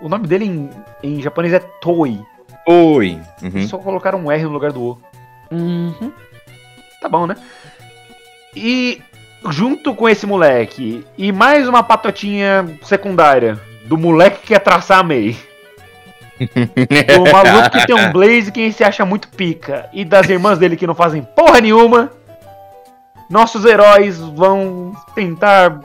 o 0.02 0.10
nome 0.10 0.28
dele 0.28 0.46
em, 0.46 0.70
em 1.02 1.22
japonês 1.22 1.54
é 1.54 1.60
Toi. 1.60 2.20
Oi. 2.68 3.20
Uhum. 3.42 3.68
Só 3.68 3.78
colocaram 3.78 4.20
um 4.20 4.32
R 4.32 4.44
no 4.44 4.52
lugar 4.52 4.72
do 4.72 4.82
O. 4.82 5.02
Uhum. 5.52 6.12
Tá 7.02 7.10
bom, 7.10 7.28
né? 7.28 7.36
E 8.56 9.02
junto 9.50 9.94
com 9.94 10.08
esse 10.08 10.26
moleque 10.26 11.06
e 11.18 11.32
mais 11.32 11.68
uma 11.68 11.84
patotinha 11.84 12.78
secundária 12.84 13.60
do 13.86 13.98
moleque 13.98 14.42
que 14.42 14.48
quer 14.48 14.60
traçar 14.60 15.00
a 15.00 15.04
Mei. 15.04 15.38
Do 16.40 17.32
maluco 17.32 17.70
que 17.72 17.86
tem 17.86 17.96
um 17.96 18.12
blaze 18.12 18.52
que 18.52 18.72
se 18.72 18.84
acha 18.84 19.06
muito 19.06 19.28
pica. 19.30 19.90
E 19.94 20.04
das 20.04 20.28
irmãs 20.30 20.58
dele 20.58 20.76
que 20.76 20.88
não 20.88 20.96
fazem 20.96 21.22
porra 21.22 21.62
nenhuma. 21.62 22.12
Nossos 23.30 23.66
heróis 23.66 24.18
vão 24.18 24.94
tentar 25.16 25.80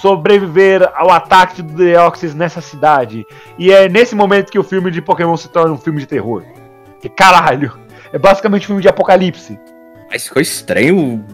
sobreviver 0.00 0.90
ao 0.94 1.10
ataque 1.10 1.62
do 1.62 1.74
Deoxys 1.74 2.34
nessa 2.34 2.60
cidade. 2.60 3.24
E 3.58 3.72
é 3.72 3.88
nesse 3.88 4.14
momento 4.14 4.50
que 4.50 4.58
o 4.58 4.64
filme 4.64 4.90
de 4.90 5.00
Pokémon 5.00 5.36
se 5.36 5.48
torna 5.48 5.72
um 5.72 5.78
filme 5.78 6.00
de 6.00 6.06
terror. 6.06 6.42
Que 7.00 7.08
caralho! 7.08 7.78
É 8.12 8.18
basicamente 8.18 8.64
um 8.64 8.66
filme 8.66 8.82
de 8.82 8.88
apocalipse. 8.88 9.58
Mas 10.10 10.24
ficou 10.24 10.40
estranho 10.40 11.24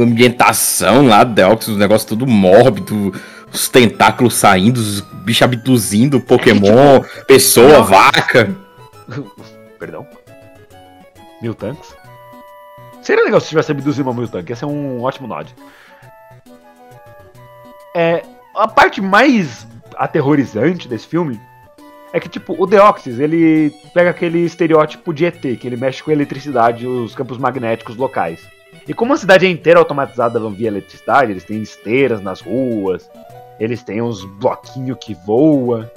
ambientação 0.00 1.06
lá, 1.06 1.24
Deoxys, 1.24 1.68
os 1.68 1.78
negócios 1.78 2.08
tudo 2.08 2.26
mórbido, 2.26 3.12
os 3.52 3.68
tentáculos 3.68 4.34
saindo, 4.34 4.78
os 4.78 5.00
bichos 5.00 5.42
abduzindo, 5.42 6.20
Pokémon, 6.20 7.02
pessoa, 7.26 7.78
Não. 7.78 7.84
vaca. 7.84 8.54
Perdão. 9.78 10.06
Miltanks? 11.40 11.94
Seria 13.02 13.24
legal 13.24 13.40
se 13.40 13.48
tivesse 13.48 13.70
abduzido 13.70 14.08
uma 14.08 14.18
Miltank, 14.18 14.48
ia 14.48 14.56
ser 14.56 14.64
um 14.64 15.02
ótimo 15.02 15.28
nod. 15.28 15.54
É, 17.94 18.24
a 18.56 18.66
parte 18.66 19.00
mais 19.00 19.66
aterrorizante 19.96 20.88
desse 20.88 21.06
filme 21.06 21.38
é 22.12 22.20
que, 22.20 22.28
tipo, 22.28 22.54
o 22.56 22.66
Deoxys, 22.66 23.18
ele 23.18 23.72
pega 23.92 24.10
aquele 24.10 24.38
estereótipo 24.38 25.12
de 25.12 25.26
ET, 25.26 25.40
que 25.40 25.66
ele 25.66 25.76
mexe 25.76 26.02
com 26.02 26.10
a 26.10 26.14
eletricidade 26.14 26.84
e 26.84 26.86
os 26.86 27.14
campos 27.14 27.38
magnéticos 27.38 27.96
locais. 27.96 28.40
E 28.86 28.92
como 28.92 29.14
a 29.14 29.16
cidade 29.16 29.46
é 29.46 29.50
inteira 29.50 29.78
automatizada 29.78 30.38
via 30.50 30.68
eletricidade, 30.68 31.30
eles 31.30 31.44
têm 31.44 31.62
esteiras 31.62 32.20
nas 32.20 32.40
ruas, 32.40 33.10
eles 33.58 33.82
têm 33.82 34.02
uns 34.02 34.24
bloquinhos 34.24 34.98
que 35.00 35.14
voam, 35.14 35.88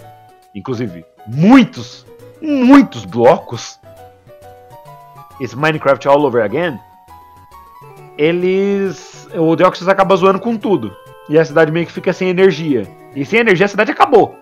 inclusive 0.55 1.05
muitos, 1.25 2.05
muitos 2.41 3.03
blocos. 3.03 3.79
Esse 5.39 5.55
Minecraft 5.55 6.07
all 6.07 6.25
over 6.25 6.43
again. 6.43 6.79
Eles. 8.17 9.27
O 9.35 9.55
Deoxys 9.55 9.87
acaba 9.87 10.15
zoando 10.15 10.39
com 10.39 10.57
tudo. 10.57 10.95
E 11.29 11.37
a 11.37 11.45
cidade 11.45 11.71
meio 11.71 11.85
que 11.85 11.91
fica 11.91 12.13
sem 12.13 12.29
energia. 12.29 12.87
E 13.15 13.25
sem 13.25 13.39
energia 13.39 13.65
a 13.65 13.69
cidade 13.69 13.91
acabou. 13.91 14.35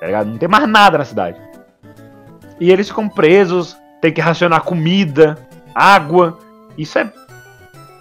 Tá 0.00 0.06
ligado? 0.06 0.30
Não 0.30 0.38
tem 0.38 0.48
mais 0.48 0.66
nada 0.68 0.96
na 0.96 1.04
cidade. 1.04 1.38
E 2.60 2.70
eles 2.70 2.88
ficam 2.88 3.08
presos, 3.08 3.76
tem 4.00 4.12
que 4.12 4.20
racionar 4.20 4.62
comida, 4.62 5.36
água. 5.74 6.38
Isso 6.76 6.98
é 6.98 7.12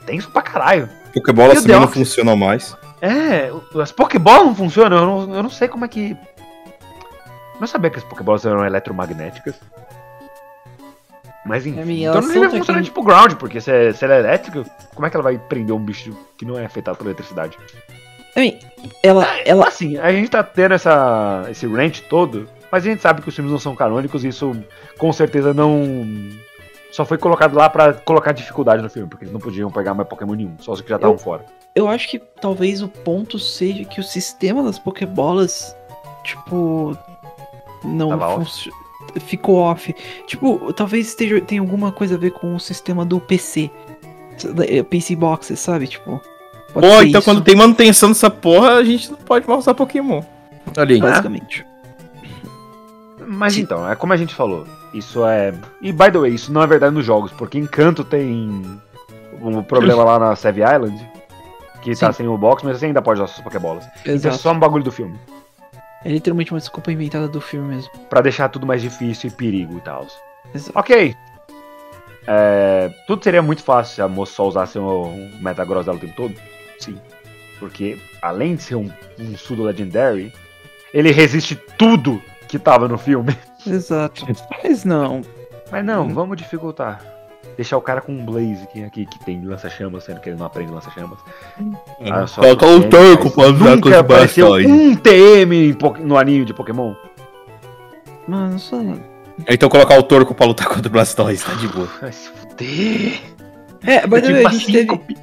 tenso 0.07 0.31
pra 0.31 0.41
caralho. 0.41 0.89
Pokébola 1.13 1.53
o 1.53 1.55
também 1.61 1.79
não 1.79 1.87
funcionam 1.87 2.35
mais. 2.35 2.75
É, 3.01 3.51
as 3.79 3.91
Pokébolas 3.91 4.47
não 4.47 4.55
funcionam, 4.55 4.97
eu 4.97 5.05
não, 5.05 5.35
eu 5.35 5.43
não 5.43 5.49
sei 5.49 5.67
como 5.67 5.85
é 5.85 5.87
que. 5.87 6.11
Eu 6.11 7.59
não 7.61 7.67
sabia 7.67 7.91
que 7.91 7.97
as 7.99 8.03
Pokébolas 8.03 8.45
eram 8.45 8.65
eletromagnéticas. 8.65 9.55
Mas 11.45 11.65
enfim. 11.65 11.79
É, 11.79 11.85
minha, 11.85 12.09
então 12.09 12.21
não 12.21 12.31
devia 12.31 12.49
funcionar 12.49 12.83
tipo 12.83 13.03
ground, 13.03 13.33
porque 13.35 13.61
se, 13.61 13.71
é- 13.71 13.93
se 13.93 14.03
ela 14.03 14.15
é 14.15 14.19
elétrica, 14.19 14.65
como 14.95 15.05
é 15.05 15.09
que 15.09 15.15
ela 15.15 15.23
vai 15.23 15.37
prender 15.37 15.75
um 15.75 15.79
bicho 15.79 16.15
que 16.37 16.45
não 16.45 16.57
é 16.57 16.65
afetado 16.65 16.97
pela 16.97 17.09
eletricidade? 17.09 17.57
I 18.35 18.39
mean, 18.39 18.59
ela, 19.01 19.25
ela, 19.45 19.67
Assim, 19.67 19.97
a 19.97 20.11
gente 20.11 20.29
tá 20.29 20.43
tendo 20.43 20.73
essa, 20.73 21.45
esse 21.49 21.65
rant 21.65 22.01
todo, 22.09 22.47
mas 22.71 22.85
a 22.85 22.89
gente 22.89 23.01
sabe 23.01 23.21
que 23.21 23.29
os 23.29 23.35
filmes 23.35 23.51
não 23.51 23.59
são 23.59 23.75
canônicos 23.75 24.23
e 24.23 24.27
isso 24.27 24.55
com 24.97 25.11
certeza 25.13 25.53
não. 25.53 25.83
Só 26.91 27.05
foi 27.05 27.17
colocado 27.17 27.55
lá 27.55 27.69
pra 27.69 27.93
colocar 27.93 28.31
dificuldade 28.31 28.81
no 28.81 28.89
filme, 28.89 29.07
porque 29.09 29.25
eles 29.25 29.33
não 29.33 29.39
podiam 29.39 29.69
pegar 29.69 29.93
mais 29.93 30.07
Pokémon 30.07 30.33
nenhum, 30.33 30.55
só 30.59 30.71
os 30.71 30.81
que 30.81 30.89
já 30.89 30.95
estavam 30.95 31.17
fora. 31.17 31.45
eu 31.75 31.87
acho 31.87 32.07
que 32.07 32.17
talvez 32.19 32.81
o 32.81 32.87
ponto 32.87 33.37
seja 33.37 33.83
que 33.85 33.99
o 33.99 34.03
sistema 34.03 34.63
das 34.63 34.79
Pokébolas, 34.79 35.75
tipo, 36.23 36.97
não 37.83 38.09
off? 38.17 38.71
ficou 39.21 39.57
off. 39.57 39.93
Tipo, 40.27 40.71
talvez 40.73 41.07
esteja, 41.09 41.39
tenha 41.41 41.61
alguma 41.61 41.91
coisa 41.91 42.15
a 42.15 42.17
ver 42.17 42.31
com 42.31 42.55
o 42.55 42.59
sistema 42.59 43.05
do 43.05 43.19
PC. 43.19 43.69
eh, 44.67 44.83
PC 44.83 45.15
Boxes, 45.15 45.59
sabe? 45.59 45.87
Tipo. 45.87 46.21
pode 46.73 46.87
Pô, 46.87 46.93
ser 46.99 47.07
então 47.07 47.19
isso, 47.19 47.21
quando 47.23 47.43
tem 47.43 47.55
manutenção 47.55 48.09
dessa 48.09 48.29
porra, 48.29 48.75
a 48.75 48.83
gente 48.83 49.11
não 49.11 49.17
pode 49.17 49.47
mais 49.47 49.59
usar 49.59 49.73
Pokémon. 49.73 50.23
Olha 50.77 50.95
aí. 50.95 50.99
Basicamente. 51.01 51.65
Mas 53.25 53.53
Sim. 53.53 53.61
então, 53.61 53.89
é 53.89 53.95
como 53.95 54.13
a 54.13 54.17
gente 54.17 54.33
falou, 54.33 54.65
isso 54.93 55.25
é. 55.25 55.53
E 55.81 55.91
by 55.91 56.11
the 56.11 56.19
way, 56.19 56.33
isso 56.33 56.51
não 56.51 56.61
é 56.61 56.67
verdade 56.67 56.93
nos 56.93 57.05
jogos, 57.05 57.31
porque 57.31 57.57
Encanto 57.57 58.03
tem 58.03 58.79
um 59.41 59.61
problema 59.63 60.03
lá 60.03 60.19
na 60.19 60.35
Save 60.35 60.61
Island, 60.61 61.11
que 61.81 61.95
tá 61.95 62.11
Sim. 62.11 62.17
sem 62.17 62.27
o 62.27 62.37
box, 62.37 62.63
mas 62.63 62.79
você 62.79 62.87
ainda 62.87 63.01
pode 63.01 63.21
usar 63.21 63.31
suas 63.31 63.43
Pokébolas. 63.43 63.85
Isso 63.97 64.09
é 64.09 64.11
Exato. 64.11 64.37
só 64.37 64.51
um 64.51 64.59
bagulho 64.59 64.83
do 64.83 64.91
filme. 64.91 65.17
É 66.03 66.09
literalmente 66.09 66.51
uma 66.51 66.59
desculpa 66.59 66.91
inventada 66.91 67.27
do 67.27 67.41
filme 67.41 67.75
mesmo. 67.75 67.91
Pra 68.09 68.21
deixar 68.21 68.49
tudo 68.49 68.65
mais 68.65 68.81
difícil 68.81 69.29
e 69.29 69.33
perigo 69.33 69.77
e 69.77 69.81
tal. 69.81 70.05
Exato. 70.53 70.77
Ok. 70.77 71.15
É, 72.25 72.91
tudo 73.07 73.23
seria 73.23 73.41
muito 73.41 73.63
fácil 73.63 73.95
se 73.95 74.01
a 74.01 74.07
moça 74.07 74.33
só 74.33 74.47
usasse 74.47 74.77
o 74.77 75.11
Metagross 75.39 75.85
dela 75.85 75.97
o 75.97 75.99
tempo 75.99 76.15
todo? 76.15 76.35
Sim. 76.79 76.99
Porque, 77.59 77.97
além 78.21 78.55
de 78.55 78.63
ser 78.63 78.75
um, 78.75 78.91
um 79.19 79.37
Sudo 79.37 79.63
Legendary, 79.63 80.31
ele 80.93 81.11
resiste 81.11 81.55
tudo 81.77 82.21
que 82.47 82.59
tava 82.59 82.87
no 82.87 82.97
filme. 82.97 83.35
Exato. 83.69 84.25
Mas 84.63 84.83
não. 84.83 85.21
Mas 85.71 85.83
não, 85.85 86.05
Hum. 86.07 86.13
vamos 86.13 86.37
dificultar. 86.37 87.01
Deixar 87.55 87.77
o 87.77 87.81
cara 87.81 88.01
com 88.01 88.11
um 88.11 88.23
Blaze 88.23 88.67
que, 88.71 88.83
aqui, 88.83 89.05
que 89.05 89.19
tem 89.25 89.43
lança-chamas, 89.43 90.03
sendo 90.03 90.19
que 90.21 90.29
ele 90.29 90.37
não 90.37 90.45
aprende 90.45 90.71
lança-chamas. 90.71 91.17
É. 92.01 92.09
Ah, 92.11 92.25
Colocar 92.35 92.67
o 92.67 92.79
TM, 92.81 92.89
Torco 92.89 93.23
mas 93.25 93.33
pra 93.33 93.43
usar 93.47 93.57
com 93.59 93.75
Nunca 93.75 94.01
os 94.01 94.07
bastões. 94.07 94.65
um 94.67 94.95
TM 94.95 95.75
no 96.01 96.17
anime 96.17 96.45
de 96.45 96.53
Pokémon. 96.53 96.93
Mano, 98.27 98.59
só. 98.59 98.77
Então 99.47 99.69
colocar 99.69 99.97
o 99.97 100.03
Torco 100.03 100.33
pra 100.35 100.45
lutar 100.45 100.67
contra 100.67 100.87
o 100.87 100.91
Blastoise, 100.91 101.43
tá 101.43 101.53
de 101.55 101.67
boa. 101.67 101.87
Vai 102.01 102.11
se 102.11 102.29
fuder. 102.29 103.19
É, 103.83 104.05
mas 104.07 104.23
a 104.23 104.31
gente 104.49 104.65
teve. 104.65 104.79
síncope. 104.79 105.17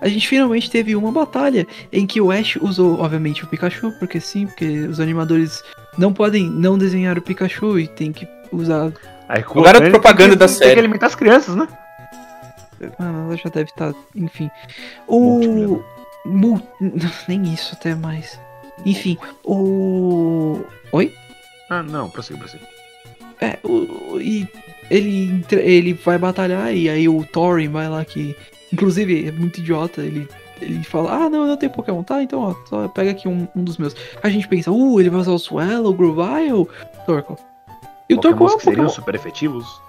A 0.00 0.08
gente 0.08 0.26
finalmente 0.26 0.70
teve 0.70 0.96
uma 0.96 1.12
batalha 1.12 1.66
em 1.92 2.06
que 2.06 2.20
o 2.22 2.30
Ash 2.30 2.56
usou, 2.62 3.00
obviamente, 3.00 3.44
o 3.44 3.46
Pikachu, 3.46 3.92
porque 3.98 4.18
sim, 4.18 4.46
porque 4.46 4.86
os 4.86 4.98
animadores 4.98 5.62
não 5.98 6.12
podem 6.12 6.48
não 6.48 6.76
desenhar 6.78 7.16
o 7.18 7.22
Pikachu 7.22 7.78
e 7.78 7.86
tem 7.88 8.12
que 8.12 8.26
usar. 8.52 8.92
Aí, 9.28 9.44
O 9.48 9.62
garoto 9.62 9.82
tem 9.82 9.90
propaganda 9.92 10.30
que- 10.30 10.36
da 10.36 10.46
Tem 10.46 10.54
série. 10.56 10.72
que 10.74 10.78
alimentar 10.80 11.06
as 11.06 11.14
crianças, 11.14 11.54
né? 11.54 11.68
Mano, 12.98 13.26
ela 13.26 13.36
já 13.36 13.50
deve 13.50 13.70
estar. 13.70 13.92
Enfim. 14.16 14.50
O. 15.06 15.82
Mul- 16.24 16.62
Nem 17.28 17.42
isso, 17.52 17.74
até 17.74 17.94
mais. 17.94 18.38
Enfim, 18.84 19.18
o. 19.44 20.64
Oi? 20.92 21.12
Ah, 21.68 21.82
não, 21.82 22.08
prossiga, 22.10 22.38
prossiga. 22.38 22.62
É, 23.40 23.58
o, 23.62 24.14
o- 24.14 24.20
e 24.20 24.48
ele, 24.90 25.30
entra- 25.30 25.60
ele 25.60 25.92
vai 25.94 26.18
batalhar 26.18 26.74
e 26.74 26.88
aí 26.88 27.08
o 27.08 27.22
Thorin 27.24 27.68
vai 27.68 27.88
lá 27.88 28.04
que. 28.04 28.34
Inclusive, 28.72 29.28
é 29.28 29.32
muito 29.32 29.58
idiota, 29.60 30.00
ele. 30.00 30.26
Ele 30.60 30.82
fala, 30.84 31.12
ah 31.12 31.30
não, 31.30 31.42
eu 31.42 31.46
não 31.46 31.56
tenho 31.56 31.72
Pokémon, 31.72 32.02
tá? 32.02 32.22
Então, 32.22 32.40
ó, 32.40 32.54
só 32.68 32.88
pega 32.88 33.10
aqui 33.10 33.28
um, 33.28 33.48
um 33.54 33.64
dos 33.64 33.78
meus. 33.78 33.94
A 34.22 34.28
gente 34.28 34.46
pensa, 34.46 34.70
uh, 34.70 35.00
ele 35.00 35.10
vai 35.10 35.20
usar 35.20 35.32
o 35.32 35.38
Swallow, 35.38 35.90
o 35.90 35.94
Grovyle, 35.94 36.68
Torkoal. 37.06 37.38
E 38.08 38.14
o 38.14 38.18
Torkoal 38.18 38.50
é 38.50 38.54
um 38.54 38.56
que 38.58 38.64
seriam 38.64 38.86
Pokémon 38.86 38.94
super 38.94 39.14
efetivos. 39.14 39.82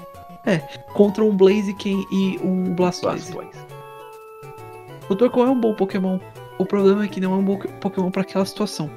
contra 0.93 1.23
um 1.23 1.35
Blaziken 1.35 2.05
e 2.11 2.39
um 2.43 2.73
Blastoise. 2.75 3.31
Blastoise. 3.31 3.65
O 5.09 5.15
Torkoal 5.15 5.47
é 5.47 5.49
um 5.49 5.59
bom 5.59 5.73
Pokémon. 5.73 6.19
O 6.57 6.65
problema 6.65 7.03
é 7.03 7.07
que 7.07 7.19
não 7.19 7.33
é 7.33 7.37
um 7.37 7.43
bom 7.43 7.57
Pokémon 7.79 8.11
pra 8.11 8.21
aquela 8.21 8.45
situação. 8.45 8.89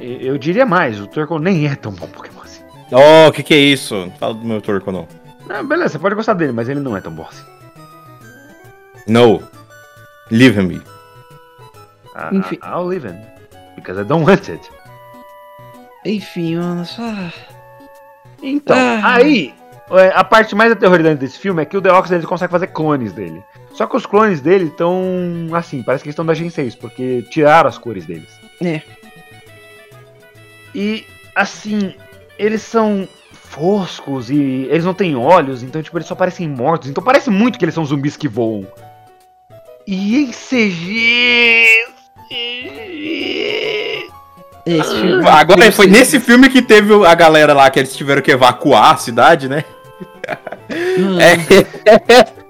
Eu 0.00 0.38
diria 0.38 0.66
mais, 0.66 1.00
o 1.00 1.06
Torkoal 1.06 1.38
nem 1.38 1.66
é 1.66 1.74
tão 1.74 1.92
bom 1.92 2.06
Pokémon 2.08 2.40
assim. 2.42 2.62
Oh, 2.90 3.28
o 3.28 3.32
que 3.32 3.42
que 3.42 3.54
é 3.54 3.58
isso? 3.58 3.94
Não 3.94 4.10
Fala 4.12 4.34
do 4.34 4.44
meu 4.44 4.60
Torco, 4.60 4.90
não. 4.90 5.06
Ah, 5.48 5.62
beleza, 5.62 5.90
você 5.90 5.98
pode 5.98 6.14
gostar 6.14 6.34
dele, 6.34 6.52
mas 6.52 6.68
ele 6.68 6.80
não 6.80 6.96
é 6.96 7.00
tão 7.00 7.12
bom 7.12 7.26
assim. 7.28 7.44
No. 9.06 9.42
Leave 10.30 10.62
me. 10.62 10.80
I, 12.14 12.36
Enfim. 12.36 12.56
I- 12.62 12.66
I'll 12.66 12.86
leave 12.86 13.06
him. 13.06 13.16
Because 13.76 14.00
I 14.00 14.04
don't 14.04 14.24
want 14.28 14.48
it. 14.48 14.68
Enfim, 16.04 16.56
mano, 16.56 16.84
só. 16.84 17.02
Então, 18.42 18.76
Ah. 18.76 19.14
aí, 19.16 19.54
é, 19.90 20.12
a 20.14 20.24
parte 20.24 20.54
mais 20.54 20.72
aterrorizante 20.72 21.20
desse 21.20 21.38
filme 21.38 21.62
é 21.62 21.64
que 21.64 21.76
o 21.76 21.80
Deoxys 21.80 22.12
ele 22.12 22.26
consegue 22.26 22.50
fazer 22.50 22.68
clones 22.68 23.12
dele. 23.12 23.42
Só 23.74 23.86
que 23.86 23.96
os 23.96 24.06
clones 24.06 24.40
dele 24.40 24.66
estão, 24.66 24.94
assim, 25.52 25.82
parece 25.82 26.02
que 26.02 26.08
eles 26.08 26.14
estão 26.14 26.26
da 26.26 26.34
Gen 26.34 26.50
6, 26.50 26.74
porque 26.74 27.22
tiraram 27.30 27.68
as 27.68 27.78
cores 27.78 28.04
deles. 28.06 28.28
É. 28.62 28.82
E, 30.74 31.04
assim, 31.34 31.94
eles 32.38 32.62
são 32.62 33.08
foscos 33.32 34.30
e 34.30 34.66
eles 34.70 34.84
não 34.84 34.94
têm 34.94 35.16
olhos, 35.16 35.62
então, 35.62 35.82
tipo, 35.82 35.96
eles 35.98 36.06
só 36.06 36.14
parecem 36.14 36.48
mortos. 36.48 36.88
Então 36.88 37.02
parece 37.02 37.30
muito 37.30 37.58
que 37.58 37.64
eles 37.64 37.74
são 37.74 37.84
zumbis 37.84 38.16
que 38.16 38.28
voam. 38.28 38.66
E 39.86 40.22
em 40.22 40.30
CG... 40.30 41.66
CG... 42.28 44.06
Esse 44.66 45.00
filme. 45.00 45.26
Agora 45.26 45.72
foi 45.72 45.86
nesse 45.86 46.20
filme 46.20 46.48
que 46.48 46.62
teve 46.62 46.92
a 47.06 47.14
galera 47.14 47.52
lá 47.54 47.70
que 47.70 47.78
eles 47.80 47.96
tiveram 47.96 48.22
que 48.22 48.30
evacuar 48.30 48.94
a 48.94 48.96
cidade, 48.96 49.48
né? 49.48 49.64
Mano, 50.98 51.18
É, 51.20 51.36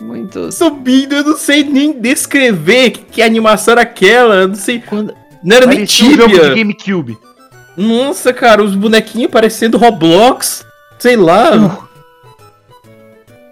muito. 0.00 0.52
subindo, 0.52 1.14
eu 1.14 1.24
não 1.24 1.36
sei 1.36 1.64
nem 1.64 1.92
descrever 1.98 2.90
que, 2.90 3.00
que 3.04 3.22
animação 3.22 3.72
era 3.72 3.82
aquela, 3.82 4.34
eu 4.36 4.48
não 4.48 4.54
sei. 4.54 4.80
Quando, 4.80 5.14
Não 5.42 5.56
era 5.56 5.66
nem 5.66 5.78
Parecia 5.78 6.06
um 6.08 6.14
jogo 6.14 6.28
de 6.28 6.34
tíbia. 6.34 6.54
GameCube. 6.54 7.18
Nossa, 7.76 8.32
cara, 8.32 8.62
os 8.62 8.74
bonequinhos 8.74 9.30
parecendo 9.30 9.76
Roblox, 9.78 10.64
sei 10.98 11.16
lá. 11.16 11.85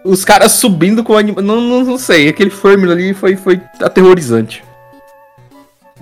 Os 0.05 0.25
caras 0.25 0.53
subindo 0.53 1.03
com 1.03 1.17
anima... 1.17 1.41
não, 1.41 1.61
não, 1.61 1.83
não 1.83 1.99
sei, 1.99 2.29
aquele 2.29 2.51
fórmula 2.51 2.93
ali 2.93 3.15
foi, 3.15 3.37
foi 3.37 3.61
aterrorizante. 3.81 4.63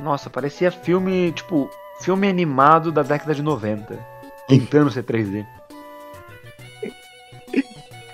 Nossa, 0.01 0.29
parecia 0.29 0.71
filme, 0.73 1.31
tipo, 1.33 1.71
filme 2.01 2.29
animado 2.29 2.91
da 2.91 3.03
década 3.03 3.35
de 3.35 3.43
90. 3.43 3.97
Tentando 4.49 4.91
ser 4.91 5.05
3D. 5.05 5.47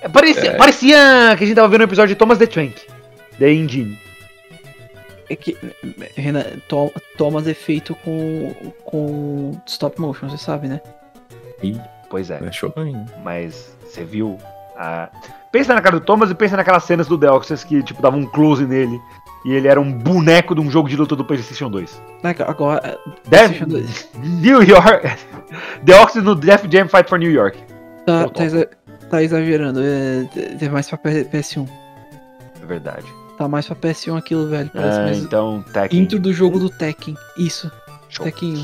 É, 0.00 0.08
Parecia, 0.08 0.56
parecia 0.56 0.96
que 1.36 1.44
a 1.44 1.46
gente 1.46 1.56
tava 1.56 1.68
vendo 1.68 1.80
um 1.80 1.84
episódio 1.84 2.14
de 2.14 2.18
Thomas 2.18 2.38
the 2.38 2.46
Tank. 2.46 2.76
The 3.38 3.50
Engine. 3.52 3.98
é 5.28 5.34
que. 5.34 5.56
Renan, 6.16 6.44
to, 6.68 6.92
Thomas 7.16 7.46
é 7.46 7.54
feito 7.54 7.94
com, 7.96 8.54
com 8.84 9.60
stop 9.66 10.00
motion, 10.00 10.28
você 10.28 10.38
sabe, 10.38 10.68
né? 10.68 10.80
Pois 12.08 12.30
é, 12.30 12.38
Achou 12.38 12.70
bem. 12.70 13.04
mas 13.24 13.76
você 13.84 14.04
viu 14.04 14.38
a... 14.76 15.08
Pensa 15.50 15.74
na 15.74 15.80
cara 15.80 15.98
do 15.98 16.04
Thomas 16.04 16.30
e 16.30 16.34
pensa 16.34 16.56
naquelas 16.56 16.84
cenas 16.84 17.06
do 17.06 17.16
Deoxys 17.16 17.64
que, 17.64 17.82
tipo, 17.82 18.02
dava 18.02 18.16
um 18.16 18.26
close 18.26 18.64
nele. 18.64 19.00
E 19.44 19.52
ele 19.52 19.68
era 19.68 19.80
um 19.80 19.90
boneco 19.92 20.54
de 20.54 20.60
um 20.60 20.70
jogo 20.70 20.88
de 20.88 20.96
luta 20.96 21.14
do 21.16 21.24
PlayStation 21.24 21.70
2. 21.70 22.02
Agora. 22.46 22.98
Def... 23.28 23.58
PlayStation 23.58 23.66
2. 23.66 24.08
New 24.42 24.62
York... 24.62 25.06
Deoxys 25.82 26.22
no 26.22 26.34
Def 26.34 26.64
Jam 26.70 26.88
Fight 26.88 27.08
for 27.08 27.18
New 27.18 27.30
York. 27.30 27.58
Tá, 28.04 28.22
Eu 28.22 28.30
tá, 28.30 28.44
exa- 28.44 28.68
tá 29.10 29.22
exagerando. 29.22 29.80
É, 29.82 30.28
é 30.60 30.68
mais 30.68 30.88
pra 30.88 30.98
P- 30.98 31.24
PS1. 31.24 31.68
É 32.62 32.66
verdade. 32.66 33.06
Tá 33.38 33.46
mais 33.48 33.66
pra 33.66 33.76
PS1 33.76 34.18
aquilo, 34.18 34.48
velho. 34.48 34.68
Parece 34.74 34.98
Ah, 34.98 35.02
mais. 35.04 35.18
então, 35.18 35.64
Tekken. 35.72 36.00
Intro 36.00 36.18
do 36.18 36.32
jogo 36.32 36.58
do 36.58 36.68
Tekken. 36.68 37.16
Isso. 37.38 37.70
Show. 38.08 38.24
Tekken 38.24 38.54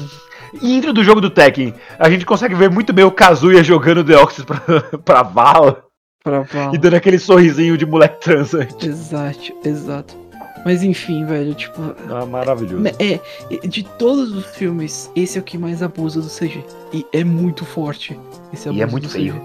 1. 0.63 0.67
Intro 0.67 0.93
do 0.93 1.03
jogo 1.05 1.21
do 1.21 1.31
Tekken. 1.31 1.73
A 1.99 2.11
gente 2.11 2.27
consegue 2.27 2.55
ver 2.55 2.69
muito 2.71 2.93
bem 2.93 3.05
o 3.05 3.11
Kazuya 3.11 3.63
jogando 3.63 4.03
Deoxys 4.05 4.45
pra, 4.45 4.61
pra 5.05 5.23
vala 5.23 5.83
Pra 6.25 6.45
e 6.73 6.79
dando 6.79 6.95
aquele 6.95 7.19
sorrisinho 7.19 7.77
de 7.79 7.85
moleque 7.87 8.21
transante. 8.21 8.89
Exato, 8.89 9.53
exato. 9.65 10.17
Mas 10.65 10.83
enfim, 10.83 11.27
velho, 11.27 11.55
tipo. 11.55 11.95
Ah, 12.11 12.25
maravilhoso. 12.25 12.83
É, 12.99 13.21
de 13.69 13.83
todos 13.99 14.33
os 14.35 14.47
filmes, 14.57 15.11
esse 15.15 15.37
é 15.37 15.41
o 15.41 15.45
que 15.45 15.59
mais 15.59 15.83
abusa 15.83 16.23
do 16.23 16.29
CG. 16.29 16.65
E 16.93 17.05
é 17.13 17.23
muito 17.23 17.67
forte. 17.67 18.19
Esse 18.53 18.71
E 18.71 18.81
é 18.81 18.85
abuso 18.85 18.91
muito 18.93 19.05
do 19.09 19.11
feio. 19.11 19.35
CG. 19.35 19.43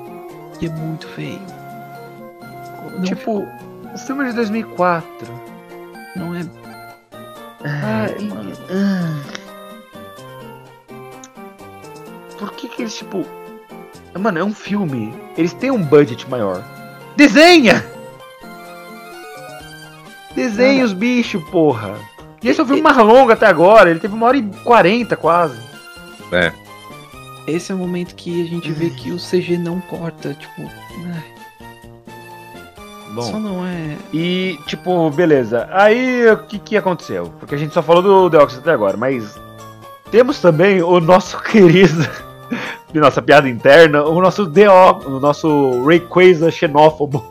E 0.61 0.65
é 0.67 0.69
muito 0.69 1.07
feio. 1.09 1.39
Não, 2.95 3.03
Tipo, 3.03 3.45
o 3.93 3.97
filme 3.97 4.23
é 4.23 4.29
de 4.29 4.35
2004. 4.35 5.27
não 6.15 6.33
é. 6.33 6.41
Ai, 7.65 8.15
Ai, 8.17 8.23
mano. 8.25 8.51
Por 12.37 12.53
que 12.53 12.69
que 12.69 12.81
eles, 12.83 12.95
tipo... 12.97 13.25
Mano, 14.17 14.39
é 14.39 14.43
um 14.43 14.53
filme. 14.53 15.13
Eles 15.37 15.53
têm 15.53 15.71
um 15.71 15.81
budget 15.81 16.29
maior. 16.29 16.63
Desenha! 17.15 17.85
Desenha 20.35 20.85
os 20.85 20.93
bichos, 20.93 21.43
porra. 21.49 21.95
E 22.41 22.47
esse 22.47 22.59
é 22.59 22.63
o 22.63 22.65
filme 22.65 22.81
mais 22.81 22.97
longo 22.97 23.31
até 23.31 23.45
agora. 23.45 23.89
Ele 23.89 23.99
teve 23.99 24.13
uma 24.13 24.27
hora 24.27 24.37
e 24.37 24.43
quarenta 24.63 25.15
quase. 25.15 25.59
Esse 27.47 27.71
é 27.71 27.75
o 27.75 27.77
momento 27.77 28.15
que 28.15 28.43
a 28.43 28.45
gente 28.45 28.71
vê 28.71 28.89
que 28.89 29.11
o 29.11 29.17
CG 29.17 29.57
não 29.57 29.81
corta, 29.81 30.33
tipo. 30.33 30.69
ai, 31.13 31.23
Bom. 33.11 33.21
Só 33.23 33.39
não 33.39 33.65
é. 33.65 33.97
E, 34.13 34.57
tipo, 34.67 35.09
beleza. 35.09 35.67
Aí, 35.71 36.29
o 36.31 36.37
que 36.37 36.59
que 36.59 36.77
aconteceu? 36.77 37.33
Porque 37.39 37.55
a 37.55 37.57
gente 37.57 37.73
só 37.73 37.81
falou 37.81 38.03
do 38.03 38.29
Deoxys 38.29 38.59
até 38.59 38.71
agora, 38.71 38.95
mas... 38.95 39.35
Temos 40.11 40.39
também 40.39 40.81
o 40.81 40.99
nosso 40.99 41.41
querido... 41.43 42.07
de 42.91 42.99
nossa 42.99 43.21
piada 43.21 43.47
interna, 43.49 44.03
o 44.03 44.19
nosso 44.21 44.45
Deo... 44.45 44.71
o 45.05 45.19
nosso 45.19 45.83
Rayquaza 45.85 46.49
xenófobo. 46.51 47.23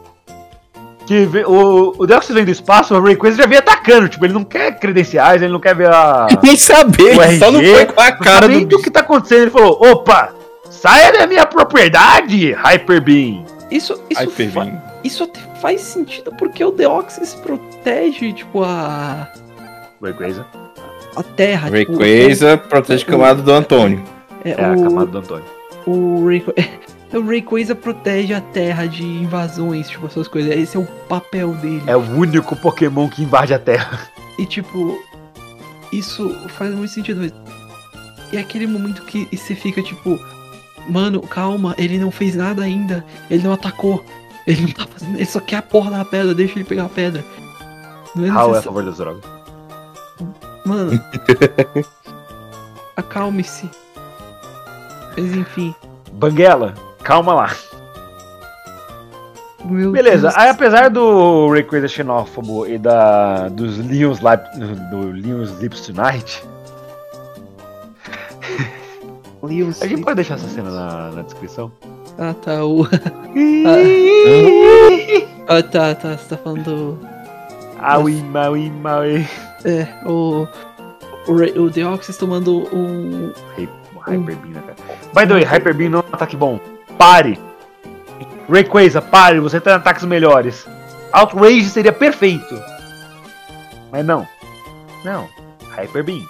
Que 1.06 1.24
vê- 1.24 1.44
o, 1.46 1.94
o 1.96 2.06
Deoxys 2.06 2.34
vem 2.34 2.44
do 2.44 2.50
espaço, 2.50 2.94
o 2.94 3.02
Rayquaza 3.02 3.36
já 3.38 3.46
vem 3.46 3.58
atacando. 3.58 4.08
Tipo, 4.08 4.26
ele 4.26 4.34
não 4.34 4.44
quer 4.44 4.78
credenciais, 4.78 5.40
ele 5.40 5.52
não 5.52 5.60
quer 5.60 5.74
ver 5.74 5.88
a... 5.88 6.26
Nem 6.42 6.56
saber, 6.56 7.16
O 7.16 7.22
ele 7.22 7.38
só 7.38 7.50
não 7.50 7.60
RG, 7.60 7.74
foi 7.74 7.86
com 7.86 8.00
a 8.00 8.12
cara 8.12 8.46
do 8.48 8.76
o 8.76 8.82
que 8.82 8.90
tá 8.90 9.00
acontecendo, 9.00 9.42
ele 9.42 9.50
falou, 9.50 9.78
opa, 9.90 10.34
saia 10.70 11.10
da 11.12 11.26
minha 11.26 11.46
propriedade, 11.46 12.52
Hyper 12.52 13.00
Beam. 13.02 13.44
Isso, 13.70 13.98
isso, 14.10 14.20
Hyper 14.20 14.50
fa- 14.50 14.64
Beam. 14.64 14.82
isso 15.02 15.24
até 15.24 15.40
faz 15.62 15.80
sentido 15.80 16.30
porque 16.38 16.62
o 16.62 16.70
Deoxys 16.70 17.34
protege, 17.34 18.32
tipo, 18.34 18.62
a. 18.62 19.28
Rayquaza 20.02 20.44
a 21.16 21.22
terra. 21.22 21.70
tipo, 21.70 21.98
Rayquaza 21.98 22.58
protege 22.58 23.02
a 23.02 23.06
camada 23.06 23.40
do 23.42 23.50
Antônio. 23.52 24.04
É, 24.44 24.50
é 24.52 24.64
a 24.64 24.72
o, 24.72 24.82
camada 24.82 25.06
do 25.06 25.18
Antônio. 25.18 25.44
o, 25.86 26.26
Rayqu- 26.26 26.54
o 27.14 27.26
Rayquaza 27.26 27.74
protege 27.74 28.32
a 28.34 28.40
terra 28.40 28.86
de 28.86 29.02
invasões, 29.04 29.88
tipo, 29.88 30.06
essas 30.06 30.28
coisas. 30.28 30.50
Esse 30.56 30.76
é 30.76 30.80
o 30.80 30.86
papel 31.08 31.52
dele. 31.54 31.82
É 31.86 31.96
o 31.96 32.00
único 32.00 32.54
Pokémon 32.56 33.08
que 33.08 33.22
invade 33.22 33.52
a 33.54 33.58
Terra. 33.58 34.00
E 34.38 34.46
tipo, 34.46 34.96
isso 35.92 36.32
faz 36.50 36.72
muito 36.72 36.92
sentido, 36.92 37.20
mas. 37.20 37.32
É 38.32 38.38
aquele 38.38 38.68
momento 38.68 39.02
que 39.02 39.26
você 39.36 39.52
fica 39.52 39.82
tipo, 39.82 40.16
mano, 40.88 41.20
calma, 41.22 41.74
ele 41.76 41.98
não 41.98 42.12
fez 42.12 42.36
nada 42.36 42.62
ainda, 42.62 43.04
ele 43.28 43.42
não 43.42 43.52
atacou. 43.52 44.04
Ele 44.46 44.60
não 44.62 44.68
tá 44.70 44.86
fazendo. 44.86 45.16
Ele 45.16 45.24
só 45.26 45.40
quer 45.40 45.56
a 45.56 45.62
porra 45.62 45.90
da 45.90 46.04
pedra, 46.04 46.34
deixa 46.36 46.56
ele 46.56 46.64
pegar 46.64 46.84
a 46.84 46.88
pedra. 46.88 47.24
Não 48.14 48.26
é 48.26 48.28
Raul 48.28 48.54
é 48.54 48.58
a 48.58 48.62
favor 48.62 48.84
das 48.84 48.98
drogas. 48.98 49.24
Mano. 50.64 50.92
Acalme-se. 52.96 53.68
Mas 55.20 55.36
enfim. 55.36 55.74
Banguela, 56.12 56.74
calma 57.02 57.34
lá. 57.34 57.50
Meu 59.64 59.90
Beleza, 59.92 60.28
Deus. 60.28 60.36
aí 60.36 60.48
apesar 60.48 60.88
do 60.88 61.50
Rayquaza 61.50 61.88
xenófobo 61.88 62.66
e 62.66 62.78
da 62.78 63.48
dos 63.48 63.76
Leons, 63.78 64.20
do 64.90 65.10
Leons 65.10 65.50
Lips 65.60 65.86
Tonight, 65.86 66.42
a 69.80 69.86
gente 69.86 70.02
pode 70.02 70.16
deixar 70.16 70.34
essa 70.34 70.48
cena 70.48 70.70
na, 70.70 71.10
na 71.10 71.22
descrição? 71.22 71.70
Ah, 72.18 72.34
tá. 72.34 72.64
O... 72.64 72.84
ah, 75.48 75.62
tá, 75.62 75.94
tá. 75.94 76.16
Você 76.16 76.28
tá 76.30 76.36
falando 76.36 76.64
do. 76.64 76.98
Aui, 77.78 78.20
maui, 78.22 78.70
maui. 78.70 79.28
É, 79.64 79.86
o. 80.04 80.46
O, 81.28 81.32
o 81.62 81.70
Deoxys 81.70 82.16
tomando 82.16 82.66
um. 82.74 83.32
Hy- 83.56 83.68
Hyper 84.16 84.36
Beam, 84.36 84.54
né, 84.54 84.62
cara? 84.62 84.76
By 85.14 85.26
the 85.26 85.34
way, 85.34 85.44
Hyper 85.44 85.74
Beam 85.74 85.90
não 85.90 86.00
é 86.00 86.02
um 86.02 86.14
ataque 86.14 86.36
bom. 86.36 86.60
Pare! 86.96 87.38
Rayquaza, 88.48 89.02
pare, 89.02 89.40
você 89.40 89.60
tem 89.60 89.72
ataques 89.72 90.04
melhores. 90.04 90.66
Outrage 91.12 91.68
seria 91.68 91.92
perfeito. 91.92 92.60
Mas 93.92 94.04
não. 94.04 94.26
Não. 95.04 95.28
Hyper 95.76 96.02
Beam. 96.02 96.26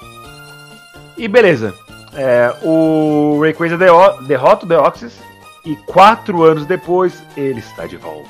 E 1.16 1.28
beleza. 1.28 1.74
É, 2.14 2.52
o 2.62 3.40
Rayquaza 3.40 3.76
derrota 3.76 4.64
o 4.64 4.68
Deoxys. 4.68 5.20
E 5.64 5.76
quatro 5.76 6.44
anos 6.44 6.64
depois, 6.66 7.22
ele 7.36 7.58
está 7.58 7.86
de 7.86 7.96
volta. 7.96 8.28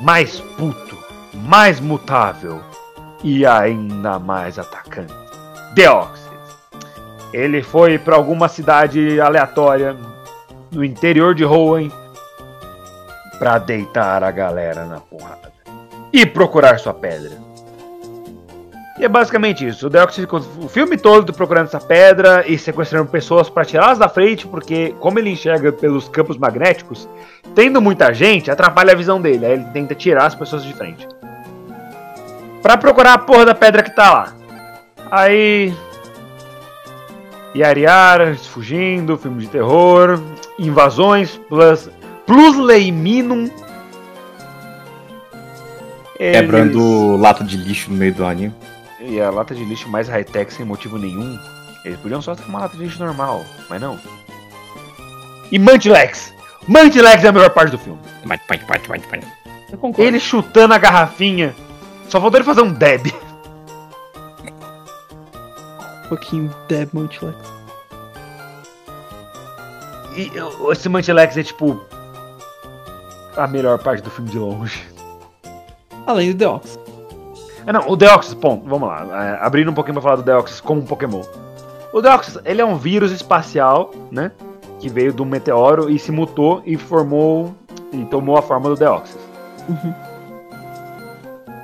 Mais 0.00 0.40
puto, 0.40 0.96
mais 1.34 1.78
mutável 1.80 2.60
e 3.22 3.44
ainda 3.44 4.18
mais 4.18 4.58
atacante. 4.58 5.12
Deoxys. 5.74 6.29
Ele 7.32 7.62
foi 7.62 7.98
para 7.98 8.16
alguma 8.16 8.48
cidade 8.48 9.20
aleatória 9.20 9.96
no 10.70 10.84
interior 10.84 11.34
de 11.34 11.44
Hoenn 11.44 11.90
para 13.38 13.58
deitar 13.58 14.22
a 14.22 14.30
galera 14.30 14.84
na 14.84 15.00
porrada 15.00 15.52
e 16.12 16.26
procurar 16.26 16.78
sua 16.78 16.92
pedra. 16.92 17.50
E 18.98 19.04
é 19.04 19.08
basicamente 19.08 19.66
isso. 19.66 19.86
O 19.86 19.90
Deoxys 19.90 20.20
ficou 20.20 20.40
o 20.58 20.68
filme 20.68 20.98
todo 20.98 21.32
procurando 21.32 21.68
essa 21.68 21.80
pedra 21.80 22.44
e 22.46 22.58
sequestrando 22.58 23.10
pessoas 23.10 23.48
para 23.48 23.64
tirá-las 23.64 23.98
da 23.98 24.10
frente, 24.10 24.46
porque 24.46 24.94
como 25.00 25.18
ele 25.18 25.30
enxerga 25.30 25.72
pelos 25.72 26.06
campos 26.06 26.36
magnéticos, 26.36 27.08
tendo 27.54 27.80
muita 27.80 28.12
gente 28.12 28.50
atrapalha 28.50 28.92
a 28.92 28.96
visão 28.96 29.18
dele. 29.18 29.46
Aí 29.46 29.52
ele 29.52 29.64
tenta 29.72 29.94
tirar 29.94 30.26
as 30.26 30.34
pessoas 30.34 30.62
de 30.62 30.74
frente. 30.74 31.08
Pra 32.60 32.76
procurar 32.76 33.14
a 33.14 33.18
porra 33.18 33.46
da 33.46 33.54
pedra 33.54 33.82
que 33.82 33.90
tá 33.90 34.12
lá. 34.12 34.34
Aí 35.10 35.74
Yariara 37.54 38.36
fugindo, 38.36 39.18
filme 39.18 39.42
de 39.42 39.48
terror, 39.48 40.20
invasões, 40.58 41.40
plus, 41.48 41.90
plus 42.26 42.56
Leiminum. 42.56 43.50
Quebrando 46.16 47.16
lata 47.16 47.42
de 47.42 47.56
lixo 47.56 47.90
no 47.90 47.96
meio 47.96 48.14
do 48.14 48.24
anime. 48.24 48.54
E 49.00 49.20
a 49.20 49.30
lata 49.30 49.54
de 49.54 49.64
lixo 49.64 49.88
mais 49.88 50.08
high-tech 50.08 50.52
sem 50.52 50.66
motivo 50.66 50.98
nenhum. 50.98 51.38
Eles 51.84 51.98
podiam 51.98 52.20
só 52.20 52.34
ter 52.34 52.44
uma 52.44 52.60
lata 52.60 52.76
de 52.76 52.84
lixo 52.84 53.02
normal, 53.02 53.44
mas 53.68 53.80
não. 53.80 53.98
E 55.50 55.58
Mantilex! 55.58 56.34
Mantilex 56.68 57.24
é 57.24 57.28
a 57.28 57.32
melhor 57.32 57.50
parte 57.50 57.70
do 57.70 57.78
filme. 57.78 57.98
Ele 59.98 60.20
chutando 60.20 60.74
a 60.74 60.78
garrafinha. 60.78 61.54
Só 62.08 62.20
faltou 62.20 62.38
ele 62.38 62.44
fazer 62.44 62.62
um 62.62 62.72
deb. 62.72 63.06
Pouquinho 66.10 66.50
Deb 66.68 66.90
Multilex. 66.92 67.38
E 70.16 70.30
esse 70.72 70.88
Mantilex 70.88 71.36
é 71.36 71.42
tipo. 71.42 71.80
A 73.36 73.46
melhor 73.46 73.78
parte 73.78 74.02
do 74.02 74.10
filme 74.10 74.28
de 74.28 74.38
longe. 74.38 74.86
Além 76.06 76.32
do 76.32 76.36
Deoxys. 76.38 76.78
Ah, 77.66 77.72
não, 77.72 77.88
o 77.88 77.96
Deoxys, 77.96 78.34
bom, 78.34 78.60
vamos 78.66 78.88
lá. 78.88 79.06
é, 79.24 79.46
abrindo 79.46 79.70
um 79.70 79.74
pouquinho 79.74 79.94
pra 79.94 80.02
falar 80.02 80.16
do 80.16 80.22
Deoxys 80.24 80.60
como 80.60 80.80
um 80.80 80.84
Pokémon. 80.84 81.22
O 81.92 82.02
Deoxys, 82.02 82.38
ele 82.44 82.60
é 82.60 82.64
um 82.64 82.76
vírus 82.76 83.12
espacial, 83.12 83.92
né? 84.10 84.32
Que 84.80 84.88
veio 84.88 85.12
de 85.12 85.22
um 85.22 85.24
meteoro 85.24 85.88
e 85.88 85.98
se 85.98 86.10
mutou 86.10 86.60
e 86.66 86.76
formou. 86.76 87.54
E 87.92 88.04
tomou 88.06 88.36
a 88.36 88.42
forma 88.42 88.68
do 88.68 88.74
Deoxys. 88.74 89.16
Uhum. 89.68 89.94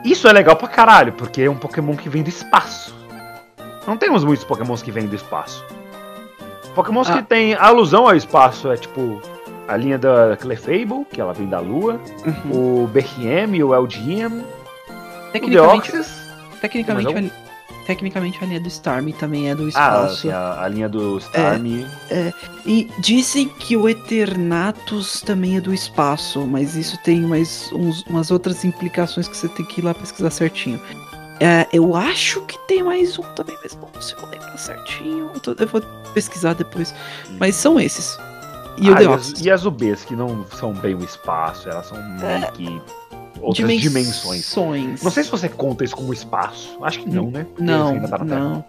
Isso 0.04 0.28
é 0.28 0.32
legal 0.32 0.54
pra 0.54 0.68
caralho, 0.68 1.12
porque 1.14 1.42
é 1.42 1.50
um 1.50 1.56
Pokémon 1.56 1.96
que 1.96 2.08
vem 2.08 2.22
do 2.22 2.28
espaço. 2.28 2.95
Não 3.86 3.96
temos 3.96 4.24
muitos 4.24 4.44
Pokémons 4.44 4.82
que 4.82 4.90
vêm 4.90 5.06
do 5.06 5.14
espaço. 5.14 5.64
Pokémons 6.74 7.08
que 7.08 7.18
Ah. 7.18 7.22
tem 7.22 7.54
alusão 7.54 8.06
ao 8.08 8.14
espaço 8.16 8.70
é 8.70 8.76
tipo 8.76 9.20
a 9.68 9.76
linha 9.76 9.98
da 9.98 10.36
Clefable, 10.36 11.04
que 11.10 11.20
ela 11.20 11.32
vem 11.32 11.48
da 11.48 11.58
Lua, 11.58 12.00
Uhum. 12.24 12.82
o 12.84 12.86
BRM, 12.88 13.62
o 13.64 13.74
LGM, 13.74 14.44
o 15.34 15.48
Deoxys. 15.50 16.08
tecnicamente, 16.60 17.12
a, 17.16 17.84
tecnicamente 17.86 18.38
a 18.42 18.46
linha 18.46 18.60
do 18.60 18.68
Starmie 18.68 19.12
também 19.14 19.50
é 19.50 19.54
do 19.54 19.64
Ah, 19.64 19.68
espaço. 19.68 20.16
sim, 20.22 20.30
a, 20.30 20.62
a 20.62 20.68
linha 20.68 20.88
do 20.88 21.18
Starmie. 21.18 21.86
E 22.64 22.88
dizem 23.00 23.48
que 23.48 23.76
o 23.76 23.88
Eternatus 23.88 25.20
também 25.22 25.56
é 25.56 25.60
do 25.60 25.72
espaço, 25.74 26.46
mas 26.46 26.76
isso 26.76 26.96
tem 27.02 27.20
mais 27.22 27.70
uns- 27.72 28.02
umas 28.06 28.30
outras 28.30 28.64
implicações 28.64 29.26
que 29.26 29.36
você 29.36 29.48
tem 29.48 29.64
que 29.64 29.80
ir 29.80 29.84
lá 29.84 29.94
pesquisar 29.94 30.30
certinho. 30.30 30.80
É, 31.38 31.66
eu 31.72 31.94
acho 31.94 32.40
que 32.42 32.58
tem 32.66 32.82
mais 32.82 33.18
um 33.18 33.22
também, 33.34 33.56
mas 33.62 33.74
bom, 33.74 33.88
se 34.00 34.14
eu 34.14 34.20
vou 34.20 34.30
lembrar 34.30 34.56
certinho, 34.56 35.30
eu, 35.34 35.40
tô- 35.40 35.54
eu 35.58 35.66
vou 35.66 35.82
pesquisar 36.14 36.54
depois. 36.54 36.94
Mas 37.38 37.54
são 37.56 37.78
esses. 37.78 38.18
E 38.78 38.88
o 38.90 38.94
Ah, 38.94 38.98
Deoxys. 38.98 39.34
as, 39.34 39.40
e 39.44 39.50
as 39.50 39.64
UBs, 39.64 40.04
que 40.04 40.14
não 40.16 40.44
são 40.58 40.72
bem 40.72 40.94
o 40.94 41.04
espaço, 41.04 41.68
elas 41.68 41.86
são 41.86 41.98
meio 41.98 42.52
que 42.52 42.82
outras 43.40 43.80
dimensões. 43.80 44.54
Não 45.02 45.10
sei 45.10 45.24
se 45.24 45.30
você 45.30 45.48
conta 45.48 45.84
isso 45.84 45.94
como 45.96 46.12
espaço. 46.12 46.78
Acho 46.82 47.00
que 47.00 47.08
não, 47.10 47.30
né? 47.30 47.46
Não, 47.58 48.00
tá 48.08 48.18
não. 48.24 48.64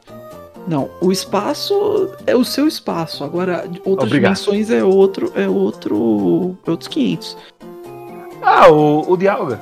Não, 0.68 0.90
o 1.00 1.14
espaço 1.14 2.10
é 2.26 2.36
o 2.36 2.44
seu 2.44 2.68
espaço. 2.68 3.24
Agora, 3.24 3.64
outras 3.86 4.08
Obrigado. 4.10 4.34
dimensões 4.36 4.70
é 4.70 4.84
outro, 4.84 5.32
é 5.36 5.48
outro, 5.48 6.58
é 6.66 6.70
outros 6.70 6.90
500. 6.90 7.38
Ah, 8.42 8.70
o, 8.70 9.10
o 9.10 9.16
Dialga. 9.18 9.58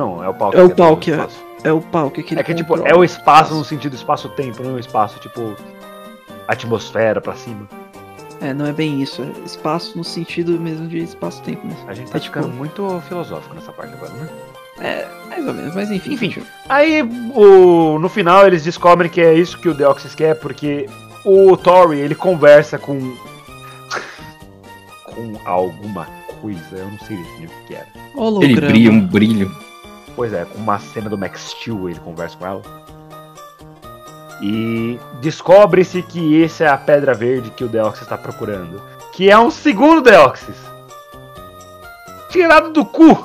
Não, 0.00 0.24
é 0.24 0.28
o 0.28 0.34
pau 0.34 0.50
É 0.54 0.62
o 0.62 0.96
que 0.96 1.10
é- 1.10 1.14
espaço. 1.14 1.44
É 1.62 1.72
o 1.72 1.80
pau 1.82 2.10
que 2.10 2.20
É 2.34 2.42
que, 2.42 2.54
tipo, 2.54 2.74
é 2.88 2.94
o 2.96 3.04
espaço 3.04 3.54
no 3.54 3.62
sentido 3.64 3.94
espaço-tempo, 3.94 4.62
não 4.62 4.70
é 4.70 4.74
o 4.74 4.78
espaço, 4.78 5.18
tipo, 5.20 5.54
atmosfera 6.48 7.20
pra 7.20 7.34
cima. 7.34 7.68
É, 8.40 8.54
não 8.54 8.64
é 8.64 8.72
bem 8.72 9.02
isso. 9.02 9.20
É 9.22 9.44
espaço 9.44 9.96
no 9.98 10.02
sentido 10.02 10.52
mesmo 10.58 10.88
de 10.88 10.96
espaço-tempo 10.98 11.66
mesmo. 11.66 11.84
A 11.86 11.92
gente 11.92 12.10
tá 12.10 12.16
É, 12.16 12.20
tipo- 12.20 12.38
ficando 12.38 12.54
muito 12.56 13.02
filosófico 13.06 13.54
nessa 13.54 13.72
parte 13.72 13.92
agora, 13.92 14.12
né? 14.14 14.28
É, 14.80 15.06
mais 15.28 15.46
ou 15.46 15.52
menos, 15.52 15.74
mas 15.74 15.90
enfim. 15.90 16.14
Enfim. 16.14 16.42
Aí, 16.66 17.02
o, 17.34 17.98
no 17.98 18.08
final, 18.08 18.46
eles 18.46 18.64
descobrem 18.64 19.10
que 19.10 19.20
é 19.20 19.34
isso 19.34 19.58
que 19.60 19.68
o 19.68 19.74
Deoxys 19.74 20.14
quer, 20.14 20.36
porque 20.40 20.88
o 21.26 21.54
Tori, 21.58 21.98
ele 21.98 22.14
conversa 22.14 22.78
com... 22.78 22.98
com 25.04 25.34
alguma 25.44 26.06
coisa, 26.40 26.58
eu 26.72 26.86
não 26.90 26.98
sei 27.00 27.18
definir 27.18 27.46
o 27.46 27.50
que 27.50 27.66
que 27.68 27.74
era. 27.74 27.86
Holograma. 28.14 28.52
Ele 28.58 28.66
brilha 28.66 28.90
um 28.90 29.06
brilho. 29.06 29.69
Pois 30.20 30.34
é, 30.34 30.44
com 30.44 30.58
uma 30.58 30.78
cena 30.78 31.08
do 31.08 31.16
Max 31.16 31.40
Steel, 31.48 31.88
ele 31.88 31.98
conversa 31.98 32.36
com 32.36 32.46
ela. 32.46 32.62
E 34.42 34.98
descobre-se 35.22 36.02
que 36.02 36.42
esse 36.42 36.62
é 36.62 36.68
a 36.68 36.76
pedra 36.76 37.14
verde 37.14 37.48
que 37.52 37.64
o 37.64 37.68
Deoxys 37.68 38.02
está 38.02 38.18
procurando. 38.18 38.82
Que 39.14 39.30
é 39.30 39.38
um 39.38 39.50
segundo 39.50 40.02
Deoxys. 40.02 40.56
Tirado 42.28 42.70
do 42.70 42.84
cu. 42.84 43.16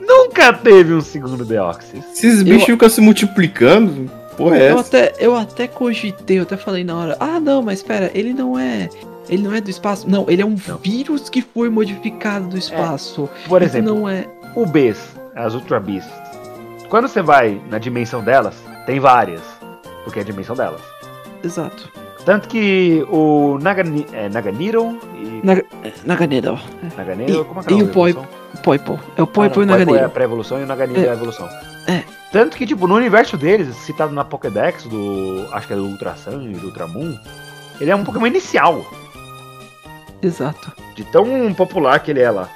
Nunca 0.00 0.52
teve 0.52 0.94
um 0.94 1.00
segundo 1.00 1.44
Deoxys. 1.44 2.10
Esses 2.12 2.42
bichos 2.42 2.64
ficam 2.64 2.88
se 2.88 3.00
multiplicando. 3.00 4.10
Porra, 4.36 4.56
é 4.56 4.72
Eu 4.72 4.80
essa? 4.80 4.88
até, 4.88 5.14
eu 5.20 5.36
até 5.36 5.68
cogitei, 5.68 6.40
eu 6.40 6.42
até 6.42 6.56
falei 6.56 6.82
na 6.82 6.96
hora. 6.96 7.16
Ah, 7.20 7.38
não, 7.38 7.62
mas 7.62 7.78
espera, 7.78 8.10
ele 8.14 8.32
não 8.34 8.58
é. 8.58 8.90
Ele 9.28 9.44
não 9.44 9.54
é 9.54 9.60
do 9.60 9.70
espaço. 9.70 10.10
Não, 10.10 10.28
ele 10.28 10.42
é 10.42 10.44
um 10.44 10.56
Não. 10.66 10.78
vírus 10.78 11.30
que 11.30 11.40
foi 11.40 11.68
modificado 11.68 12.48
do 12.48 12.58
espaço. 12.58 13.30
Por 13.46 13.62
Isso 13.62 13.76
exemplo, 13.76 13.94
não 13.94 14.08
é. 14.08 14.26
o 14.56 14.66
Bs, 14.66 15.21
as 15.34 15.54
Ultra 15.54 15.80
Beasts. 15.80 16.12
Quando 16.88 17.08
você 17.08 17.22
vai 17.22 17.60
na 17.70 17.78
dimensão 17.78 18.22
delas, 18.22 18.54
tem 18.86 19.00
várias. 19.00 19.40
Porque 20.04 20.18
é 20.18 20.22
a 20.22 20.24
dimensão 20.24 20.54
delas. 20.56 20.80
Exato. 21.42 21.90
Tanto 22.24 22.48
que 22.48 23.04
o 23.10 23.58
Nagani, 23.60 24.06
é, 24.12 24.28
Naganiro 24.28 24.98
e. 25.14 25.40
Naga- 25.44 25.64
Naganero. 26.04 26.58
Naganiro, 26.96 27.40
E- 27.40 27.44
como 27.44 27.60
é 27.60 27.62
que 27.64 27.74
é 27.74 27.76
e 27.76 27.82
o 27.82 27.88
Poi-? 27.88 28.16
Poipo. 28.62 29.00
É 29.16 29.22
o 29.22 29.26
Poipo 29.26 29.60
Ah, 29.60 29.62
e 29.62 29.64
o 29.64 29.66
Poipo 29.86 29.96
é 29.96 30.04
a 30.04 30.08
pré-evolução 30.08 30.60
e 30.60 30.64
o 30.64 30.66
Naganiro 30.66 31.00
é. 31.00 31.06
É. 31.06 31.10
a 31.10 31.14
evolução. 31.14 31.48
É. 31.88 32.02
Tanto 32.30 32.56
que, 32.56 32.64
tipo, 32.66 32.86
no 32.86 32.94
universo 32.94 33.36
deles, 33.36 33.74
citado 33.76 34.12
na 34.12 34.24
Pokédex 34.24 34.84
do. 34.84 35.48
Acho 35.52 35.66
que 35.66 35.72
é 35.72 35.76
do 35.76 35.84
Ultra 35.84 36.14
Sun 36.14 36.42
e 36.42 36.54
do 36.54 36.66
Ultra 36.66 36.86
Moon, 36.86 37.18
ele 37.80 37.90
é 37.90 37.96
um 37.96 38.04
Pokémon 38.04 38.26
inicial. 38.26 38.84
Exato. 40.22 40.72
De 40.94 41.04
tão 41.04 41.52
popular 41.54 41.98
que 42.00 42.10
ele 42.12 42.20
é 42.20 42.30
lá. 42.30 42.48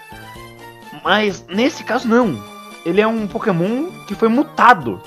Mas 1.03 1.45
nesse 1.49 1.83
caso 1.83 2.07
não. 2.07 2.41
Ele 2.87 3.01
é 3.01 3.07
um 3.07 3.27
Pokémon 3.27 3.91
que 4.07 4.15
foi 4.15 4.29
mutado. 4.29 5.01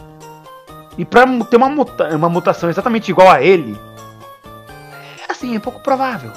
E 0.98 1.06
pra 1.06 1.26
ter 1.50 1.56
uma, 1.56 1.70
muta- 1.70 2.16
uma 2.16 2.28
mutação 2.30 2.70
exatamente 2.70 3.10
igual 3.10 3.32
a 3.32 3.42
ele, 3.42 3.76
assim, 5.30 5.56
é 5.56 5.60
pouco 5.60 5.80
provável. 5.80 6.32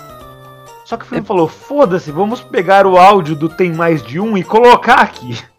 Só 0.85 0.97
que 0.97 1.05
o 1.05 1.07
filme 1.09 1.25
falou, 1.27 1.49
foda-se, 1.49 2.13
vamos 2.13 2.41
pegar 2.41 2.87
o 2.87 2.97
áudio 2.97 3.35
do 3.35 3.49
Tem 3.49 3.73
Mais 3.73 4.03
De 4.03 4.21
Um 4.21 4.37
e 4.39 4.45
colocar 4.45 5.01
aqui. 5.01 5.37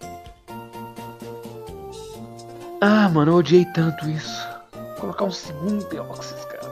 Ah, 2.86 3.08
mano, 3.08 3.32
eu 3.32 3.36
odiei 3.38 3.66
tanto 3.74 4.10
isso. 4.10 4.46
Colocar 5.00 5.24
um 5.24 5.32
segundo 5.32 5.86
Deoxys, 5.88 6.44
cara. 6.46 6.70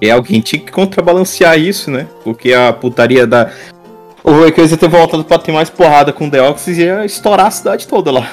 E 0.00 0.10
alguém 0.10 0.40
tinha 0.40 0.60
que 0.60 0.72
contrabalancear 0.72 1.56
isso, 1.58 1.90
né? 1.92 2.08
Porque 2.24 2.52
a 2.52 2.72
putaria 2.72 3.24
da. 3.26 3.52
O 4.30 4.40
Rayquaza 4.42 4.76
ter 4.76 4.88
voltado 4.88 5.24
pra 5.24 5.38
ter 5.38 5.50
mais 5.50 5.68
porrada 5.68 6.12
com 6.12 6.28
o 6.28 6.30
Deoxys 6.30 6.78
e 6.78 6.82
ia 6.82 7.04
estourar 7.04 7.46
a 7.46 7.50
cidade 7.50 7.88
toda 7.88 8.12
lá. 8.12 8.28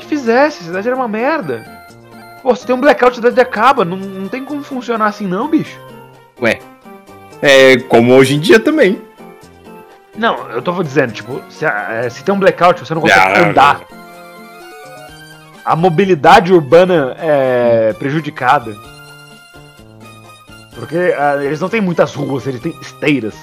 que 0.00 0.06
fizesse, 0.06 0.62
a 0.62 0.66
cidade 0.66 0.88
era 0.88 0.96
uma 0.96 1.06
merda. 1.06 1.62
Pô, 2.42 2.54
se 2.56 2.64
tem 2.66 2.74
um 2.74 2.80
blackout, 2.80 3.12
a 3.12 3.14
cidade 3.16 3.38
acaba. 3.38 3.84
Não, 3.84 3.98
não 3.98 4.28
tem 4.28 4.42
como 4.42 4.62
funcionar 4.62 5.06
assim, 5.06 5.26
não, 5.26 5.46
bicho. 5.48 5.78
Ué. 6.40 6.58
É 7.42 7.76
como 7.80 8.14
hoje 8.14 8.34
em 8.34 8.40
dia 8.40 8.58
também. 8.58 8.98
Não, 10.16 10.48
eu 10.50 10.62
tô 10.62 10.82
dizendo, 10.82 11.12
tipo, 11.12 11.38
se, 11.50 11.66
é, 11.66 12.08
se 12.08 12.24
tem 12.24 12.34
um 12.34 12.38
blackout, 12.38 12.80
você 12.80 12.94
não 12.94 13.02
consegue 13.02 13.20
Ah, 13.20 13.48
andar. 13.48 13.80
A 15.66 15.76
mobilidade 15.76 16.50
urbana 16.52 17.14
é 17.18 17.92
prejudicada. 17.98 18.74
Porque 20.74 21.14
ah, 21.18 21.38
eles 21.42 21.60
não 21.60 21.68
têm 21.68 21.80
muitas 21.82 22.14
ruas, 22.14 22.46
eles 22.46 22.60
têm 22.62 22.74
esteiras. 22.80 23.34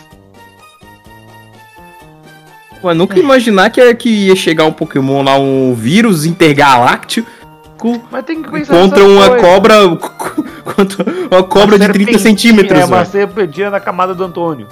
Ué, 2.83 2.93
nunca 2.93 3.19
imaginar 3.19 3.69
que, 3.69 3.93
que 3.95 4.09
ia 4.27 4.35
chegar 4.35 4.65
um 4.65 4.71
Pokémon 4.71 5.21
lá, 5.21 5.37
um 5.37 5.73
vírus 5.75 6.25
intergaláctico 6.25 7.29
Mas 8.09 8.25
tem 8.25 8.41
que 8.41 8.49
pensar 8.49 8.73
contra 8.73 9.03
uma 9.03 9.27
coisas. 9.29 9.41
cobra. 9.47 9.73
contra 10.75 11.05
uma 11.31 11.43
cobra 11.43 11.77
de 11.77 11.87
30 11.87 12.17
serpentina, 12.17 12.19
centímetros, 12.19 12.79
É 12.79 12.85
uma 12.85 13.05
serpentina 13.05 13.69
na 13.69 13.79
camada 13.79 14.15
do 14.15 14.23
Antônio. 14.23 14.67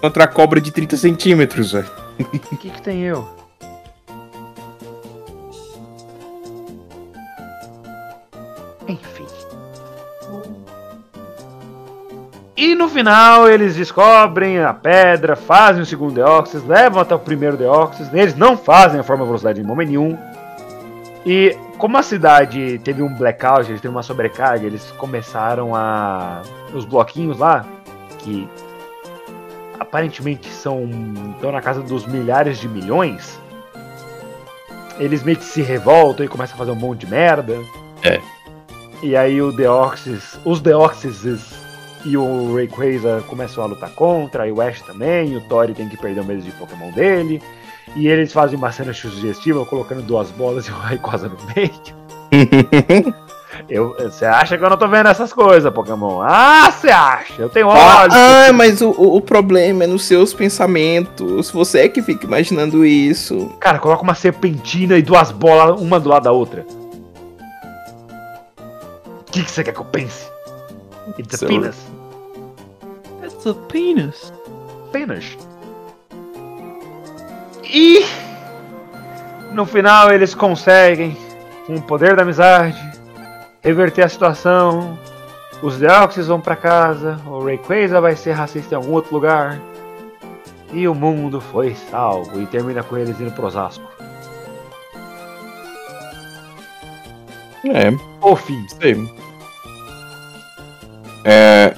Contra 0.00 0.24
a 0.24 0.28
cobra 0.28 0.60
de 0.60 0.70
30 0.70 0.96
centímetros, 0.96 1.72
velho. 1.72 1.90
O 2.52 2.56
que 2.56 2.70
que 2.70 2.82
tem 2.82 3.02
eu? 3.02 3.28
E 12.58 12.74
no 12.74 12.88
final 12.88 13.48
eles 13.48 13.76
descobrem 13.76 14.58
a 14.58 14.74
pedra, 14.74 15.36
fazem 15.36 15.80
o 15.80 15.86
segundo 15.86 16.14
Deoxys, 16.14 16.64
levam 16.64 17.00
até 17.00 17.14
o 17.14 17.18
primeiro 17.20 17.56
Deoxys. 17.56 18.12
Eles 18.12 18.34
não 18.34 18.56
fazem 18.56 18.98
a 18.98 19.04
forma 19.04 19.24
velocidade 19.24 19.60
em 19.60 19.64
momento 19.64 19.90
nenhum. 19.90 20.18
E 21.24 21.56
como 21.78 21.96
a 21.96 22.02
cidade 22.02 22.80
teve 22.80 23.00
um 23.00 23.14
blackout, 23.14 23.70
eles 23.70 23.80
teve 23.80 23.94
uma 23.94 24.02
sobrecarga, 24.02 24.66
eles 24.66 24.90
começaram 24.98 25.72
a. 25.72 26.42
Os 26.74 26.84
bloquinhos 26.84 27.38
lá, 27.38 27.64
que 28.18 28.48
aparentemente 29.78 30.48
são. 30.48 30.82
estão 31.36 31.52
na 31.52 31.60
casa 31.60 31.80
dos 31.80 32.06
milhares 32.06 32.58
de 32.58 32.68
milhões. 32.68 33.40
Eles 34.98 35.22
meio 35.22 35.38
que 35.38 35.44
se 35.44 35.62
revoltam 35.62 36.26
e 36.26 36.28
começam 36.28 36.56
a 36.56 36.58
fazer 36.58 36.72
um 36.72 36.74
monte 36.74 37.06
de 37.06 37.06
merda. 37.06 37.56
É. 38.02 38.20
E 39.00 39.14
aí 39.14 39.40
o 39.40 39.52
Deoxys. 39.52 40.40
Os 40.44 40.60
Deoxys 40.60 41.24
e 42.04 42.16
o 42.16 42.54
Rayquaza 42.54 43.22
começam 43.26 43.62
a 43.62 43.66
lutar 43.66 43.90
contra, 43.90 44.46
e 44.48 44.52
o 44.52 44.60
Ash 44.60 44.80
também, 44.82 45.32
e 45.32 45.36
o 45.36 45.40
Tori 45.42 45.74
tem 45.74 45.88
que 45.88 45.96
perder 45.96 46.20
o 46.20 46.24
medo 46.24 46.42
de 46.42 46.50
Pokémon 46.52 46.90
dele. 46.92 47.42
E 47.96 48.06
eles 48.06 48.32
fazem 48.32 48.56
uma 48.58 48.70
cena 48.70 48.92
sugestiva 48.92 49.64
colocando 49.64 50.02
duas 50.02 50.30
bolas 50.30 50.66
e 50.66 50.70
o 50.70 50.74
Rayquaza 50.74 51.28
no 51.28 51.36
meio. 51.54 51.70
Você 53.98 54.24
acha 54.24 54.56
que 54.56 54.64
eu 54.64 54.70
não 54.70 54.76
tô 54.76 54.86
vendo 54.86 55.08
essas 55.08 55.32
coisas, 55.32 55.72
Pokémon? 55.72 56.20
Ah, 56.22 56.70
você 56.70 56.88
acha? 56.88 57.34
Eu 57.42 57.48
tenho 57.48 57.68
Ah, 57.70 58.02
olhos. 58.02 58.14
ah, 58.14 58.52
mas 58.52 58.80
o, 58.80 58.90
o 58.90 59.16
o 59.16 59.20
problema 59.20 59.82
é 59.84 59.86
nos 59.86 60.04
seus 60.04 60.32
pensamentos. 60.32 61.50
Você 61.50 61.80
é 61.80 61.88
que 61.88 62.00
fica 62.00 62.24
imaginando 62.24 62.84
isso. 62.86 63.50
Cara, 63.58 63.78
coloca 63.78 64.02
uma 64.02 64.14
serpentina 64.14 64.96
e 64.96 65.02
duas 65.02 65.32
bolas, 65.32 65.80
uma 65.80 65.98
do 65.98 66.08
lado 66.08 66.22
da 66.24 66.32
outra. 66.32 66.64
O 69.26 69.30
que, 69.30 69.42
que 69.42 69.50
você 69.50 69.64
quer 69.64 69.72
que 69.72 69.80
eu 69.80 69.84
pense? 69.84 70.30
It's 71.18 71.34
a 71.34 71.38
Seu- 71.38 71.48
penis. 71.48 71.76
It's 73.22 73.46
a 73.46 73.54
penis. 73.54 74.32
Penis. 74.92 75.38
E 77.64 78.04
no 79.52 79.64
final 79.66 80.10
eles 80.12 80.34
conseguem, 80.34 81.16
com 81.66 81.76
o 81.76 81.82
poder 81.82 82.16
da 82.16 82.22
amizade, 82.22 82.76
reverter 83.62 84.04
a 84.04 84.08
situação. 84.08 84.98
Os 85.62 85.76
Deoxys 85.76 86.28
vão 86.28 86.40
pra 86.40 86.54
casa, 86.56 87.18
o 87.26 87.44
Rayquaza 87.44 88.00
vai 88.00 88.14
ser 88.14 88.32
racista 88.32 88.74
em 88.74 88.76
algum 88.76 88.92
outro 88.92 89.12
lugar. 89.14 89.60
E 90.72 90.86
o 90.86 90.94
mundo 90.94 91.40
foi 91.40 91.74
salvo. 91.90 92.40
E 92.40 92.46
termina 92.46 92.82
com 92.82 92.96
eles 92.96 93.18
indo 93.20 93.32
pro 93.32 93.46
Osasco. 93.46 93.84
É, 97.64 97.90
O 98.20 98.36
fim. 98.36 98.66
sei. 98.80 98.94
É. 101.28 101.74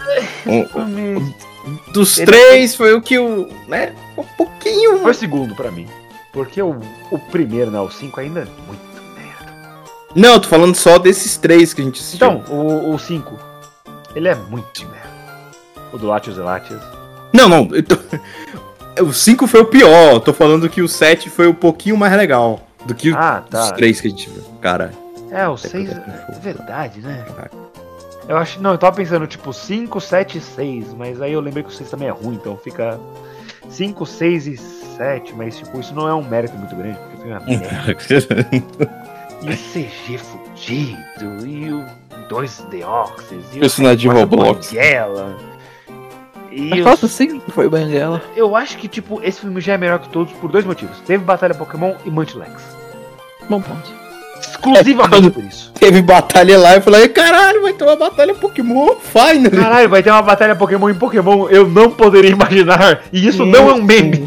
um- 0.47 1.33
dos 1.93 2.17
Ele- 2.19 2.27
três 2.27 2.75
foi 2.75 2.95
o 2.95 3.03
que 3.03 3.19
o. 3.19 3.49
né? 3.69 3.93
Um 4.17 4.23
pouquinho. 4.37 4.99
Foi 5.01 5.11
o 5.11 5.15
segundo 5.15 5.55
pra 5.55 5.71
mim. 5.71 5.87
Porque 6.33 6.63
o, 6.63 6.77
o 7.11 7.19
primeiro, 7.19 7.71
né? 7.71 7.81
O 7.81 7.91
5 7.91 8.21
ainda 8.21 8.41
é 8.41 8.45
muito 8.67 8.81
merda. 9.17 9.53
Não, 10.15 10.35
eu 10.35 10.41
tô 10.41 10.49
falando 10.49 10.75
só 10.75 10.99
desses 10.99 11.37
três 11.37 11.75
que 11.75 11.81
a 11.83 11.85
gente 11.85 12.01
assistiu. 12.01 12.27
Então, 12.29 12.91
o 12.93 12.99
5. 12.99 13.39
Ele 14.15 14.29
é 14.29 14.35
muito 14.35 14.83
merda. 14.89 15.11
O 15.93 15.99
do 15.99 16.07
Latios 16.07 16.37
e 16.37 16.41
Latias. 16.41 16.81
Não, 17.33 17.49
não. 17.49 17.69
eu 17.73 17.83
tô- 17.83 17.99
O 19.05 19.13
5 19.13 19.47
foi 19.47 19.61
o 19.61 19.67
pior. 19.67 20.15
Eu 20.15 20.21
tô 20.21 20.33
falando 20.33 20.69
que 20.69 20.83
o 20.83 20.89
7 20.89 21.31
foi 21.31 21.47
um 21.49 21.55
pouquinho 21.55 21.97
mais 21.97 22.13
legal 22.17 22.61
do 22.85 22.95
que 22.95 23.13
Ah, 23.13 23.43
tá. 23.49 23.65
os 23.65 23.71
três 23.73 24.01
que 24.01 24.07
a 24.09 24.11
gente 24.11 24.29
viu. 24.31 24.43
Cara. 24.61 24.93
É, 25.31 25.47
o 25.49 25.55
Até 25.55 25.69
6 25.69 25.89
que 25.91 25.95
eu 25.95 26.01
tô 26.01 26.11
com 26.27 26.33
é 26.33 26.39
verdade, 26.41 27.01
né? 27.01 27.25
Eu 28.31 28.37
acho. 28.39 28.63
Não, 28.63 28.71
eu 28.73 28.79
tava 28.79 28.95
pensando, 28.97 29.27
tipo, 29.27 29.53
5, 29.53 30.01
7 30.01 30.39
e 30.39 30.41
6. 30.41 30.95
Mas 30.95 31.21
aí 31.21 31.33
eu 31.33 31.41
lembrei 31.41 31.63
que 31.65 31.69
o 31.71 31.73
6 31.73 31.91
também 31.91 32.09
é 32.09 32.13
ruim, 32.13 32.37
então 32.37 32.57
fica 32.57 32.99
5, 33.69 34.07
6 34.07 34.47
e 34.47 34.57
7. 34.57 35.35
Mas, 35.35 35.57
tipo, 35.59 35.79
isso 35.81 35.95
não 35.95 36.07
é 36.09 36.15
um 36.15 36.23
mérito 36.23 36.57
muito 36.57 36.75
grande, 36.77 36.97
porque 36.99 37.17
o 37.17 37.19
filme 37.19 37.33
é 37.33 37.39
uma 37.39 37.47
merda. 37.47 39.01
E 39.43 39.49
o 39.49 39.57
CG 39.57 40.19
fudido, 40.19 41.47
e 41.47 41.73
o 41.73 41.83
dois 42.29 42.59
Deoxys, 42.71 43.43
e 43.55 43.57
o 43.57 43.61
Personagem 43.61 43.97
de 43.97 44.07
Rayquaza 44.09 44.21
Roblox. 44.37 44.67
Banguela. 44.69 45.37
E 46.53 46.61
Mas 46.69 46.79
os- 46.81 46.85
falta 46.85 47.09
sim 47.09 47.41
que 47.41 47.51
foi 47.51 47.67
o 47.67 47.71
Banguela. 47.71 48.21
Eu 48.37 48.55
acho 48.55 48.77
que, 48.77 48.87
tipo, 48.87 49.19
esse 49.23 49.41
filme 49.41 49.59
já 49.63 49.73
é 49.73 49.79
melhor 49.79 49.99
que 49.99 50.11
todos 50.11 50.31
por 50.35 50.53
dois 50.53 50.67
motivos. 50.67 51.01
Teve 51.07 51.25
Batalha 51.25 51.55
Pokémon 51.55 51.95
e 52.05 52.11
Muntlex. 52.11 52.63
Bom 53.49 53.63
ponto. 53.63 53.91
Exclusivamente 54.61 55.09
quando- 55.23 55.31
por 55.33 55.45
isso. 55.45 55.73
Teve 55.73 56.03
batalha 56.03 56.59
lá 56.59 56.75
eu 56.77 56.83
falei, 56.83 57.09
caralho, 57.09 57.63
vai 57.63 57.73
ter 57.73 57.85
uma 57.85 57.97
batalha 57.97 58.35
Pokémon 58.35 58.95
Finally. 59.01 59.51
Caralho, 59.51 59.89
vai 59.89 60.03
ter 60.03 60.11
uma 60.11 60.21
batalha 60.23 60.55
Pokémon 60.55 60.91
em 60.91 60.95
Pokémon. 60.95 61.49
Eu 61.49 61.67
não 61.69 61.91
poderia 61.91 62.31
imaginar. 62.31 63.03
E 63.13 63.27
isso 63.27 63.45
não 63.47 63.71
é 63.71 63.75
um 63.75 63.83
meme. 63.83 64.19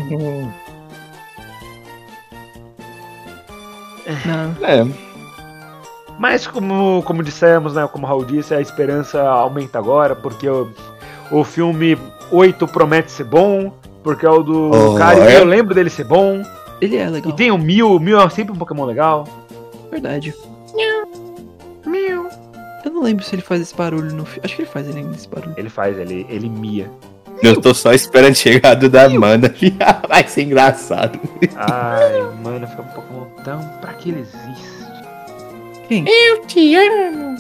Não. 4.26 4.56
É. 4.68 4.86
Mas 6.20 6.46
como, 6.48 7.02
como 7.04 7.24
dissemos, 7.24 7.74
né? 7.74 7.88
Como 7.92 8.06
o 8.06 8.10
Raul 8.10 8.26
disse, 8.26 8.54
a 8.54 8.62
esperança 8.62 9.22
aumenta 9.22 9.78
agora, 9.80 10.16
porque 10.16 10.48
o, 10.48 10.70
o 11.32 11.44
filme 11.44 11.98
8 12.32 12.68
promete 12.68 13.12
ser 13.12 13.24
bom. 13.26 13.74
Porque 14.04 14.26
é 14.26 14.30
o 14.30 14.44
do 14.44 14.72
Oh, 14.72 14.96
cara 14.96 15.32
é? 15.32 15.40
eu 15.40 15.46
lembro 15.46 15.74
dele 15.74 15.90
ser 15.90 16.04
bom. 16.04 16.44
Ele 16.82 16.98
é 16.98 17.08
legal. 17.10 17.32
E 17.32 17.36
tem 17.36 17.52
o 17.52 17.58
Mil, 17.58 17.92
o 17.96 18.00
Mil 18.00 18.20
é 18.20 18.30
sempre 18.30 18.54
um 18.54 18.58
Pokémon 18.58 18.84
legal. 18.86 19.26
Verdade. 19.94 20.34
Mil. 21.86 22.28
Eu 22.84 22.92
não 22.92 23.02
lembro 23.04 23.24
se 23.24 23.34
ele 23.36 23.42
faz 23.42 23.62
esse 23.62 23.76
barulho 23.76 24.12
no 24.14 24.26
filme. 24.26 24.42
Acho 24.44 24.56
que 24.56 24.62
ele 24.64 24.70
faz 24.70 24.88
ele 24.88 25.08
esse 25.16 25.28
barulho. 25.30 25.54
Ele 25.56 25.70
faz, 25.70 25.98
ele, 25.98 26.26
ele 26.30 26.50
mia. 26.50 26.90
Eu 27.42 27.60
tô 27.62 27.74
só 27.74 27.94
esperando 27.94 28.36
chegar 28.36 28.74
do 28.74 28.90
da 28.90 29.06
Amanda. 29.06 29.54
Vai 30.10 30.28
ser 30.28 30.44
engraçado. 30.44 31.20
Ai, 31.56 32.22
mano, 32.44 32.68
fica 32.68 32.82
um 32.82 32.86
Pokémon 32.88 33.26
tão. 33.44 33.60
Pra 33.80 33.94
que 33.94 34.10
ele 34.10 34.22
existe? 34.22 34.84
Quem? 35.88 36.06
Eu 36.08 36.42
te 36.46 36.76
amo. 36.76 37.38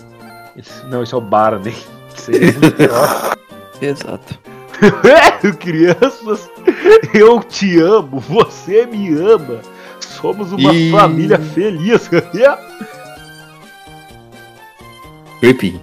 Esse- 0.56 0.86
não, 0.86 1.04
isso 1.04 1.16
é 1.16 1.18
o 1.18 1.22
Barney. 1.22 1.76
Muito 2.30 2.72
pior. 2.76 3.36
Exato. 3.82 4.40
Crianças, 5.60 6.50
eu 7.14 7.42
te 7.42 7.80
amo, 7.80 8.20
você 8.20 8.86
me 8.86 9.10
ama 9.18 9.60
somos 10.24 10.54
uma 10.54 10.74
e... 10.74 10.90
família 10.90 11.38
feliz. 11.38 12.10
Creepy. 15.42 15.82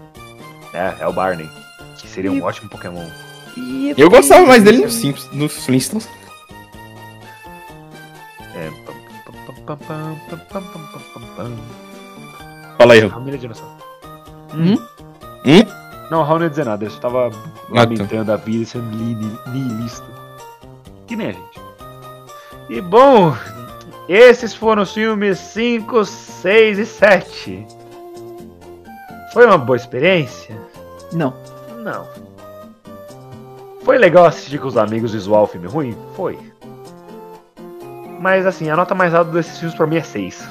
É, 0.72 0.94
é 1.00 1.06
o 1.06 1.12
Barney. 1.12 1.46
Que 1.98 2.08
seria 2.08 2.32
um 2.32 2.42
ótimo 2.42 2.70
Pokémon. 2.70 3.06
E... 3.54 3.92
Eu 3.98 4.08
gostava 4.08 4.46
mais 4.46 4.62
dele 4.62 4.78
nos 4.78 4.94
Simpsons, 4.94 5.30
nos 5.32 5.66
Flintstones. 5.66 6.08
É. 8.54 8.70
Fala 12.78 12.94
aí. 12.94 13.10
Família. 13.10 13.52
Hum? 14.54 14.74
Hum? 15.44 15.80
Não, 16.10 16.22
Raul 16.22 16.38
não 16.38 16.46
ia 16.46 16.50
dizer 16.50 16.64
nada, 16.64 16.84
eu 16.84 16.90
só 16.90 16.98
tava 16.98 17.30
lamentando 17.68 18.32
ah, 18.32 18.34
a 18.34 18.38
vida 18.38 18.64
sendo 18.64 18.86
nihilista. 18.86 20.06
Que 21.06 21.14
nem 21.14 21.28
a 21.28 21.32
gente. 21.32 21.60
E 22.68 22.80
bom, 22.80 23.36
esses 24.12 24.54
foram 24.54 24.82
os 24.82 24.92
filmes 24.92 25.38
5, 25.38 26.04
6 26.04 26.78
e 26.78 26.86
7. 26.86 27.66
Foi 29.32 29.46
uma 29.46 29.56
boa 29.58 29.76
experiência? 29.76 30.56
Não. 31.12 31.34
Não. 31.78 32.06
Foi 33.82 33.96
legal 33.98 34.26
assistir 34.26 34.58
com 34.58 34.66
os 34.68 34.76
amigos 34.76 35.14
e 35.14 35.18
zoar 35.18 35.42
o 35.42 35.46
filme 35.46 35.66
ruim? 35.68 35.96
Foi. 36.14 36.38
Mas 38.20 38.44
assim, 38.46 38.68
a 38.68 38.76
nota 38.76 38.94
mais 38.94 39.14
alta 39.14 39.30
desses 39.30 39.58
filmes 39.58 39.76
pra 39.76 39.86
mim 39.86 39.96
é 39.96 40.02
6. 40.02 40.46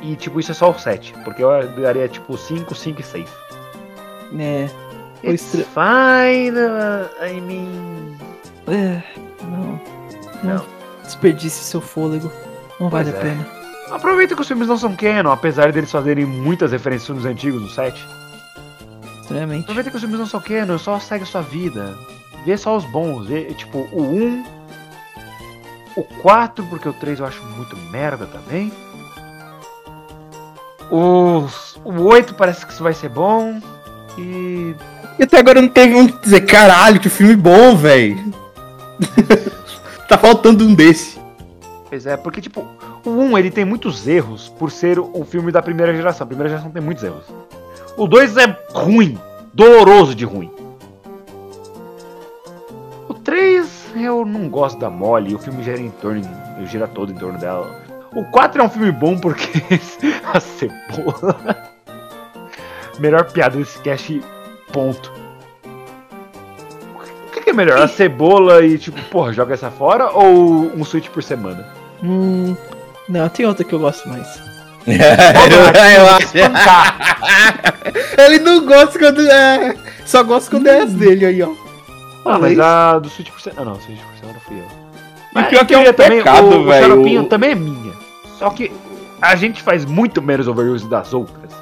E 0.00 0.16
tipo, 0.16 0.40
isso 0.40 0.50
é 0.50 0.54
só 0.54 0.70
o 0.70 0.78
7, 0.78 1.14
porque 1.24 1.42
eu 1.44 1.50
daria 1.80 2.08
tipo 2.08 2.36
5, 2.36 2.74
5 2.74 3.00
e 3.00 3.04
6. 3.04 3.30
É. 4.38 4.68
It's 5.24 5.54
estra- 5.54 5.64
fine, 5.64 6.58
uh, 6.58 7.24
I 7.24 7.40
mean... 7.40 8.16
É. 8.66 9.02
Não. 9.44 9.80
Não. 10.42 10.54
Não. 10.56 10.66
Desperdice 11.02 11.64
seu 11.64 11.80
fôlego. 11.80 12.30
Não 12.78 12.88
Pois 12.90 13.06
vale 13.06 13.10
a 13.10 13.20
é. 13.20 13.22
pena. 13.22 13.46
Aproveita 13.90 14.34
que 14.34 14.40
os 14.40 14.48
filmes 14.48 14.68
não 14.68 14.78
são 14.78 14.96
canon, 14.96 15.32
apesar 15.32 15.70
deles 15.70 15.90
fazerem 15.90 16.24
muitas 16.24 16.72
referências 16.72 17.10
aos 17.10 17.18
filmes 17.18 17.36
antigos 17.36 17.62
do 17.62 17.68
7. 17.68 18.08
Extremamente. 19.20 19.62
Aproveita 19.62 19.90
que 19.90 19.96
os 19.96 20.02
filmes 20.02 20.18
não 20.18 20.26
são 20.26 20.40
canon, 20.40 20.78
só 20.78 20.98
segue 20.98 21.24
a 21.24 21.26
sua 21.26 21.42
vida. 21.42 21.96
Vê 22.46 22.56
só 22.56 22.76
os 22.76 22.84
bons, 22.86 23.26
vê 23.26 23.44
tipo 23.54 23.78
o 23.92 24.02
1, 24.02 24.44
o 25.96 26.02
4, 26.22 26.64
porque 26.66 26.88
o 26.88 26.92
3 26.92 27.20
eu 27.20 27.26
acho 27.26 27.42
muito 27.44 27.76
merda 27.90 28.26
também. 28.26 28.72
Os, 30.90 31.78
o 31.84 32.02
8 32.02 32.34
parece 32.34 32.66
que 32.66 32.72
isso 32.72 32.82
vai 32.82 32.94
ser 32.94 33.08
bom. 33.08 33.60
E. 34.18 34.74
E 35.18 35.22
até 35.22 35.38
agora 35.38 35.60
não 35.60 35.68
teve 35.68 35.94
um 35.94 36.06
que 36.06 36.18
dizer, 36.22 36.40
caralho, 36.42 36.98
que 36.98 37.08
filme 37.08 37.36
bom, 37.36 37.76
velho. 37.76 38.16
tá 40.12 40.18
faltando 40.18 40.64
um 40.64 40.74
desse. 40.74 41.18
Pois 41.88 42.06
é, 42.06 42.18
porque 42.18 42.40
tipo, 42.40 42.66
o 43.04 43.10
1 43.10 43.38
ele 43.38 43.50
tem 43.50 43.64
muitos 43.64 44.06
erros 44.06 44.48
por 44.58 44.70
ser 44.70 44.98
um 44.98 45.24
filme 45.24 45.50
da 45.50 45.62
primeira 45.62 45.94
geração. 45.94 46.24
A 46.24 46.26
primeira 46.26 46.50
geração 46.50 46.70
tem 46.70 46.82
muitos 46.82 47.02
erros. 47.02 47.24
O 47.96 48.06
2 48.06 48.36
é 48.36 48.56
ruim, 48.74 49.18
doloroso 49.54 50.14
de 50.14 50.26
ruim. 50.26 50.50
O 53.08 53.14
3 53.14 53.92
eu 53.96 54.24
não 54.26 54.48
gosto 54.48 54.78
da 54.78 54.90
Molly, 54.90 55.34
o 55.34 55.38
filme 55.38 55.62
gira 55.62 55.80
em 55.80 55.90
torno, 55.90 56.22
gira 56.66 56.86
todo 56.86 57.10
em 57.10 57.16
torno 57.16 57.38
dela. 57.38 57.82
O 58.14 58.24
4 58.24 58.60
é 58.60 58.64
um 58.64 58.70
filme 58.70 58.92
bom 58.92 59.18
porque 59.18 59.62
a 60.32 60.40
cebola. 60.40 61.70
Melhor 62.98 63.30
piada 63.32 63.56
desse 63.56 63.78
cast, 63.80 64.22
ponto. 64.72 65.21
O 67.52 67.54
é 67.54 67.56
melhor? 67.56 67.82
A 67.82 67.86
cebola 67.88 68.64
e 68.64 68.78
tipo, 68.78 69.00
porra, 69.10 69.32
joga 69.32 69.52
essa 69.52 69.70
fora 69.70 70.10
ou 70.10 70.72
um 70.74 70.84
switch 70.84 71.08
por 71.08 71.22
semana? 71.22 71.68
Hum. 72.02 72.56
Não, 73.08 73.28
tem 73.28 73.44
outra 73.44 73.62
que 73.62 73.74
eu 73.74 73.78
gosto 73.78 74.08
mais. 74.08 74.26
eu 74.86 76.06
acho. 76.16 76.32
Ele 78.18 78.38
não 78.38 78.64
gosta 78.64 78.98
quando 78.98 79.20
é. 79.20 79.76
Só 80.06 80.22
gosta 80.22 80.50
quando 80.50 80.66
é 80.66 80.80
as 80.80 80.92
dele 80.94 81.26
aí, 81.26 81.42
ó. 81.42 81.50
Ah, 82.24 82.38
mas 82.38 82.58
a 82.58 82.98
do 82.98 83.10
Switch 83.10 83.30
por 83.30 83.40
semana. 83.40 83.60
Ah, 83.60 83.64
não, 83.66 83.80
Switch 83.80 84.00
por 84.00 84.16
semana 84.18 84.40
fui 84.46 84.56
eu. 84.58 85.40
E 85.40 85.44
pior 85.44 85.66
que 85.66 85.74
é 85.74 85.78
um 85.78 85.92
também, 85.92 86.18
pecado, 86.18 86.46
o, 86.46 86.60
o 86.60 86.64
velho. 86.64 86.86
xaropinho 86.86 87.24
também 87.24 87.50
é 87.50 87.54
minha. 87.54 87.92
Só 88.38 88.48
que 88.50 88.72
a 89.20 89.36
gente 89.36 89.62
faz 89.62 89.84
muito 89.84 90.22
menos 90.22 90.48
overuse 90.48 90.88
das 90.88 91.12
outras. 91.12 91.52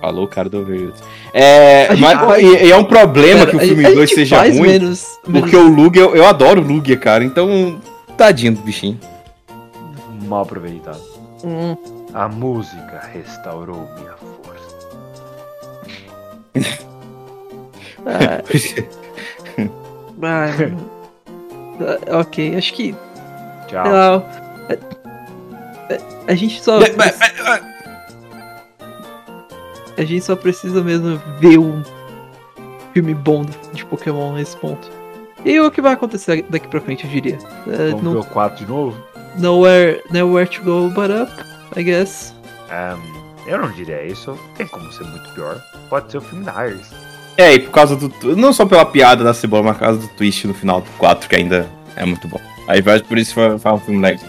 Falou 0.00 0.24
o 0.24 0.28
cara 0.28 0.48
do 0.48 0.60
Overuse. 0.60 1.02
É, 1.32 1.94
mas, 1.96 2.18
faz- 2.18 2.42
e, 2.42 2.64
e 2.66 2.70
é 2.72 2.76
um 2.76 2.84
problema 2.84 3.46
Pera, 3.46 3.50
que 3.50 3.56
o 3.56 3.60
filme 3.60 3.86
a 3.86 3.90
2 3.92 4.08
gente 4.08 4.14
seja 4.18 4.42
ruim. 4.42 4.60
Menos, 4.62 5.06
Porque 5.22 5.56
o 5.56 5.68
Lugia, 5.68 6.02
eu, 6.02 6.16
eu 6.16 6.26
adoro 6.26 6.60
o 6.60 6.64
Lugia, 6.64 6.96
cara. 6.96 7.22
Então, 7.24 7.80
tadinho 8.16 8.54
do 8.54 8.62
bichinho. 8.62 8.98
Mal 10.26 10.42
aproveitado. 10.42 11.00
Hum, 11.44 11.76
A 12.12 12.28
música 12.28 13.00
restaurou 13.12 13.88
minha 13.98 14.14
força. 14.44 14.78
ah. 18.06 18.42
Ah, 20.22 22.18
ok, 22.20 22.54
acho 22.56 22.74
que. 22.74 22.94
Tchau. 23.68 23.82
Sei 23.84 23.92
lá. 23.92 24.16
A, 24.68 24.72
a- 25.94 25.98
a 26.28 26.34
gente 26.34 26.60
só. 26.62 26.78
A 30.00 30.04
gente 30.04 30.24
só 30.24 30.34
precisa 30.34 30.82
mesmo 30.82 31.20
ver 31.38 31.58
um 31.58 31.82
filme 32.94 33.12
bom 33.12 33.44
de 33.74 33.84
Pokémon 33.84 34.32
nesse 34.32 34.56
ponto. 34.56 34.90
E 35.44 35.60
o 35.60 35.70
que 35.70 35.82
vai 35.82 35.92
acontecer 35.92 36.42
daqui 36.48 36.68
pra 36.68 36.80
frente, 36.80 37.04
eu 37.04 37.10
diria. 37.10 37.38
É, 37.66 37.88
Vamos 37.90 38.02
no- 38.02 38.12
ver 38.12 38.18
o 38.18 38.24
4 38.24 38.64
de 38.64 38.70
novo? 38.70 38.96
nowhere, 39.36 40.02
nowhere 40.10 40.48
to 40.48 40.62
go 40.62 40.88
but 40.88 41.10
up, 41.10 41.30
I 41.78 41.82
guess. 41.82 42.34
Ahn, 42.70 42.98
eu 43.46 43.58
não 43.58 43.70
diria 43.72 44.02
isso. 44.06 44.38
Tem 44.56 44.66
como 44.66 44.90
ser 44.90 45.04
muito 45.04 45.28
pior. 45.34 45.60
Pode 45.90 46.10
ser 46.10 46.16
o 46.16 46.20
filme 46.22 46.46
da 46.46 46.66
Iris. 46.66 46.90
É, 47.36 47.52
e 47.54 47.58
por 47.60 47.70
causa 47.72 47.94
do. 47.94 48.10
Não 48.36 48.52
só 48.54 48.64
pela 48.64 48.86
piada 48.86 49.22
da 49.22 49.34
cebola, 49.34 49.64
mas 49.64 49.76
por 49.76 49.80
causa 49.84 49.98
do 50.00 50.08
twist 50.08 50.46
no 50.46 50.54
final 50.54 50.80
do 50.80 50.90
4, 50.98 51.28
que 51.28 51.36
ainda 51.36 51.68
é 51.94 52.06
muito 52.06 52.26
bom. 52.26 52.40
Aí 52.66 52.80
vai 52.80 53.00
por 53.00 53.18
isso 53.18 53.34
foi, 53.34 53.58
foi 53.58 53.72
um 53.72 53.78
filme 53.78 54.00
legal. 54.00 54.24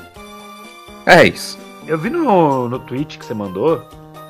É 1.06 1.26
isso. 1.26 1.58
Eu 1.88 1.98
vi 1.98 2.10
no, 2.10 2.68
no 2.68 2.78
tweet 2.80 3.18
que 3.18 3.26
você 3.26 3.34
mandou 3.34 3.82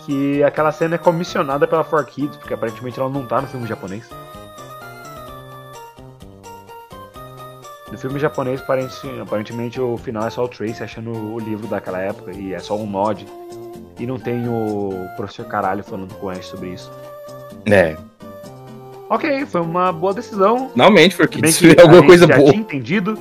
que 0.05 0.43
aquela 0.43 0.71
cena 0.71 0.95
é 0.95 0.97
comissionada 0.97 1.67
pela 1.67 1.83
4Kids, 1.83 2.37
porque 2.37 2.53
aparentemente 2.53 2.99
ela 2.99 3.09
não 3.09 3.25
tá 3.25 3.41
no 3.41 3.47
filme 3.47 3.67
japonês. 3.67 4.09
No 7.91 7.97
filme 7.97 8.19
japonês, 8.19 8.61
aparente- 8.61 9.19
aparentemente 9.21 9.79
o 9.81 9.97
final 9.97 10.25
é 10.25 10.29
só 10.29 10.45
o 10.45 10.47
Trace 10.47 10.81
achando 10.81 11.11
o 11.11 11.37
livro 11.39 11.67
daquela 11.67 11.99
época 11.99 12.31
e 12.31 12.53
é 12.53 12.59
só 12.59 12.75
um 12.77 12.85
nod. 12.89 13.27
E 13.99 14.07
não 14.07 14.17
tem 14.17 14.47
o 14.47 15.07
professor 15.17 15.45
caralho 15.45 15.83
falando 15.83 16.13
com 16.15 16.27
o 16.27 16.29
Ash 16.29 16.45
sobre 16.45 16.69
isso. 16.69 16.89
É. 17.65 17.97
Ok, 19.09 19.45
foi 19.45 19.59
uma 19.61 19.91
boa 19.91 20.13
decisão. 20.13 20.69
Finalmente, 20.69 21.17
porque 21.17 21.45
isso 21.45 21.65
é 21.67 21.81
alguma 21.81 22.03
coisa 22.05 22.25
já 22.25 22.37
boa. 22.37 22.49
tinha 22.49 22.61
entendido. 22.61 23.19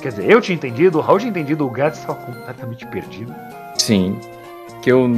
Quer 0.00 0.08
dizer, 0.08 0.28
eu 0.28 0.40
tinha 0.40 0.56
entendido, 0.56 0.98
o 0.98 1.00
Raul 1.00 1.20
tinha 1.20 1.30
entendido, 1.30 1.64
o 1.64 1.70
Gats 1.70 2.00
estava 2.00 2.18
completamente 2.18 2.84
perdido. 2.88 3.32
Sim. 3.78 4.18
Que 4.82 4.90
eu 4.90 5.08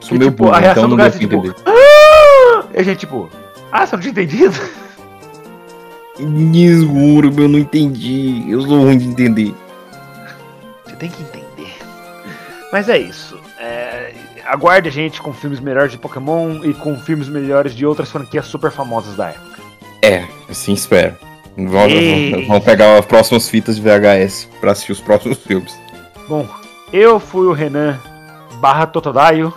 sou 0.00 0.10
Que, 0.10 0.18
meio 0.18 0.30
tipo, 0.30 0.44
burro, 0.44 0.54
a 0.54 0.58
reação 0.60 0.84
então 0.84 0.90
do 0.90 0.96
não 0.96 1.04
deu 1.04 1.12
pra 1.12 1.16
é 1.16 1.18
tipo, 1.20 1.36
entender. 1.36 1.54
"Ah!" 1.66 2.64
E 2.74 2.80
a 2.80 2.82
gente, 2.82 2.98
tipo, 2.98 3.30
ah, 3.72 3.86
você 3.86 3.96
não 3.96 4.02
tinha 4.02 4.10
entendido? 4.12 4.56
Desmuro, 6.18 7.32
eu 7.36 7.48
não 7.48 7.58
entendi. 7.58 8.44
Eu 8.48 8.62
sou 8.62 8.80
ruim 8.82 8.98
de 8.98 9.06
entender. 9.06 9.54
Você 10.84 10.96
tem 10.96 11.10
que 11.10 11.22
entender. 11.22 11.74
Mas 12.72 12.88
é 12.88 12.98
isso. 12.98 13.38
É, 13.58 14.14
aguarde 14.46 14.88
a 14.88 14.92
gente 14.92 15.20
com 15.20 15.32
filmes 15.32 15.60
melhores 15.60 15.92
de 15.92 15.98
Pokémon 15.98 16.64
e 16.64 16.72
com 16.72 16.96
filmes 16.98 17.28
melhores 17.28 17.74
de 17.74 17.84
outras 17.84 18.10
franquias 18.10 18.46
super 18.46 18.70
famosas 18.70 19.14
da 19.16 19.28
época. 19.28 19.60
É, 20.02 20.24
assim 20.48 20.72
espero. 20.72 21.16
Vamos, 21.56 22.64
pegar 22.64 22.98
as 22.98 23.06
próximas 23.06 23.48
fitas 23.48 23.76
de 23.76 23.82
VHS 23.82 24.48
pra 24.60 24.72
assistir 24.72 24.92
os 24.92 25.00
próximos 25.00 25.38
filmes. 25.38 25.74
Bom, 26.28 26.46
eu 26.92 27.18
fui 27.18 27.46
o 27.46 27.52
Renan 27.52 27.98
barra 28.60 28.86
Totodaio. 28.86 29.52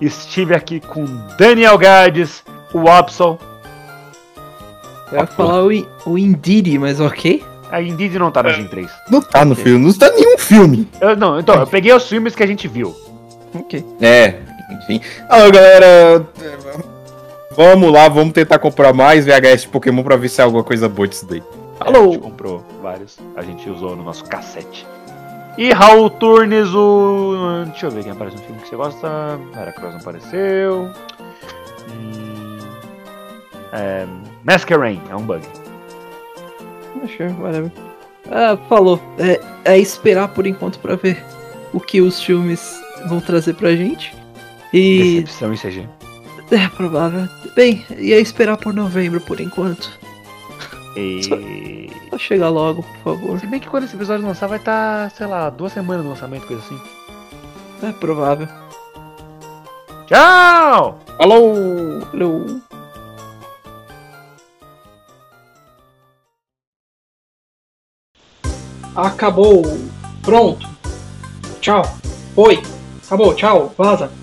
Estive 0.00 0.54
aqui 0.54 0.80
com 0.80 1.04
Daniel 1.38 1.78
Gades, 1.78 2.44
o 2.72 2.88
Absol. 2.88 3.38
Eu 5.12 5.18
ia 5.20 5.26
falar 5.26 5.64
o, 5.64 5.70
o 6.06 6.18
Indiri, 6.18 6.78
mas 6.78 6.98
ok. 6.98 7.44
A 7.70 7.80
Indeed 7.80 8.18
não 8.18 8.30
tá 8.30 8.42
na 8.42 8.50
Gen 8.50 8.66
3. 8.66 8.90
Não 9.10 9.22
tá 9.22 9.44
no 9.44 9.54
filme, 9.54 9.86
não 9.86 9.92
tá 9.94 10.08
em 10.08 10.16
nenhum 10.16 10.36
filme. 10.36 10.88
Eu, 11.00 11.16
não, 11.16 11.40
então, 11.40 11.54
eu 11.54 11.66
peguei 11.66 11.92
os 11.92 12.06
filmes 12.06 12.34
que 12.34 12.42
a 12.42 12.46
gente 12.46 12.68
viu. 12.68 12.94
Ok. 13.54 13.82
É, 14.00 14.40
enfim. 14.82 15.00
Alô, 15.28 15.50
galera. 15.50 16.26
Vamos 17.56 17.92
lá, 17.92 18.08
vamos 18.08 18.32
tentar 18.32 18.58
comprar 18.58 18.92
mais 18.92 19.24
VHS 19.24 19.62
de 19.62 19.68
Pokémon 19.68 20.02
pra 20.02 20.16
ver 20.16 20.28
se 20.28 20.40
é 20.40 20.44
alguma 20.44 20.62
coisa 20.62 20.88
boa 20.88 21.08
disso 21.08 21.26
daí. 21.26 21.42
É, 21.80 21.88
a 21.88 22.02
gente 22.02 22.18
comprou 22.18 22.64
vários. 22.82 23.18
A 23.36 23.42
gente 23.42 23.68
usou 23.68 23.96
no 23.96 24.02
nosso 24.02 24.24
cassete. 24.24 24.86
E 25.58 25.70
Raul 25.72 26.08
Turnes, 26.10 26.68
o. 26.74 27.64
Deixa 27.66 27.86
eu 27.86 27.90
ver 27.90 28.02
quem 28.02 28.12
aparece 28.12 28.36
no 28.36 28.42
filme 28.42 28.62
que 28.62 28.68
você 28.68 28.76
gosta. 28.76 29.38
Heracross 29.54 29.92
não 29.92 30.00
apareceu. 30.00 30.90
Hum... 31.90 32.58
É. 33.72 34.06
Masquerain, 34.44 35.00
é 35.10 35.16
um 35.16 35.22
bug. 35.22 35.42
Sure, 37.16 37.32
whatever. 37.40 37.70
Ah, 38.30 38.56
falou. 38.68 39.00
É, 39.18 39.40
é 39.64 39.78
esperar 39.78 40.28
por 40.28 40.46
enquanto 40.46 40.78
pra 40.78 40.96
ver 40.96 41.22
o 41.72 41.80
que 41.80 42.00
os 42.00 42.22
filmes 42.22 42.80
vão 43.08 43.20
trazer 43.20 43.54
pra 43.54 43.74
gente. 43.74 44.14
E 44.72 45.20
Decepção 45.20 45.52
em 45.52 45.56
CG. 45.56 45.88
É 46.50 46.68
provável. 46.68 47.28
Bem, 47.54 47.84
ia 47.98 48.18
esperar 48.18 48.56
por 48.56 48.74
novembro 48.74 49.20
por 49.20 49.40
enquanto. 49.40 49.98
E... 50.96 51.90
Só 52.10 52.18
chega 52.18 52.48
logo, 52.48 52.82
por 52.82 53.16
favor. 53.16 53.40
Se 53.40 53.46
bem 53.46 53.60
que 53.60 53.68
quando 53.68 53.84
esse 53.84 53.96
episódio 53.96 54.26
lançar 54.26 54.46
vai 54.46 54.58
estar, 54.58 55.10
sei 55.12 55.26
lá, 55.26 55.48
duas 55.48 55.72
semanas 55.72 56.04
no 56.04 56.10
lançamento, 56.10 56.46
coisa 56.46 56.62
assim. 56.62 56.80
É 57.82 57.92
provável. 57.92 58.48
Tchau! 60.06 60.98
Falou! 61.16 62.00
Falou. 62.10 62.60
Acabou. 68.94 69.62
Pronto. 70.22 70.68
Tchau. 71.60 71.82
Foi. 72.34 72.62
Acabou. 73.06 73.34
Tchau. 73.34 73.74
Vaza. 73.76 74.21